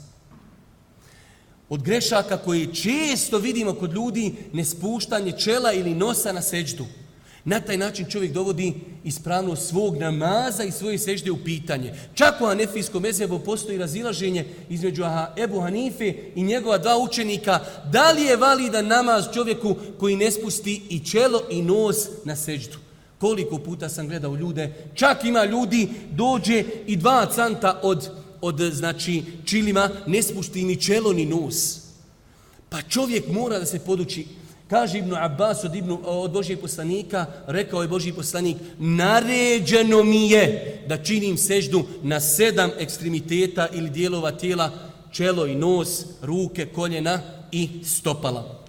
Od 1.69 1.83
grešaka 1.83 2.37
koje 2.37 2.73
često 2.73 3.37
vidimo 3.37 3.73
kod 3.73 3.93
ljudi, 3.93 4.35
nespuštanje 4.53 5.31
čela 5.31 5.71
ili 5.71 5.93
nosa 5.93 6.31
na 6.31 6.41
seđdu. 6.41 6.85
Na 7.45 7.59
taj 7.59 7.77
način 7.77 8.05
čovjek 8.09 8.31
dovodi 8.31 8.73
ispravno 9.03 9.55
svog 9.55 9.97
namaza 9.97 10.63
i 10.63 10.71
svoje 10.71 10.97
sežde 10.97 11.31
u 11.31 11.43
pitanje. 11.43 11.93
Čak 12.13 12.41
u 12.41 12.45
Hanefijskom 12.45 13.03
mezebu 13.03 13.39
postoji 13.39 13.77
razilaženje 13.77 14.45
između 14.69 15.03
Ebu 15.37 15.61
Hanife 15.61 16.13
i 16.35 16.43
njegova 16.43 16.77
dva 16.77 16.97
učenika. 16.97 17.59
Da 17.91 18.11
li 18.11 18.21
je 18.21 18.37
validan 18.37 18.87
namaz 18.87 19.25
čovjeku 19.33 19.75
koji 19.99 20.15
ne 20.15 20.31
spusti 20.31 20.81
i 20.89 20.99
čelo 20.99 21.41
i 21.49 21.61
nos 21.61 21.97
na 22.23 22.35
seždu? 22.35 22.77
Koliko 23.19 23.57
puta 23.57 23.89
sam 23.89 24.07
gledao 24.07 24.35
ljude, 24.35 24.73
čak 24.93 25.23
ima 25.23 25.45
ljudi, 25.45 25.89
dođe 26.11 26.63
i 26.87 26.95
dva 26.95 27.25
canta 27.25 27.79
od, 27.83 28.09
od 28.41 28.59
znači, 28.73 29.23
čilima, 29.45 29.89
ne 30.07 30.23
spusti 30.23 30.63
ni 30.63 30.81
čelo 30.81 31.13
ni 31.13 31.25
nos. 31.25 31.77
Pa 32.69 32.81
čovjek 32.81 33.27
mora 33.27 33.59
da 33.59 33.65
se 33.65 33.79
poduči 33.79 34.25
Kaže 34.67 34.97
Ibnu 34.97 35.15
Abbas 35.15 35.63
od, 35.63 35.75
Ibnu, 35.75 35.99
od 36.03 36.31
Božijeg 36.31 36.59
poslanika, 36.59 37.25
rekao 37.47 37.81
je 37.81 37.87
Božji 37.87 38.13
poslanik, 38.13 38.57
naređeno 38.77 40.03
mi 40.03 40.29
je 40.29 40.77
da 40.87 41.03
činim 41.03 41.37
seždu 41.37 41.83
na 42.03 42.19
sedam 42.19 42.71
ekstremiteta 42.79 43.67
ili 43.73 43.89
dijelova 43.89 44.31
tijela, 44.31 44.71
čelo 45.11 45.45
i 45.45 45.55
nos, 45.55 46.05
ruke, 46.21 46.65
koljena 46.65 47.19
i 47.51 47.69
stopala. 47.83 48.65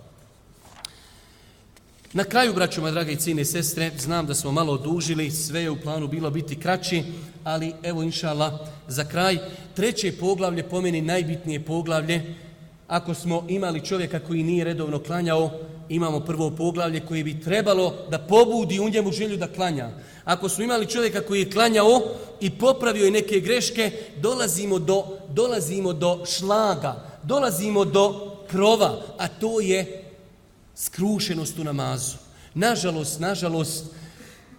Na 2.13 2.25
kraju, 2.25 2.55
braćo 2.55 2.81
moje 2.81 2.93
drage 2.93 3.13
i 3.13 3.17
cijene 3.17 3.45
sestre, 3.45 3.91
znam 3.99 4.27
da 4.27 4.35
smo 4.35 4.53
malo 4.53 4.73
odužili, 4.73 5.31
sve 5.31 5.61
je 5.61 5.71
u 5.71 5.81
planu 5.81 6.09
bilo 6.09 6.31
biti 6.31 6.61
kraći, 6.61 7.05
ali 7.45 7.73
evo 7.83 8.03
inšala, 8.03 8.67
za 8.89 9.05
kraj, 9.05 9.39
treće 9.75 10.13
poglavlje, 10.13 10.63
pomeni 10.63 11.01
najbitnije 11.01 11.65
poglavlje, 11.65 12.35
ako 12.89 13.15
smo 13.15 13.45
imali 13.49 13.85
čovjeka 13.85 14.19
koji 14.19 14.43
nije 14.43 14.65
redovno 14.65 14.99
klanjao, 14.99 15.51
imamo 15.89 16.21
prvo 16.21 16.51
poglavlje 16.51 17.01
koje 17.01 17.25
bi 17.25 17.41
trebalo 17.41 17.95
da 18.11 18.19
pobudi 18.19 18.81
u 18.81 18.89
njemu 18.89 19.13
želju 19.13 19.37
da 19.37 19.53
klanja. 19.53 19.91
Ako 20.25 20.49
smo 20.49 20.65
imali 20.65 20.87
čovjeka 20.87 21.21
koji 21.21 21.41
je 21.41 21.51
klanjao 21.51 22.03
i 22.41 22.51
popravio 22.51 23.05
je 23.05 23.11
neke 23.11 23.41
greške, 23.41 23.93
dolazimo 24.17 24.79
do, 24.79 25.05
dolazimo 25.29 25.93
do 25.93 26.25
šlaga, 26.27 27.05
dolazimo 27.23 27.85
do 27.85 28.37
krova, 28.51 29.03
a 29.19 29.29
to 29.29 29.61
je 29.61 30.05
skrušenost 30.75 31.59
u 31.59 31.65
namazu. 31.65 32.17
Nažalost, 32.55 33.21
nažalost, 33.21 33.85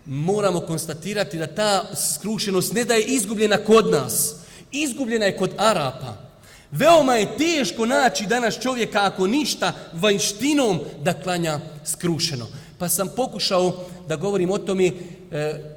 moramo 0.05 0.59
konstatirati 0.59 1.37
da 1.37 1.47
ta 1.47 1.95
skrušenost 1.95 2.73
ne 2.73 2.83
da 2.83 2.93
je 2.93 3.05
izgubljena 3.05 3.57
kod 3.57 3.91
nas, 3.91 4.35
izgubljena 4.71 5.25
je 5.25 5.37
kod 5.37 5.51
Arapa. 5.57 6.26
Veoma 6.71 7.13
je 7.13 7.37
teško 7.37 7.85
naći 7.85 8.25
danas 8.25 8.59
čovjeka 8.59 8.99
ako 9.03 9.27
ništa 9.27 9.73
vanjštinom 9.93 10.79
da 11.03 11.13
klanja 11.13 11.59
skrušeno. 11.85 12.47
Pa 12.77 12.89
sam 12.89 13.09
pokušao 13.15 13.85
da 14.07 14.15
govorim 14.15 14.51
o 14.51 14.57
tome, 14.57 14.85
e, 14.85 14.93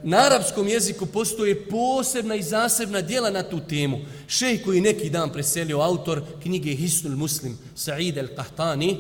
na 0.03 0.17
arapskom 0.17 0.69
jeziku 0.69 1.07
postoje 1.07 1.67
posebna 1.67 2.35
i 2.35 2.43
zasebna 2.43 3.01
dijela 3.01 3.31
na 3.31 3.43
tu 3.43 3.61
temu. 3.69 3.99
Šej 4.29 4.63
koji 4.63 4.81
neki 4.81 5.11
dan 5.11 5.33
preselio 5.33 5.81
autor 5.81 6.23
knjige 6.43 6.71
Hisnul 6.71 7.17
Muslim, 7.17 7.59
Sa'id 7.77 8.17
el-Qahtani, 8.17 8.97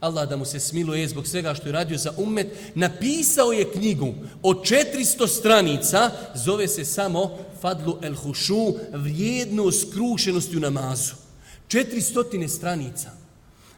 Allah 0.00 0.28
da 0.28 0.36
mu 0.36 0.44
se 0.44 0.60
smiluje 0.60 1.08
zbog 1.08 1.26
svega 1.26 1.54
što 1.54 1.68
je 1.68 1.72
radio 1.72 1.98
za 1.98 2.12
umet, 2.16 2.46
napisao 2.74 3.52
je 3.52 3.72
knjigu 3.72 4.14
od 4.42 4.56
400 4.56 5.28
stranica, 5.28 6.10
zove 6.34 6.68
se 6.68 6.84
samo 6.84 7.38
Fadlu 7.60 7.98
el-Hušu, 8.02 8.74
vrijednost 8.92 9.88
skrušenosti 9.88 10.56
u 10.56 10.60
namazu. 10.60 11.23
400 11.68 12.48
stranica. 12.48 13.10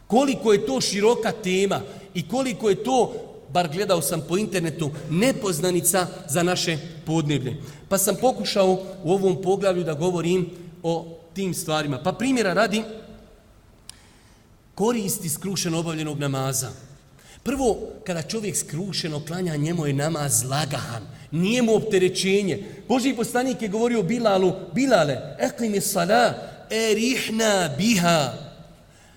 Koliko 0.07 0.53
je 0.53 0.65
to 0.65 0.81
široka 0.81 1.31
tema 1.31 1.81
i 2.13 2.27
koliko 2.27 2.69
je 2.69 2.83
to, 2.83 3.13
bar 3.49 3.69
gledao 3.73 4.01
sam 4.01 4.21
po 4.27 4.37
internetu, 4.37 4.91
nepoznanica 5.09 6.07
za 6.27 6.43
naše 6.43 6.77
podneblje. 7.05 7.57
Pa 7.89 7.97
sam 7.97 8.15
pokušao 8.21 8.83
u 9.03 9.11
ovom 9.11 9.41
poglavlju 9.41 9.83
da 9.83 9.93
govorim 9.93 10.49
o 10.83 11.17
tim 11.33 11.53
stvarima. 11.53 11.97
Pa 12.03 12.11
primjera 12.11 12.53
radi 12.53 12.83
koristi 14.75 15.29
skrušeno 15.29 15.79
obavljenog 15.79 16.19
namaza. 16.19 16.69
Prvo, 17.43 17.77
kada 18.03 18.21
čovjek 18.21 18.55
skrušeno 18.55 19.25
klanja, 19.25 19.55
njemu 19.55 19.87
je 19.87 19.93
namaz 19.93 20.43
lagahan. 20.43 21.03
Nije 21.31 21.61
mu 21.61 21.75
opterećenje. 21.75 22.65
Boži 22.87 23.13
poslanik 23.13 23.61
je 23.61 23.67
govorio 23.67 24.03
Bilalu, 24.03 24.53
Bilale, 24.73 25.35
eklim 25.39 25.73
je 25.73 25.81
sala, 25.81 26.33
erihna 26.69 27.69
biha. 27.77 28.33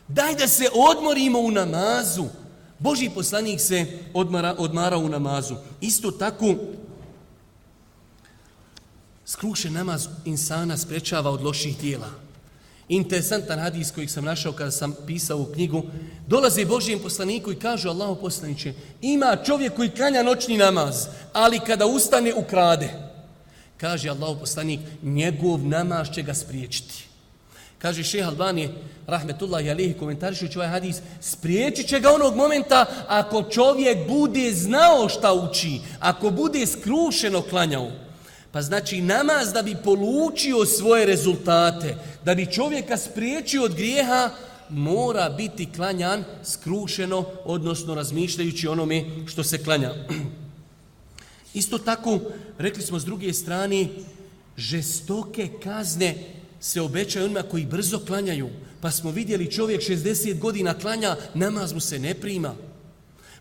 Daj 0.09 0.35
da 0.35 0.49
se 0.49 0.69
odmorimo 0.75 1.39
u 1.39 1.51
namazu. 1.51 2.25
Boži 2.79 3.11
poslanik 3.15 3.61
se 3.61 3.87
odmara, 4.15 4.55
odmara 4.59 4.97
u 4.97 5.09
namazu. 5.09 5.57
Isto 5.81 6.11
tako, 6.11 6.55
skrušen 9.25 9.73
namaz 9.73 10.09
insana 10.25 10.77
sprečava 10.77 11.31
od 11.31 11.43
loših 11.43 11.79
dijela 11.79 12.11
interesantan 12.91 13.59
hadis 13.59 13.91
kojeg 13.91 14.11
sam 14.11 14.25
našao 14.25 14.53
kada 14.53 14.71
sam 14.71 14.95
pisao 15.07 15.39
u 15.39 15.53
knjigu, 15.55 15.83
dolaze 16.27 16.65
Božijem 16.65 16.99
poslaniku 16.99 17.53
i 17.53 17.59
kažu 17.59 17.89
Allaho 17.89 18.15
poslaniće, 18.15 18.75
ima 19.03 19.37
čovjek 19.47 19.77
koji 19.77 19.91
klanja 19.91 20.23
noćni 20.23 20.57
namaz, 20.57 21.07
ali 21.33 21.61
kada 21.67 21.87
ustane 21.87 22.35
ukrade. 22.35 22.91
Kaže 23.77 24.09
Allaho 24.09 24.35
poslanik, 24.35 24.81
njegov 25.03 25.65
namaz 25.65 26.09
će 26.15 26.23
ga 26.23 26.35
spriječiti. 26.35 27.10
Kaže 27.81 28.05
šeha 28.05 28.29
Albani, 28.29 28.69
rahmetullahi 29.07 29.71
alihi, 29.71 29.95
komentarišući 29.95 30.59
ovaj 30.59 30.69
hadis, 30.69 30.97
spriječit 31.21 31.89
će 31.89 32.01
ga 32.01 32.13
onog 32.13 32.37
momenta 32.37 32.87
ako 33.09 33.43
čovjek 33.43 34.09
bude 34.09 34.53
znao 34.53 35.09
šta 35.09 35.33
uči, 35.33 35.81
ako 36.01 36.31
bude 36.31 36.67
skrušeno 36.67 37.43
klanjao. 37.43 37.91
Pa 38.53 38.63
znači 38.63 39.01
namaz 39.01 39.53
da 39.53 39.63
bi 39.63 39.77
polučio 39.85 40.67
svoje 40.67 41.07
rezultate, 41.07 41.97
da 42.25 42.35
bi 42.35 42.53
čovjeka 42.53 42.97
spriječio 42.97 43.65
od 43.65 43.75
grijeha, 43.75 44.31
mora 44.69 45.31
biti 45.31 45.73
klanjan 45.77 46.25
skrušeno, 46.45 47.25
odnosno 47.45 47.95
razmišljajući 47.95 48.69
onome 48.69 49.05
što 49.27 49.45
se 49.45 49.65
klanja. 49.65 49.95
Isto 51.55 51.79
tako, 51.79 52.19
rekli 52.59 52.83
smo 52.83 52.99
s 52.99 53.05
druge 53.05 53.33
strane, 53.33 53.89
žestoke 54.57 55.49
kazne 55.63 56.40
se 56.61 56.81
obećaju 56.81 57.25
onima 57.25 57.43
koji 57.43 57.67
brzo 57.67 57.99
klanjaju. 57.99 58.51
Pa 58.81 58.91
smo 58.91 59.11
vidjeli 59.11 59.51
čovjek 59.51 59.81
60 59.81 60.39
godina 60.39 60.75
klanja, 60.75 61.17
namaz 61.35 61.73
mu 61.73 61.81
se 61.81 61.99
ne 61.99 62.15
prima. 62.15 62.55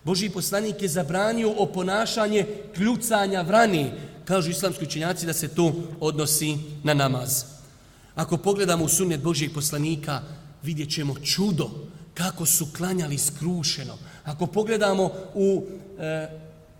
Boži 0.03 0.29
poslanik 0.29 0.81
je 0.81 0.87
zabranio 0.87 1.51
oponašanje 1.51 2.45
kljucanja 2.75 3.41
vrani, 3.41 3.91
kažu 4.25 4.51
islamski 4.51 4.85
učenjaci 4.85 5.25
da 5.25 5.33
se 5.33 5.47
to 5.47 5.73
odnosi 5.99 6.57
na 6.83 6.93
namaz. 6.93 7.43
Ako 8.15 8.37
pogledamo 8.37 8.85
u 8.85 8.89
sunnet 8.89 9.21
Božijeg 9.21 9.53
poslanika, 9.53 10.21
vidjet 10.63 10.91
ćemo 10.91 11.15
čudo 11.19 11.69
kako 12.13 12.45
su 12.45 12.67
klanjali 12.77 13.17
skrušeno. 13.17 13.97
Ako 14.23 14.47
pogledamo 14.47 15.11
u 15.33 15.65
e, 15.99 16.27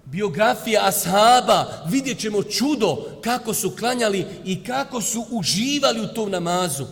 biografija 0.06 0.88
ashaba, 0.88 1.66
vidjet 1.86 2.20
ćemo 2.20 2.44
čudo 2.44 2.98
kako 3.22 3.54
su 3.54 3.72
klanjali 3.80 4.26
i 4.46 4.64
kako 4.64 5.02
su 5.02 5.26
uživali 5.32 6.02
u 6.02 6.08
tom 6.08 6.32
namazu. 6.32 6.86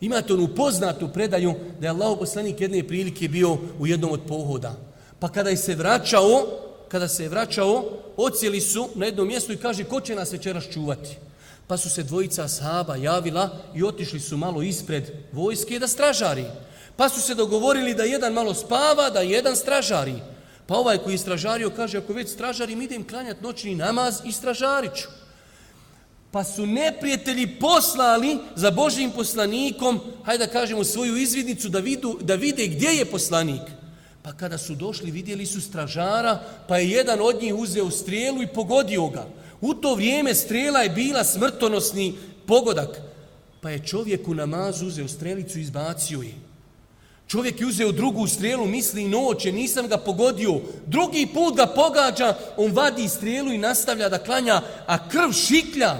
Imate 0.00 0.34
onu 0.34 0.48
poznatu 0.56 1.08
predaju 1.08 1.54
da 1.80 1.86
je 1.86 1.90
Allah 1.90 2.18
poslanik 2.18 2.60
jedne 2.60 2.88
prilike 2.88 3.28
bio 3.28 3.58
u 3.78 3.86
jednom 3.86 4.12
od 4.12 4.20
pohoda. 4.28 4.74
Pa 5.18 5.28
kada 5.28 5.50
je 5.50 5.56
se 5.56 5.74
vraćao, 5.74 6.46
kada 6.88 7.08
se 7.08 7.22
je 7.22 7.28
vraćao, 7.28 7.84
ocijeli 8.16 8.60
su 8.60 8.88
na 8.94 9.06
jednom 9.06 9.28
mjestu 9.28 9.52
i 9.52 9.56
kaže 9.56 9.84
ko 9.84 10.00
će 10.00 10.14
nas 10.14 10.32
večeras 10.32 10.64
čuvati. 10.72 11.16
Pa 11.66 11.76
su 11.76 11.90
se 11.90 12.02
dvojica 12.02 12.44
ashaba 12.44 12.96
javila 12.96 13.50
i 13.74 13.84
otišli 13.84 14.20
su 14.20 14.36
malo 14.36 14.62
ispred 14.62 15.04
vojske 15.32 15.78
da 15.78 15.88
stražari. 15.88 16.44
Pa 16.96 17.08
su 17.08 17.20
se 17.20 17.34
dogovorili 17.34 17.94
da 17.94 18.02
jedan 18.02 18.32
malo 18.32 18.54
spava, 18.54 19.10
da 19.10 19.20
jedan 19.20 19.56
stražari. 19.56 20.14
Pa 20.68 20.74
ovaj 20.76 20.98
koji 20.98 21.14
je 21.14 21.18
stražario 21.18 21.70
kaže 21.70 21.98
ako 21.98 22.12
već 22.12 22.28
stražarim 22.28 22.82
idem 22.82 23.06
klanjati 23.08 23.42
noćni 23.42 23.74
namaz 23.74 24.20
i 24.24 24.32
stražariću. 24.32 25.08
Pa 26.30 26.44
su 26.44 26.66
neprijatelji 26.66 27.46
poslali 27.60 28.38
za 28.56 28.70
Božijim 28.70 29.10
poslanikom, 29.10 30.00
hajde 30.24 30.46
da 30.46 30.52
kažemo 30.52 30.84
svoju 30.84 31.16
izvidnicu 31.16 31.68
da, 31.68 31.78
vidu, 31.78 32.18
da 32.20 32.34
vide 32.34 32.66
gdje 32.66 32.88
je 32.88 33.04
poslanik. 33.04 33.62
Pa 34.22 34.32
kada 34.32 34.58
su 34.58 34.74
došli, 34.74 35.10
vidjeli 35.10 35.46
su 35.46 35.60
stražara, 35.60 36.40
pa 36.68 36.78
je 36.78 36.90
jedan 36.90 37.20
od 37.20 37.42
njih 37.42 37.54
uzeo 37.54 37.90
strijelu 37.90 38.42
i 38.42 38.46
pogodio 38.46 39.06
ga. 39.08 39.26
U 39.60 39.74
to 39.74 39.94
vrijeme 39.94 40.34
strela 40.34 40.80
je 40.80 40.90
bila 40.90 41.24
smrtonosni 41.24 42.14
pogodak. 42.46 43.00
Pa 43.60 43.70
je 43.70 43.86
čovjek 43.86 44.28
u 44.28 44.34
namazu 44.34 44.86
uzeo 44.86 45.08
strelicu 45.08 45.58
i 45.58 45.62
izbacio 45.62 46.22
je. 46.22 46.47
Čovjek 47.28 47.60
je 47.60 47.66
uzeo 47.66 47.92
drugu 47.92 48.26
strelu, 48.26 48.66
misli 48.66 49.08
noće, 49.08 49.52
nisam 49.52 49.88
ga 49.88 49.96
pogodio. 49.96 50.60
Drugi 50.86 51.26
put 51.34 51.56
ga 51.56 51.66
pogađa, 51.66 52.36
on 52.56 52.72
vadi 52.72 53.08
strelu 53.08 53.52
i 53.52 53.58
nastavlja 53.58 54.08
da 54.08 54.18
klanja, 54.18 54.62
a 54.86 55.08
krv 55.08 55.32
šiklja. 55.32 55.96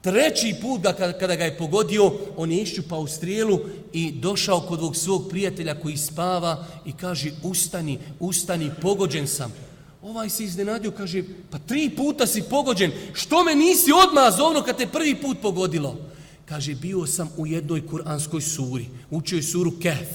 Treći 0.00 0.54
put 0.62 0.80
ga, 0.80 0.92
kada 0.92 1.36
ga 1.36 1.44
je 1.44 1.58
pogodio, 1.58 2.12
on 2.36 2.52
je 2.52 2.62
išćupao 2.62 3.00
u 3.00 3.06
strijelu 3.06 3.58
i 3.92 4.12
došao 4.12 4.60
kod 4.60 4.80
ovog 4.80 4.96
svog 4.96 5.28
prijatelja 5.30 5.80
koji 5.80 5.96
spava 5.96 6.66
i 6.86 6.92
kaže, 6.92 7.30
ustani, 7.42 7.98
ustani, 8.20 8.70
pogođen 8.82 9.28
sam. 9.28 9.54
Ovaj 10.02 10.30
se 10.30 10.44
iznenadio, 10.44 10.90
kaže, 10.90 11.22
pa 11.50 11.58
tri 11.58 11.90
puta 11.96 12.26
si 12.26 12.42
pogođen, 12.42 12.92
što 13.12 13.44
me 13.44 13.54
nisi 13.54 13.90
odmah 14.06 14.36
zovno 14.36 14.62
kad 14.62 14.76
te 14.76 14.86
prvi 14.86 15.14
put 15.14 15.36
pogodilo? 15.42 15.96
Kaže, 16.44 16.74
bio 16.74 17.06
sam 17.06 17.28
u 17.36 17.46
jednoj 17.46 17.86
kuranskoj 17.86 18.40
suri, 18.40 18.86
učio 19.10 19.36
je 19.36 19.42
suru 19.42 19.72
Kef. 19.82 20.08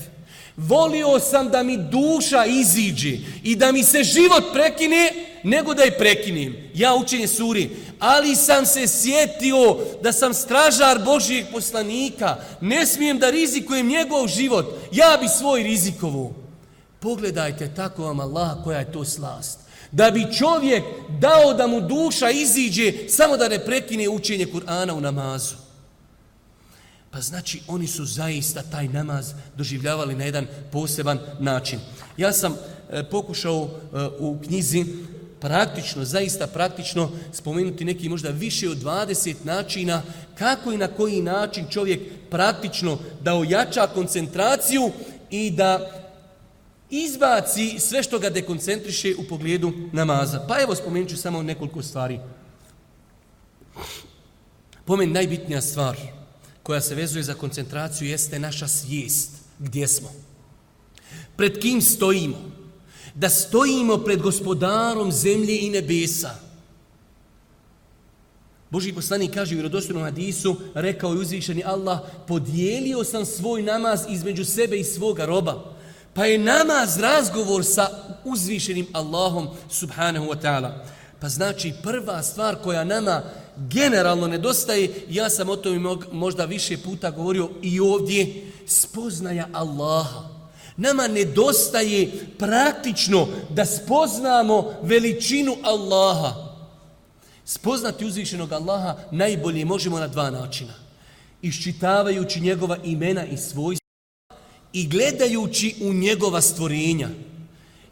Volio 0.58 1.20
sam 1.20 1.50
da 1.50 1.64
mi 1.64 1.78
duša 1.78 2.46
iziđe 2.46 3.18
i 3.44 3.56
da 3.56 3.72
mi 3.72 3.84
se 3.84 4.04
život 4.04 4.44
prekine, 4.54 5.12
nego 5.44 5.74
da 5.74 5.84
je 5.84 5.98
prekinem. 5.98 6.56
Ja 6.74 6.96
učenje 6.96 7.28
suri. 7.28 7.70
Ali 8.00 8.36
sam 8.36 8.66
se 8.66 8.88
sjetio 8.88 9.78
da 10.04 10.12
sam 10.12 10.34
stražar 10.34 11.00
Božijeg 11.06 11.46
poslanika. 11.52 12.38
Ne 12.62 12.86
smijem 12.86 13.20
da 13.20 13.30
rizikujem 13.30 13.88
njegov 13.88 14.28
život. 14.28 14.66
Ja 14.92 15.18
bi 15.22 15.28
svoj 15.28 15.64
rizikovu. 15.64 16.34
Pogledajte 17.00 17.72
tako 17.76 18.04
vam 18.04 18.20
Allah 18.20 18.58
koja 18.64 18.80
je 18.80 18.92
to 18.92 19.06
slast. 19.06 19.60
Da 19.92 20.12
bi 20.12 20.28
čovjek 20.38 20.84
dao 21.20 21.54
da 21.54 21.68
mu 21.68 21.82
duša 21.82 22.30
iziđe 22.30 22.94
samo 23.10 23.38
da 23.38 23.48
ne 23.48 23.60
prekine 23.60 24.10
učenje 24.10 24.46
Kur'ana 24.46 24.94
u 24.94 25.02
namazu. 25.02 25.69
Pa 27.12 27.22
znači 27.22 27.62
oni 27.68 27.88
su 27.88 28.06
zaista 28.06 28.62
taj 28.62 28.88
namaz 28.88 29.34
doživljavali 29.58 30.16
na 30.16 30.24
jedan 30.24 30.48
poseban 30.72 31.20
način. 31.40 31.80
Ja 32.18 32.34
sam 32.34 32.56
e, 32.90 33.04
pokušao 33.04 33.70
e, 33.70 33.98
u 34.20 34.40
knjizi 34.46 34.86
praktično, 35.40 36.06
zaista 36.06 36.48
praktično 36.48 37.12
spomenuti 37.34 37.86
neki 37.86 38.10
možda 38.10 38.30
više 38.30 38.70
od 38.70 38.78
20 38.78 39.36
načina 39.44 40.02
kako 40.36 40.72
i 40.72 40.78
na 40.78 40.88
koji 40.88 41.22
način 41.22 41.66
čovjek 41.70 42.02
praktično 42.30 42.98
da 43.22 43.34
ojača 43.34 43.88
koncentraciju 43.88 44.92
i 45.30 45.52
da 45.52 45.92
izbaci 46.90 47.80
sve 47.80 48.04
što 48.04 48.20
ga 48.20 48.30
dekoncentriše 48.30 49.16
u 49.18 49.24
pogledu 49.24 49.72
namaza. 49.92 50.46
Pa 50.48 50.62
evo 50.62 50.76
spomenut 50.76 51.10
ću 51.10 51.18
samo 51.18 51.44
nekoliko 51.44 51.82
stvari. 51.82 52.20
Pomen 54.86 55.12
najbitnija 55.12 55.62
stvar 55.62 56.19
koja 56.64 56.82
se 56.82 56.96
vezuje 56.96 57.24
za 57.24 57.34
koncentraciju 57.34 58.08
jeste 58.08 58.40
naša 58.40 58.68
svijest. 58.68 59.30
Gdje 59.60 59.88
smo? 59.88 60.12
Pred 61.36 61.60
kim 61.60 61.82
stojimo? 61.82 62.38
Da 63.16 63.30
stojimo 63.30 63.98
pred 63.98 64.22
gospodarom 64.22 65.12
zemlje 65.12 65.60
i 65.60 65.70
nebesa. 65.70 66.50
Boži 68.70 68.94
poslanik 68.94 69.34
kaže 69.34 69.56
u 69.56 69.58
vjerodostojnom 69.58 70.04
hadisu, 70.04 70.56
rekao 70.74 71.14
je 71.14 71.20
uzvišeni 71.20 71.64
Allah, 71.66 72.00
podijelio 72.28 73.04
sam 73.04 73.26
svoj 73.26 73.62
namaz 73.62 74.02
između 74.10 74.46
sebe 74.46 74.80
i 74.80 74.84
svoga 74.84 75.26
roba. 75.26 75.76
Pa 76.14 76.26
je 76.26 76.38
namaz 76.38 76.98
razgovor 76.98 77.66
sa 77.66 77.90
uzvišenim 78.24 78.88
Allahom 78.94 79.48
subhanahu 79.70 80.26
wa 80.26 80.42
ta'ala. 80.42 80.72
Pa 81.20 81.30
znači 81.30 81.74
prva 81.84 82.24
stvar 82.24 82.56
koja 82.56 82.84
nama 82.84 83.22
generalno 83.60 84.28
nedostaje, 84.28 84.90
ja 85.10 85.30
sam 85.30 85.50
o 85.50 85.56
tome 85.56 85.96
možda 86.12 86.46
više 86.46 86.78
puta 86.78 87.12
govorio 87.12 87.50
i 87.62 87.80
ovdje, 87.80 88.52
spoznaja 88.68 89.48
Allaha. 89.54 90.40
Nama 90.78 91.08
nedostaje 91.08 92.12
praktično 92.38 93.28
da 93.50 93.66
spoznamo 93.66 94.74
veličinu 94.82 95.56
Allaha. 95.64 96.34
Spoznati 97.46 98.06
uzvišenog 98.06 98.52
Allaha 98.52 98.96
najbolje 99.12 99.66
možemo 99.66 100.00
na 100.00 100.08
dva 100.08 100.30
načina. 100.30 100.74
Iščitavajući 101.42 102.42
njegova 102.42 102.78
imena 102.84 103.26
i 103.26 103.38
svojstva 103.38 103.80
i 104.74 104.88
gledajući 104.88 105.76
u 105.82 105.94
njegova 105.94 106.42
stvorenja. 106.42 107.10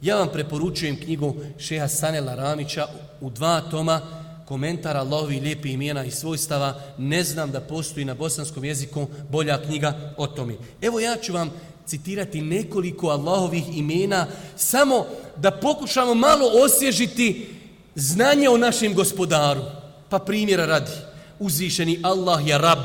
Ja 0.01 0.15
vam 0.15 0.29
preporučujem 0.33 0.99
knjigu 0.99 1.35
Šeha 1.59 1.87
Sanela 1.87 2.35
Ramića 2.35 2.87
u 3.21 3.29
dva 3.29 3.61
toma 3.61 4.01
komentar 4.47 4.97
Allahovi 4.97 5.39
lijepi 5.39 5.71
imena 5.71 6.03
i 6.03 6.11
svojstava. 6.11 6.79
Ne 6.97 7.23
znam 7.23 7.51
da 7.51 7.61
postoji 7.61 8.05
na 8.05 8.13
bosanskom 8.13 8.65
jeziku 8.65 9.07
bolja 9.29 9.61
knjiga 9.63 10.13
o 10.17 10.27
tome. 10.27 10.55
Evo 10.81 10.99
ja 10.99 11.17
ću 11.21 11.33
vam 11.33 11.51
citirati 11.85 12.41
nekoliko 12.41 13.07
Allahovih 13.07 13.77
imena, 13.77 14.27
samo 14.55 15.05
da 15.35 15.51
pokušamo 15.51 16.13
malo 16.13 16.51
osježiti 16.65 17.49
znanje 17.95 18.49
o 18.49 18.57
našem 18.57 18.93
gospodaru. 18.93 19.61
Pa 20.09 20.19
primjera 20.19 20.65
radi, 20.65 20.91
uzvišeni 21.39 21.99
Allah 22.03 22.47
je 22.47 22.57
Rab, 22.57 22.79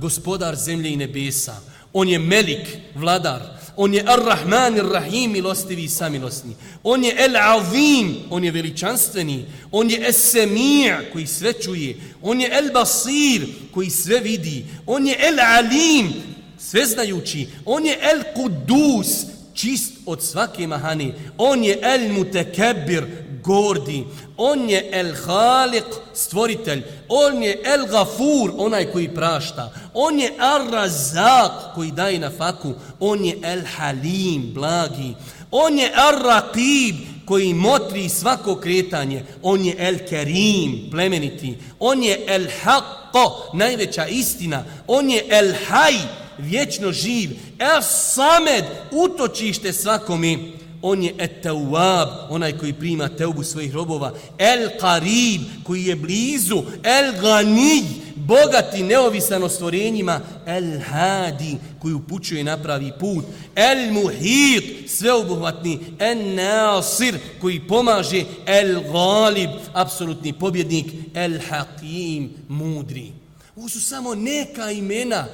gospodar 0.00 0.56
zemlje 0.56 0.92
i 0.92 0.96
nebesa. 0.96 1.56
On 1.92 2.08
je 2.08 2.18
Melik, 2.18 2.76
vladar. 2.94 3.42
On 3.76 3.94
je 3.94 4.02
Ar-Rahman, 4.06 4.78
Ar-Rahim, 4.78 5.32
milostivi 5.32 5.84
i 5.84 5.88
samilosni. 5.88 6.56
On 6.82 7.04
je 7.04 7.14
El-Azim, 7.18 8.16
on 8.30 8.44
je 8.44 8.50
veličanstveni. 8.50 9.44
On 9.72 9.90
je 9.90 10.08
Es-Semi' 10.08 11.12
koji 11.12 11.26
sve 11.26 11.52
čuje. 11.52 11.96
On 12.22 12.40
je 12.40 12.50
El-Basir, 12.50 13.46
koji 13.74 13.90
sve 13.90 14.20
vidi. 14.20 14.64
On 14.86 15.06
je 15.06 15.16
El-Alim, 15.18 16.12
sveznajući. 16.58 17.48
On 17.64 17.86
je 17.86 17.98
El-Kudus, 18.00 19.26
čist 19.54 19.92
od 20.06 20.22
svake 20.22 20.66
mahani. 20.66 21.12
On 21.38 21.64
je 21.64 21.78
El-Mutekebir, 21.82 23.04
gordi. 23.44 24.06
On 24.36 24.70
je 24.70 24.88
El 24.92 25.14
Halik, 25.26 25.84
stvoritelj. 26.14 26.82
On 27.08 27.42
je 27.42 27.60
El-Gafur, 27.64 28.52
onaj 28.56 28.84
koji 28.92 29.14
prašta. 29.14 29.72
On 29.94 30.18
je 30.18 30.32
Ar-Razak, 30.38 31.74
koji 31.74 31.90
daje 31.90 32.18
na 32.18 32.30
faku. 32.38 32.74
On 33.00 33.24
je 33.24 33.38
El-Halim, 33.42 34.54
blagi. 34.54 35.14
On 35.50 35.78
je 35.78 35.92
Ar-Raqib, 35.94 36.94
koji 37.24 37.54
motri 37.54 38.08
svako 38.08 38.56
kretanje. 38.56 39.24
On 39.42 39.64
je 39.64 39.76
El-Kerim, 39.78 40.90
plemeniti. 40.90 41.58
On 41.80 42.02
je 42.02 42.24
El-Haqqa, 42.26 43.30
najveća 43.52 44.06
istina. 44.06 44.64
On 44.86 45.10
je 45.10 45.24
El-Haj, 45.28 45.94
vječno 46.38 46.92
živ. 46.92 47.30
El-Samed, 47.58 48.64
utočište 48.90 49.72
svakomi 49.72 50.63
on 50.86 51.02
je 51.02 51.14
etawab, 51.18 52.08
onaj 52.30 52.58
koji 52.58 52.72
prima 52.72 53.08
teubu 53.08 53.42
svojih 53.42 53.74
robova, 53.74 54.12
el-qarib, 54.38 55.40
koji 55.62 55.84
je 55.84 55.96
blizu, 55.96 56.62
el-ganij, 56.82 57.84
bogati, 58.16 58.82
neovisan 58.82 59.42
o 59.42 59.48
stvorenjima, 59.48 60.20
el-hadi, 60.46 61.56
koji 61.78 61.94
upućuje 61.94 62.44
na 62.44 62.62
pravi 62.62 62.92
put, 63.00 63.24
el-muhit, 63.54 64.90
sveobuhvatni, 64.90 65.78
el-nasir, 65.98 67.18
koji 67.40 67.60
pomaže, 67.60 68.24
el-galib, 68.46 69.50
apsolutni 69.72 70.32
pobjednik, 70.32 70.86
el-hakim, 71.14 72.30
mudri. 72.48 73.12
Ovo 73.56 73.68
su 73.68 73.80
samo 73.80 74.14
neka 74.14 74.70
imena 74.70 75.26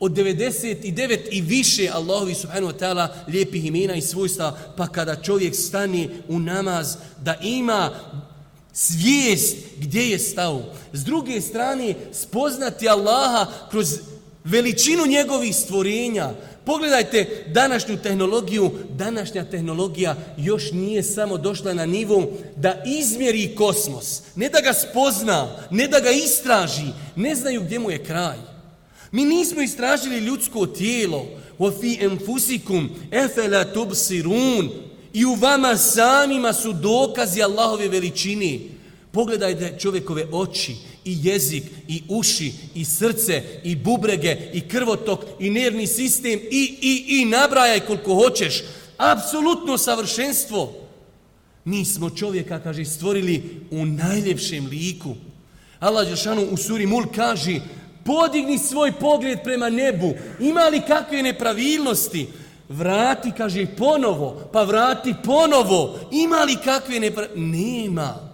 od 0.00 0.12
99 0.12 1.18
i 1.30 1.40
više 1.40 1.90
Allahovi 1.92 2.34
subhanahu 2.34 2.72
wa 2.72 2.78
ta'ala 2.78 3.08
lijepih 3.28 3.66
imena 3.66 3.94
i 3.94 4.02
svojstva, 4.02 4.58
pa 4.76 4.86
kada 4.86 5.16
čovjek 5.16 5.54
stane 5.54 6.08
u 6.28 6.38
namaz, 6.38 6.96
da 7.22 7.34
ima 7.42 7.90
svijest 8.72 9.56
gdje 9.76 10.10
je 10.10 10.18
stao. 10.18 10.62
S 10.92 11.04
druge 11.04 11.40
strane, 11.40 11.94
spoznati 12.12 12.88
Allaha 12.88 13.46
kroz 13.70 13.98
veličinu 14.44 15.06
njegovih 15.06 15.56
stvorenja. 15.56 16.30
Pogledajte 16.64 17.44
današnju 17.46 17.96
tehnologiju, 18.02 18.70
današnja 18.90 19.44
tehnologija 19.44 20.16
još 20.36 20.72
nije 20.72 21.02
samo 21.02 21.36
došla 21.36 21.74
na 21.74 21.86
nivo 21.86 22.30
da 22.56 22.82
izmjeri 22.86 23.54
kosmos, 23.54 24.22
ne 24.34 24.48
da 24.48 24.60
ga 24.60 24.72
spozna, 24.72 25.56
ne 25.70 25.88
da 25.88 26.00
ga 26.00 26.10
istraži, 26.10 26.86
ne 27.16 27.34
znaju 27.34 27.60
gdje 27.60 27.78
mu 27.78 27.90
je 27.90 28.04
kraj. 28.04 28.36
Mi 29.12 29.24
nismo 29.24 29.62
istražili 29.62 30.18
ljudsko 30.18 30.66
tijelo. 30.66 31.26
Wa 31.58 31.80
fi 31.80 31.98
enfusikum 32.00 32.90
efela 33.10 33.64
tubsirun. 33.64 34.70
I 35.12 35.24
u 35.24 35.34
vama 35.34 35.76
samima 35.76 36.52
su 36.52 36.72
dokazi 36.72 37.42
Allahove 37.42 37.88
veličine. 37.88 38.58
Pogledajte 39.12 39.78
čovjekove 39.78 40.26
oči 40.32 40.76
i 41.04 41.18
jezik 41.22 41.64
i 41.88 42.02
uši 42.08 42.52
i 42.74 42.84
srce 42.84 43.42
i 43.64 43.76
bubrege 43.76 44.36
i 44.52 44.60
krvotok 44.60 45.20
i 45.38 45.50
nervni 45.50 45.86
sistem 45.86 46.40
i, 46.50 46.76
i, 46.80 47.20
i 47.20 47.24
nabrajaj 47.24 47.80
koliko 47.80 48.14
hoćeš. 48.14 48.62
Apsolutno 48.96 49.78
savršenstvo. 49.78 50.72
Mi 51.64 51.84
smo 51.84 52.10
čovjeka, 52.10 52.58
kaže, 52.58 52.84
stvorili 52.84 53.42
u 53.70 53.86
najljepšem 53.86 54.66
liku. 54.66 55.14
Allah 55.80 56.08
Đeršanu 56.08 56.46
u 56.50 56.56
suri 56.56 56.86
Mul 56.86 57.04
kaže 57.14 57.60
podigni 58.04 58.58
svoj 58.58 58.92
pogled 58.92 59.38
prema 59.44 59.70
nebu, 59.70 60.12
ima 60.40 60.68
li 60.68 60.80
kakve 60.86 61.22
nepravilnosti? 61.22 62.28
Vrati, 62.68 63.32
kaže, 63.36 63.66
ponovo, 63.66 64.42
pa 64.52 64.62
vrati 64.62 65.14
ponovo, 65.24 65.98
ima 66.12 66.44
li 66.44 66.56
kakve 66.64 67.00
nepravilnosti? 67.00 67.40
Nema. 67.40 68.30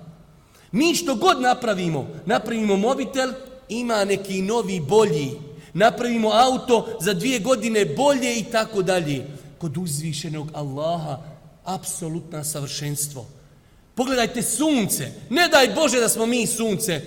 Mi 0.72 0.94
što 0.94 1.14
god 1.14 1.40
napravimo, 1.40 2.08
napravimo 2.26 2.76
mobitel, 2.76 3.32
ima 3.68 4.04
neki 4.04 4.42
novi 4.42 4.80
bolji. 4.80 5.30
Napravimo 5.72 6.28
auto 6.28 6.98
za 7.00 7.14
dvije 7.14 7.38
godine 7.38 7.84
bolje 7.84 8.38
i 8.38 8.44
tako 8.44 8.82
dalje. 8.82 9.26
Kod 9.58 9.76
uzvišenog 9.76 10.50
Allaha, 10.54 11.18
apsolutna 11.64 12.44
savršenstvo. 12.44 13.26
Pogledajte 13.94 14.42
sunce. 14.42 15.12
Ne 15.30 15.48
daj 15.48 15.68
Bože 15.74 16.00
da 16.00 16.08
smo 16.08 16.26
mi 16.26 16.46
sunce 16.46 17.02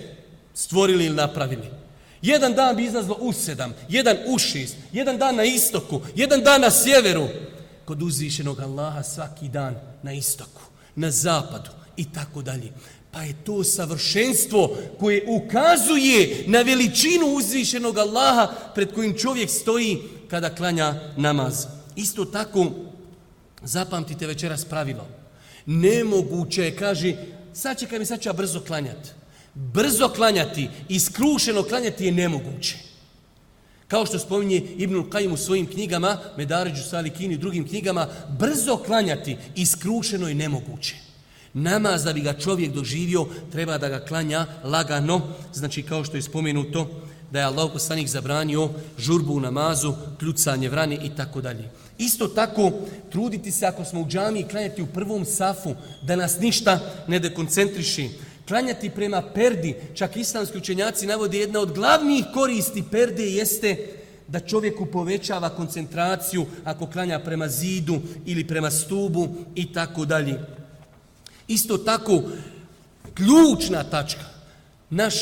stvorili 0.54 1.04
ili 1.04 1.14
napravili. 1.14 1.79
Jedan 2.22 2.54
dan 2.54 2.76
bi 2.76 2.84
izlazlo 2.84 3.16
u 3.20 3.32
sedam, 3.32 3.74
jedan 3.88 4.16
u 4.26 4.38
šest, 4.38 4.76
jedan 4.92 5.18
dan 5.18 5.36
na 5.36 5.44
istoku, 5.44 6.00
jedan 6.16 6.40
dan 6.40 6.60
na 6.60 6.70
sjeveru. 6.70 7.28
Kod 7.84 8.02
uzvišenog 8.02 8.60
Allaha 8.60 9.02
svaki 9.02 9.48
dan 9.48 9.74
na 10.02 10.12
istoku, 10.12 10.62
na 10.94 11.10
zapadu 11.10 11.70
i 11.96 12.04
tako 12.12 12.42
dalje. 12.42 12.72
Pa 13.10 13.22
je 13.22 13.34
to 13.44 13.64
savršenstvo 13.64 14.76
koje 14.98 15.24
ukazuje 15.28 16.44
na 16.46 16.62
veličinu 16.62 17.26
uzvišenog 17.26 17.98
Allaha 17.98 18.54
pred 18.74 18.94
kojim 18.94 19.18
čovjek 19.18 19.50
stoji 19.50 19.98
kada 20.28 20.54
klanja 20.54 20.94
namaz. 21.16 21.66
Isto 21.96 22.24
tako, 22.24 22.70
zapamtite 23.62 24.26
večeras 24.26 24.64
pravilo. 24.64 25.06
Nemoguće 25.66 26.62
je, 26.62 26.76
kaže, 26.76 27.16
sad 27.52 27.78
će 27.78 27.98
mi 27.98 28.06
sad 28.06 28.20
ću 28.20 28.32
brzo 28.32 28.60
klanjati 28.60 29.10
brzo 29.60 30.08
klanjati 30.08 30.68
i 30.88 31.00
skrušeno 31.00 31.62
klanjati 31.62 32.04
je 32.04 32.12
nemoguće. 32.12 32.76
Kao 33.88 34.06
što 34.06 34.18
spominje 34.18 34.56
Ibnul 34.56 35.04
Qajim 35.10 35.32
u 35.32 35.36
svojim 35.36 35.66
knjigama, 35.66 36.18
Medaređu 36.36 36.82
Salikini 36.82 37.34
i 37.34 37.38
drugim 37.38 37.68
knjigama, 37.68 38.06
brzo 38.38 38.76
klanjati 38.76 39.36
i 39.56 39.66
skrušeno 39.66 40.28
je 40.28 40.34
nemoguće. 40.34 40.94
Namaz 41.52 42.04
da 42.04 42.12
bi 42.12 42.20
ga 42.20 42.32
čovjek 42.32 42.72
doživio, 42.72 43.26
treba 43.52 43.78
da 43.78 43.88
ga 43.88 44.04
klanja 44.04 44.46
lagano, 44.64 45.20
znači 45.52 45.82
kao 45.82 46.04
što 46.04 46.16
je 46.16 46.22
spomenuto, 46.22 46.86
da 47.32 47.38
je 47.38 47.44
Allah 47.44 47.70
poslanik 47.72 48.08
zabranio 48.08 48.70
žurbu 48.98 49.34
u 49.34 49.40
namazu, 49.40 49.94
kljucanje 50.18 50.68
vrane 50.68 50.98
i 51.02 51.10
tako 51.16 51.40
dalje. 51.40 51.70
Isto 51.98 52.28
tako, 52.28 52.72
truditi 53.10 53.50
se 53.52 53.66
ako 53.66 53.84
smo 53.84 54.00
u 54.00 54.06
džami 54.08 54.48
klanjati 54.50 54.82
u 54.82 54.86
prvom 54.86 55.24
safu, 55.24 55.74
da 56.02 56.16
nas 56.16 56.40
ništa 56.40 56.80
ne 57.08 57.18
dekoncentriši, 57.18 58.10
klanjati 58.48 58.90
prema 58.90 59.22
perdi, 59.22 59.74
čak 59.94 60.16
islamski 60.16 60.58
učenjaci 60.58 61.06
navode 61.06 61.38
jedna 61.38 61.60
od 61.60 61.72
glavnih 61.72 62.24
koristi 62.34 62.84
perde 62.90 63.26
jeste 63.26 63.86
da 64.28 64.40
čovjeku 64.40 64.86
povećava 64.86 65.48
koncentraciju 65.48 66.46
ako 66.64 66.86
klanja 66.86 67.18
prema 67.18 67.48
zidu 67.48 68.00
ili 68.26 68.46
prema 68.46 68.70
stubu 68.70 69.28
i 69.54 69.72
tako 69.72 70.04
dalje. 70.04 70.40
Isto 71.48 71.78
tako, 71.78 72.22
ključna 73.14 73.84
tačka, 73.84 74.24
naš 74.90 75.14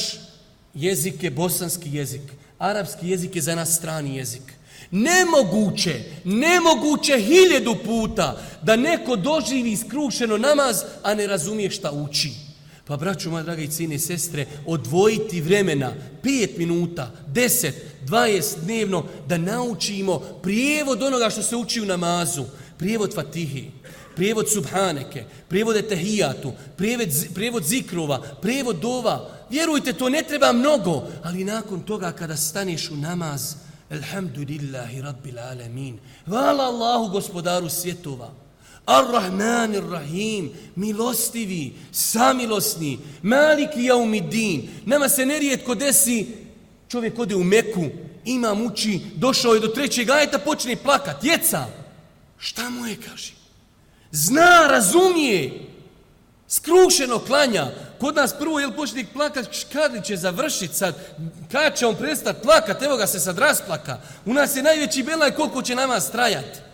jezik 0.75 1.23
je 1.23 1.31
bosanski 1.31 1.97
jezik, 1.97 2.23
arapski 2.59 3.09
jezik 3.09 3.37
je 3.37 3.43
za 3.43 3.55
nas 3.55 3.77
strani 3.77 4.16
jezik. 4.16 4.43
Nemoguće, 4.91 6.05
nemoguće 6.25 7.19
hiljedu 7.19 7.77
puta 7.85 8.41
da 8.62 8.77
neko 8.77 9.16
doživi 9.16 9.73
iskrušeno 9.73 10.39
namaz, 10.39 10.83
a 11.03 11.14
ne 11.14 11.27
razumije 11.27 11.71
šta 11.71 11.93
uči. 11.93 12.47
Pa, 12.89 12.97
braću, 12.97 13.30
moja 13.30 13.43
draga 13.43 13.62
i 13.62 13.68
cijene 13.68 13.95
i 13.95 13.99
sestre, 13.99 14.47
odvojiti 14.66 15.41
vremena, 15.41 15.93
5 16.22 16.59
minuta, 16.59 17.11
deset, 17.26 17.74
dvajest 18.07 18.59
dnevno, 18.64 19.05
da 19.26 19.39
naučimo 19.39 20.18
prijevod 20.18 21.03
onoga 21.03 21.30
što 21.30 21.43
se 21.43 21.57
uči 21.57 21.80
u 21.80 21.84
namazu, 21.84 22.45
prijevod 22.78 23.14
fatihi, 23.14 23.70
prijevod 24.16 24.51
subhaneke, 24.53 25.24
prijevod 25.49 25.76
etehijatu, 25.76 26.53
prijevod, 26.76 27.09
prijevod 27.34 27.64
zikrova, 27.64 28.22
prijevod 28.43 28.76
dova. 28.76 29.30
Vjerujte, 29.51 29.93
to 29.93 30.09
ne 30.09 30.22
treba 30.22 30.53
mnogo, 30.53 31.09
ali 31.22 31.45
nakon 31.45 31.80
toga 31.80 32.12
kada 32.12 32.36
staneš 32.36 32.91
u 32.91 32.97
namaz, 32.97 33.55
Alhamdulillahi 33.91 35.03
Rabbil 35.03 35.39
Alamin, 35.39 35.99
hvala 36.26 36.64
Allahu 36.64 37.12
gospodaru 37.12 37.68
svjetova, 37.68 38.30
Ar-Rahman 38.89 39.76
Ar-Rahim, 39.76 40.51
milostivi, 40.76 41.72
samilosni, 41.93 42.99
maliki 43.22 43.84
jaumiddin. 43.84 44.68
Nama 44.86 45.09
se 45.09 45.26
nerijetko 45.26 45.74
desi, 45.74 46.26
čovjek 46.89 47.18
ode 47.18 47.36
u 47.36 47.45
Meku 47.45 47.84
ima 48.24 48.55
muči, 48.55 49.01
došao 49.14 49.55
je 49.55 49.61
do 49.61 49.68
trećeg 49.68 50.11
ajeta, 50.11 50.39
počne 50.39 50.76
plakat, 50.76 51.24
jeca. 51.24 51.66
Šta 52.39 52.70
mu 52.70 52.86
je, 52.86 52.97
kaže? 53.09 53.32
Zna, 54.11 54.66
razumije, 54.70 55.66
skrušeno 56.49 57.18
klanja. 57.18 57.66
Kod 58.01 58.16
nas 58.16 58.39
prvo, 58.39 58.61
jel 58.61 58.72
počne 58.72 59.05
plakat, 59.12 59.49
kad 59.72 60.05
će 60.05 60.16
završiti 60.16 60.74
sad? 60.74 60.95
Kad 61.53 61.78
će 61.78 61.86
on 61.86 61.97
prestati 61.97 62.43
plakat? 62.43 62.82
Evo 62.82 62.97
ga 62.97 63.07
se 63.07 63.20
sad 63.20 63.39
rasplaka. 63.39 64.01
U 64.24 64.34
nas 64.34 64.57
je 64.57 64.62
najveći 64.62 65.03
belaj 65.03 65.30
koliko 65.30 65.62
će 65.62 65.74
nama 65.74 66.01
strajati 66.01 66.68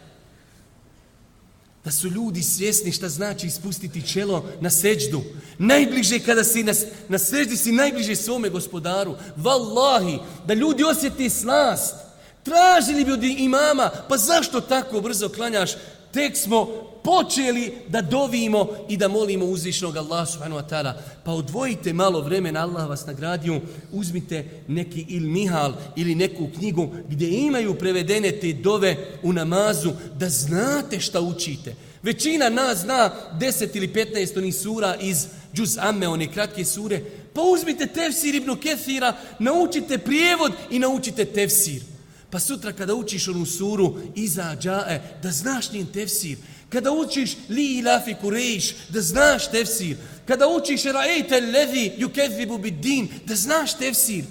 da 1.85 1.91
su 1.91 2.09
ljudi 2.09 2.43
svjesni 2.43 2.93
šta 2.93 3.09
znači 3.09 3.47
ispustiti 3.47 4.09
čelo 4.09 4.49
na 4.61 4.71
seđdu. 4.71 5.23
Najbliže 5.59 6.19
kada 6.19 6.45
si 6.45 6.63
na, 6.63 6.73
na 7.09 7.19
seđdi 7.19 7.57
si 7.57 7.73
najbliže 7.73 8.17
svome 8.17 8.49
gospodaru. 8.49 9.17
Wallahi, 9.39 10.19
da 10.47 10.55
ljudi 10.55 10.85
osjeti 10.85 11.31
slast. 11.31 11.95
Tražili 12.43 13.05
bi 13.05 13.13
od 13.13 13.25
imama, 13.25 13.91
pa 14.09 14.17
zašto 14.17 14.61
tako 14.61 15.01
brzo 15.01 15.29
klanjaš? 15.29 15.71
tek 16.15 16.37
smo 16.37 16.69
počeli 17.05 17.73
da 17.89 18.03
dovimo 18.03 18.69
i 18.89 18.97
da 18.97 19.09
molimo 19.09 19.45
uzvišnog 19.45 19.97
Allah 19.97 20.29
subhanahu 20.29 20.61
wa 20.61 20.69
ta'ala. 20.69 20.93
Pa 21.25 21.33
odvojite 21.33 21.93
malo 21.93 22.21
vremena, 22.21 22.63
Allah 22.63 22.89
vas 22.89 23.07
nagradio, 23.07 23.61
uzmite 23.93 24.63
neki 24.69 25.07
il 25.09 25.23
mihal 25.23 25.73
ili 25.97 26.15
neku 26.15 26.49
knjigu 26.59 26.89
gdje 27.09 27.29
imaju 27.29 27.75
prevedene 27.75 28.33
te 28.33 28.53
dove 28.53 28.97
u 29.23 29.33
namazu 29.33 29.93
da 30.19 30.29
znate 30.29 31.01
šta 31.01 31.21
učite. 31.21 31.75
Većina 32.03 32.49
nas 32.49 32.79
zna 32.79 33.11
10 33.41 33.77
ili 33.77 33.89
15 33.89 34.39
onih 34.39 34.55
sura 34.55 34.97
iz 35.01 35.27
Džuz 35.55 35.79
Amme, 35.81 36.09
one 36.09 36.33
kratke 36.33 36.65
sure. 36.65 37.01
Pa 37.35 37.41
uzmite 37.41 37.87
tefsir 37.87 38.35
ibn 38.35 38.57
Kethira, 38.57 39.17
naučite 39.39 39.99
prijevod 39.99 40.53
i 40.71 40.79
naučite 40.79 41.25
tefsir. 41.25 41.83
Pa 42.31 42.41
sutra 42.41 42.73
kada 42.73 42.95
učiš 42.95 43.29
onu 43.29 43.47
suru 43.47 43.95
Iza 44.15 44.57
džae, 44.61 45.03
da 45.23 45.31
znaš 45.31 45.73
njen 45.73 45.87
tefsir. 45.87 46.37
Kada 46.75 46.91
učiš 46.93 47.37
Li 47.49 47.79
ilafi 47.79 48.15
kurejš, 48.21 48.75
da 48.89 49.01
znaš 49.01 49.51
tefsir. 49.51 49.97
Kada 50.27 50.49
učiš 50.49 50.83
Ra'ejte 50.83 51.39
levi 51.53 51.93
yukezibu 51.99 52.59
bid 52.59 52.75
din, 52.75 53.09
da 53.27 53.35
znaš 53.35 53.79
tefsir. 53.79 54.25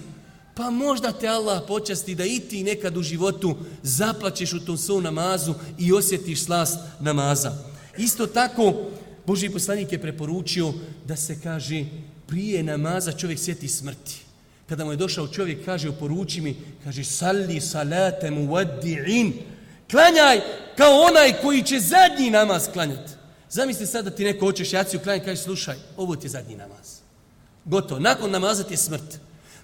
Pa 0.55 0.69
možda 0.69 1.11
te 1.11 1.27
Allah 1.27 1.63
počasti 1.67 2.15
da 2.15 2.25
i 2.25 2.39
ti 2.39 2.63
nekad 2.63 2.97
u 2.97 3.03
životu 3.03 3.55
zaplaćeš 3.83 4.53
u 4.53 4.65
tom 4.65 4.77
svom 4.77 5.03
namazu 5.03 5.53
i 5.79 5.93
osjetiš 5.93 6.43
slast 6.43 6.79
namaza. 6.99 7.51
Isto 7.97 8.27
tako, 8.27 8.73
Boži 9.25 9.49
poslanik 9.49 9.91
je 9.91 10.01
preporučio 10.01 10.73
da 11.05 11.15
se 11.15 11.41
kaže 11.41 11.85
prije 12.27 12.63
namaza 12.63 13.11
čovjek 13.11 13.39
sjeti 13.39 13.67
smrti. 13.67 14.19
Kada 14.69 14.85
mu 14.85 14.91
je 14.91 14.97
došao 14.97 15.27
čovjek, 15.27 15.65
kaže, 15.65 15.91
poruči 15.91 16.41
mi, 16.41 16.55
kaže, 16.83 17.03
salli 17.03 17.61
salate 17.61 18.31
mu 18.31 18.47
vadi'in. 18.47 19.31
Klanjaj 19.91 20.41
kao 20.77 21.01
onaj 21.01 21.33
koji 21.41 21.63
će 21.63 21.79
zadnji 21.79 22.29
namaz 22.29 22.67
klanjati. 22.73 23.11
Zamisli 23.49 23.87
sad 23.87 24.05
da 24.05 24.11
ti 24.11 24.23
neko 24.23 24.45
hoćeš 24.45 24.73
jaciju 24.73 24.99
klanjati, 24.99 25.25
kaže, 25.25 25.41
slušaj, 25.41 25.75
ovo 25.97 26.15
ti 26.15 26.25
je 26.25 26.29
zadnji 26.29 26.55
namaz. 26.55 26.99
Gotovo, 27.65 27.99
nakon 27.99 28.31
namaza 28.31 28.63
ti 28.63 28.73
je 28.73 28.77
smrt. 28.77 29.19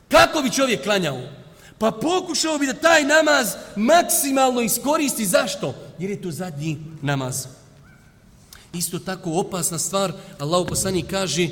Kako 0.08 0.42
bi 0.42 0.52
čovjek 0.52 0.84
klanjao? 0.84 1.22
Pa 1.78 1.92
pokušao 1.92 2.58
bi 2.58 2.66
da 2.66 2.74
taj 2.74 3.04
namaz 3.04 3.54
maksimalno 3.76 4.62
iskoristi. 4.62 5.26
Zašto? 5.26 5.76
Jer 6.00 6.10
je 6.10 6.22
to 6.22 6.32
zadnji 6.32 6.78
namaz. 7.02 7.46
Isto 8.74 9.00
tako 9.00 9.32
opasna 9.32 9.80
stvar, 9.80 10.12
Allah 10.40 10.66
poslani 10.70 11.04
kaže, 11.04 11.48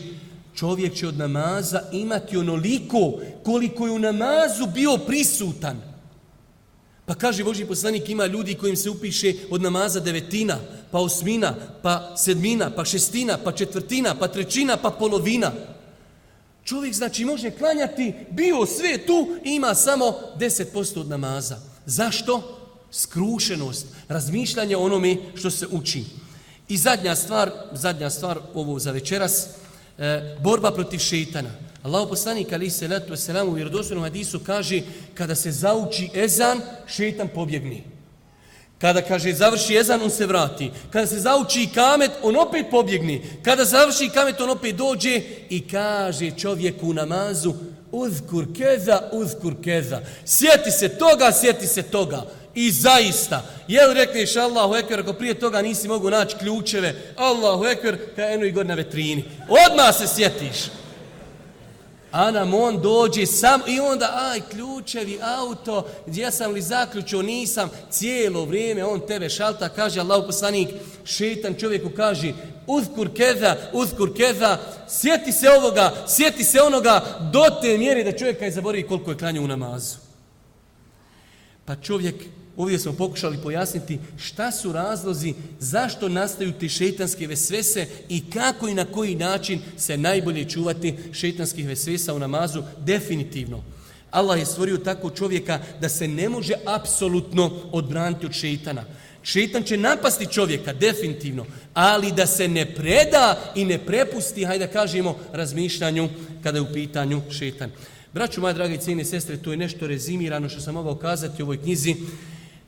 čovjek 0.56 0.96
će 0.96 1.08
od 1.08 1.18
namaza 1.18 1.82
imati 1.92 2.38
onoliko 2.38 3.14
koliko 3.44 3.86
je 3.86 3.92
u 3.92 4.00
namazu 4.00 4.66
bio 4.74 4.98
prisutan. 4.98 5.82
Pa 7.08 7.16
kaže 7.16 7.44
Boži 7.44 7.66
poslanik, 7.66 8.10
ima 8.10 8.26
ljudi 8.26 8.56
kojim 8.56 8.76
se 8.76 8.90
upiše 8.90 9.34
od 9.50 9.62
namaza 9.62 10.00
devetina, 10.00 10.58
pa 10.92 11.00
osmina, 11.00 11.56
pa 11.82 12.16
sedmina, 12.18 12.70
pa 12.76 12.86
šestina, 12.86 13.38
pa 13.44 13.52
četvrtina, 13.52 14.16
pa 14.16 14.28
trećina, 14.28 14.78
pa 14.78 14.90
polovina. 14.92 15.52
Čovjek 16.64 16.94
znači 16.94 17.26
može 17.26 17.52
klanjati, 17.52 18.14
bio 18.30 18.66
sve 18.66 18.98
tu 18.98 19.28
i 19.46 19.56
ima 19.56 19.76
samo 19.76 20.14
10% 20.40 21.00
od 21.00 21.10
namaza. 21.10 21.58
Zašto? 21.86 22.60
Skrušenost, 22.92 23.86
razmišljanje 24.08 24.78
onome 24.78 25.18
što 25.36 25.52
se 25.52 25.68
uči. 25.72 26.04
I 26.68 26.78
zadnja 26.78 27.16
stvar, 27.16 27.52
zadnja 27.72 28.10
stvar 28.10 28.40
ovo 28.54 28.80
za 28.80 28.92
večeras, 28.92 29.48
e, 29.98 30.38
borba 30.44 30.72
protiv 30.72 31.00
šeitana. 31.00 31.67
Allah 31.88 32.08
poslanik 32.10 32.54
ali 32.54 32.70
se 32.70 32.88
letu 32.88 33.16
selam 33.16 33.50
u 33.50 33.52
vjerodostojnom 33.52 34.04
hadisu 34.04 34.40
kaže 34.40 34.82
kada 35.14 35.36
se 35.36 35.52
zauči 35.52 36.10
ezan, 36.14 36.62
šetan 36.88 37.28
pobjegni. 37.28 37.84
Kada 38.82 39.02
kaže 39.02 39.34
završi 39.34 39.76
ezan, 39.78 40.02
on 40.02 40.10
se 40.10 40.26
vrati. 40.26 40.72
Kada 40.92 41.08
se 41.08 41.20
zauči 41.20 41.70
kamet, 41.76 42.12
on 42.24 42.36
opet 42.36 42.66
pobjegni. 42.72 43.22
Kada 43.44 43.66
završi 43.66 44.10
kamet, 44.10 44.42
on 44.42 44.50
opet 44.50 44.76
dođe 44.76 45.22
i 45.50 45.68
kaže 45.68 46.32
čovjeku 46.32 46.90
u 46.90 46.94
namazu 46.94 47.54
uzkur 47.92 48.46
keza, 48.58 49.10
uzkur 49.12 49.54
keza. 49.64 50.02
Sjeti 50.26 50.72
se 50.72 50.90
toga, 50.90 51.32
sjeti 51.32 51.68
se 51.68 51.84
toga. 51.84 52.26
I 52.56 52.72
zaista, 52.72 53.46
je 53.68 53.94
rekneš 53.94 54.36
Allahu 54.36 54.76
ekber, 54.76 55.00
ako 55.00 55.14
prije 55.14 55.34
toga 55.34 55.62
nisi 55.62 55.88
mogu 55.88 56.10
naći 56.10 56.36
ključeve, 56.38 56.96
Allahu 57.16 57.66
ekver, 57.66 57.98
ka 58.16 58.30
eno 58.30 58.46
i 58.46 58.52
god 58.52 58.68
na 58.68 58.74
vetrini. 58.74 59.24
Odmah 59.50 59.96
se 59.96 60.08
sjetiš. 60.08 60.58
A 62.12 62.32
nam 62.32 62.54
on 62.54 62.82
dođe 62.82 63.26
sam 63.26 63.62
i 63.68 63.80
onda, 63.80 64.30
aj, 64.32 64.42
ključevi, 64.52 65.20
auto, 65.22 65.88
gdje 66.06 66.32
sam 66.32 66.52
li 66.52 66.62
zaključio, 66.62 67.22
nisam, 67.22 67.70
cijelo 67.90 68.46
vrijeme 68.46 68.86
on 68.86 69.00
tebe 69.08 69.30
šalta, 69.30 69.70
kaže 69.70 70.00
Allah 70.00 70.24
poslanik, 70.26 70.70
šetan 71.06 71.56
čovjeku 71.60 71.90
kaže, 71.96 72.34
uzkur 72.68 73.10
keza, 73.14 73.56
uzkur 73.74 74.16
keza, 74.18 74.58
sjeti 74.88 75.32
se 75.32 75.50
ovoga, 75.50 75.94
sjeti 76.08 76.44
se 76.44 76.62
onoga, 76.62 77.20
do 77.34 77.44
te 77.62 77.78
mjere 77.78 78.04
da 78.04 78.18
čovjeka 78.18 78.46
je 78.46 78.52
zaboravi 78.52 78.88
koliko 78.88 79.12
je 79.12 79.18
klanju 79.18 79.44
u 79.44 79.48
namazu. 79.48 79.96
Pa 81.66 81.76
čovjek 81.76 82.16
Ovdje 82.58 82.80
smo 82.80 82.94
pokušali 82.94 83.38
pojasniti 83.44 84.00
šta 84.18 84.52
su 84.52 84.72
razlozi, 84.72 85.34
zašto 85.60 86.10
nastaju 86.10 86.54
te 86.60 86.70
šeitanske 86.70 87.28
vesvese 87.28 87.88
i 88.10 88.30
kako 88.30 88.68
i 88.68 88.74
na 88.74 88.86
koji 88.86 89.16
način 89.16 89.60
se 89.78 89.98
najbolje 89.98 90.50
čuvati 90.50 90.96
šeitanskih 91.12 91.68
vesvesa 91.68 92.14
u 92.14 92.20
namazu. 92.20 92.64
Definitivno. 92.86 93.64
Allah 94.12 94.40
je 94.40 94.46
stvorio 94.46 94.78
tako 94.78 95.10
čovjeka 95.10 95.60
da 95.82 95.90
se 95.90 96.08
ne 96.08 96.30
može 96.30 96.54
apsolutno 96.66 97.62
odbraniti 97.72 98.26
od 98.26 98.34
šeitana. 98.34 98.84
Šeitan 99.24 99.64
će 99.64 99.78
napasti 99.78 100.26
čovjeka, 100.26 100.74
definitivno, 100.74 101.46
ali 101.74 102.12
da 102.12 102.28
se 102.28 102.48
ne 102.48 102.66
preda 102.66 103.52
i 103.56 103.66
ne 103.66 103.78
prepusti, 103.78 104.46
hajde 104.46 104.66
da 104.66 104.72
kažemo, 104.72 105.18
razmišljanju 105.34 106.10
kada 106.44 106.58
je 106.58 106.62
u 106.62 106.74
pitanju 106.74 107.22
šeitan. 107.32 107.72
Braću 108.14 108.42
moja 108.42 108.54
dragi 108.54 108.78
cijene 108.78 109.06
sestre, 109.06 109.38
to 109.38 109.52
je 109.52 109.58
nešto 109.58 109.88
rezimirano 109.88 110.50
što 110.50 110.62
sam 110.62 110.74
mogao 110.74 110.96
kazati 110.96 111.44
u 111.44 111.46
ovoj 111.46 111.62
knjizi. 111.62 111.96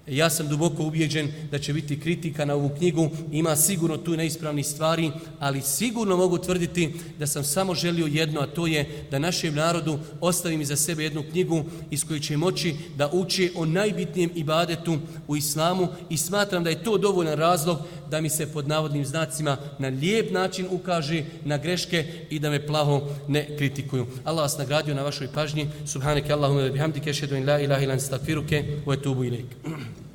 Ja 0.10 0.30
sam 0.30 0.48
duboko 0.48 0.84
ubijeđen 0.84 1.32
da 1.52 1.60
će 1.60 1.74
biti 1.74 2.00
kritika 2.00 2.46
na 2.46 2.54
ovu 2.54 2.70
knjigu. 2.78 3.10
Ima 3.32 3.56
sigurno 3.56 3.98
tu 3.98 4.18
neispravni 4.18 4.64
stvari, 4.64 5.12
ali 5.40 5.62
sigurno 5.62 6.18
mogu 6.18 6.38
tvrditi 6.38 6.94
da 7.20 7.28
sam 7.28 7.44
samo 7.44 7.76
želio 7.76 8.06
jedno, 8.06 8.42
a 8.42 8.48
to 8.48 8.68
je 8.68 9.08
da 9.12 9.20
našem 9.20 9.56
narodu 9.56 10.00
ostavim 10.22 10.66
za 10.66 10.76
sebe 10.76 11.04
jednu 11.04 11.24
knjigu 11.32 11.64
iz 11.92 12.06
koje 12.08 12.20
će 12.20 12.38
moći 12.38 12.76
da 12.98 13.10
uči 13.14 13.52
o 13.56 13.66
najbitnijem 13.66 14.32
ibadetu 14.36 14.98
u 15.28 15.36
islamu 15.36 15.88
i 16.10 16.18
smatram 16.18 16.64
da 16.64 16.70
je 16.70 16.84
to 16.84 16.98
dovoljan 16.98 17.38
razlog 17.38 17.78
da 18.12 18.22
mi 18.22 18.30
se 18.30 18.52
pod 18.52 18.68
navodnim 18.68 19.06
znacima 19.06 19.58
na 19.80 19.88
lijep 19.88 20.32
način 20.32 20.68
ukaže 20.72 21.24
na 21.46 21.58
greške 21.58 22.06
i 22.30 22.40
da 22.40 22.50
me 22.50 22.68
plaho 22.68 23.02
ne 23.28 23.58
kritikuju. 23.58 24.08
Allah 24.24 24.42
vas 24.42 24.58
nagradio 24.58 24.96
na 24.96 25.04
vašoj 25.04 25.28
pažnji. 25.34 25.70
Subhaneke 25.86 26.34
Allahumma 26.34 26.70
bihamdike, 26.70 27.14
šedu 27.14 27.36
in 27.36 27.48
la 27.48 27.60
ilaha 27.60 27.84
ilan 27.84 28.00
stakfiruke, 28.00 28.64
u 28.86 28.94
etubu 28.94 29.24
ilaik. 29.24 29.56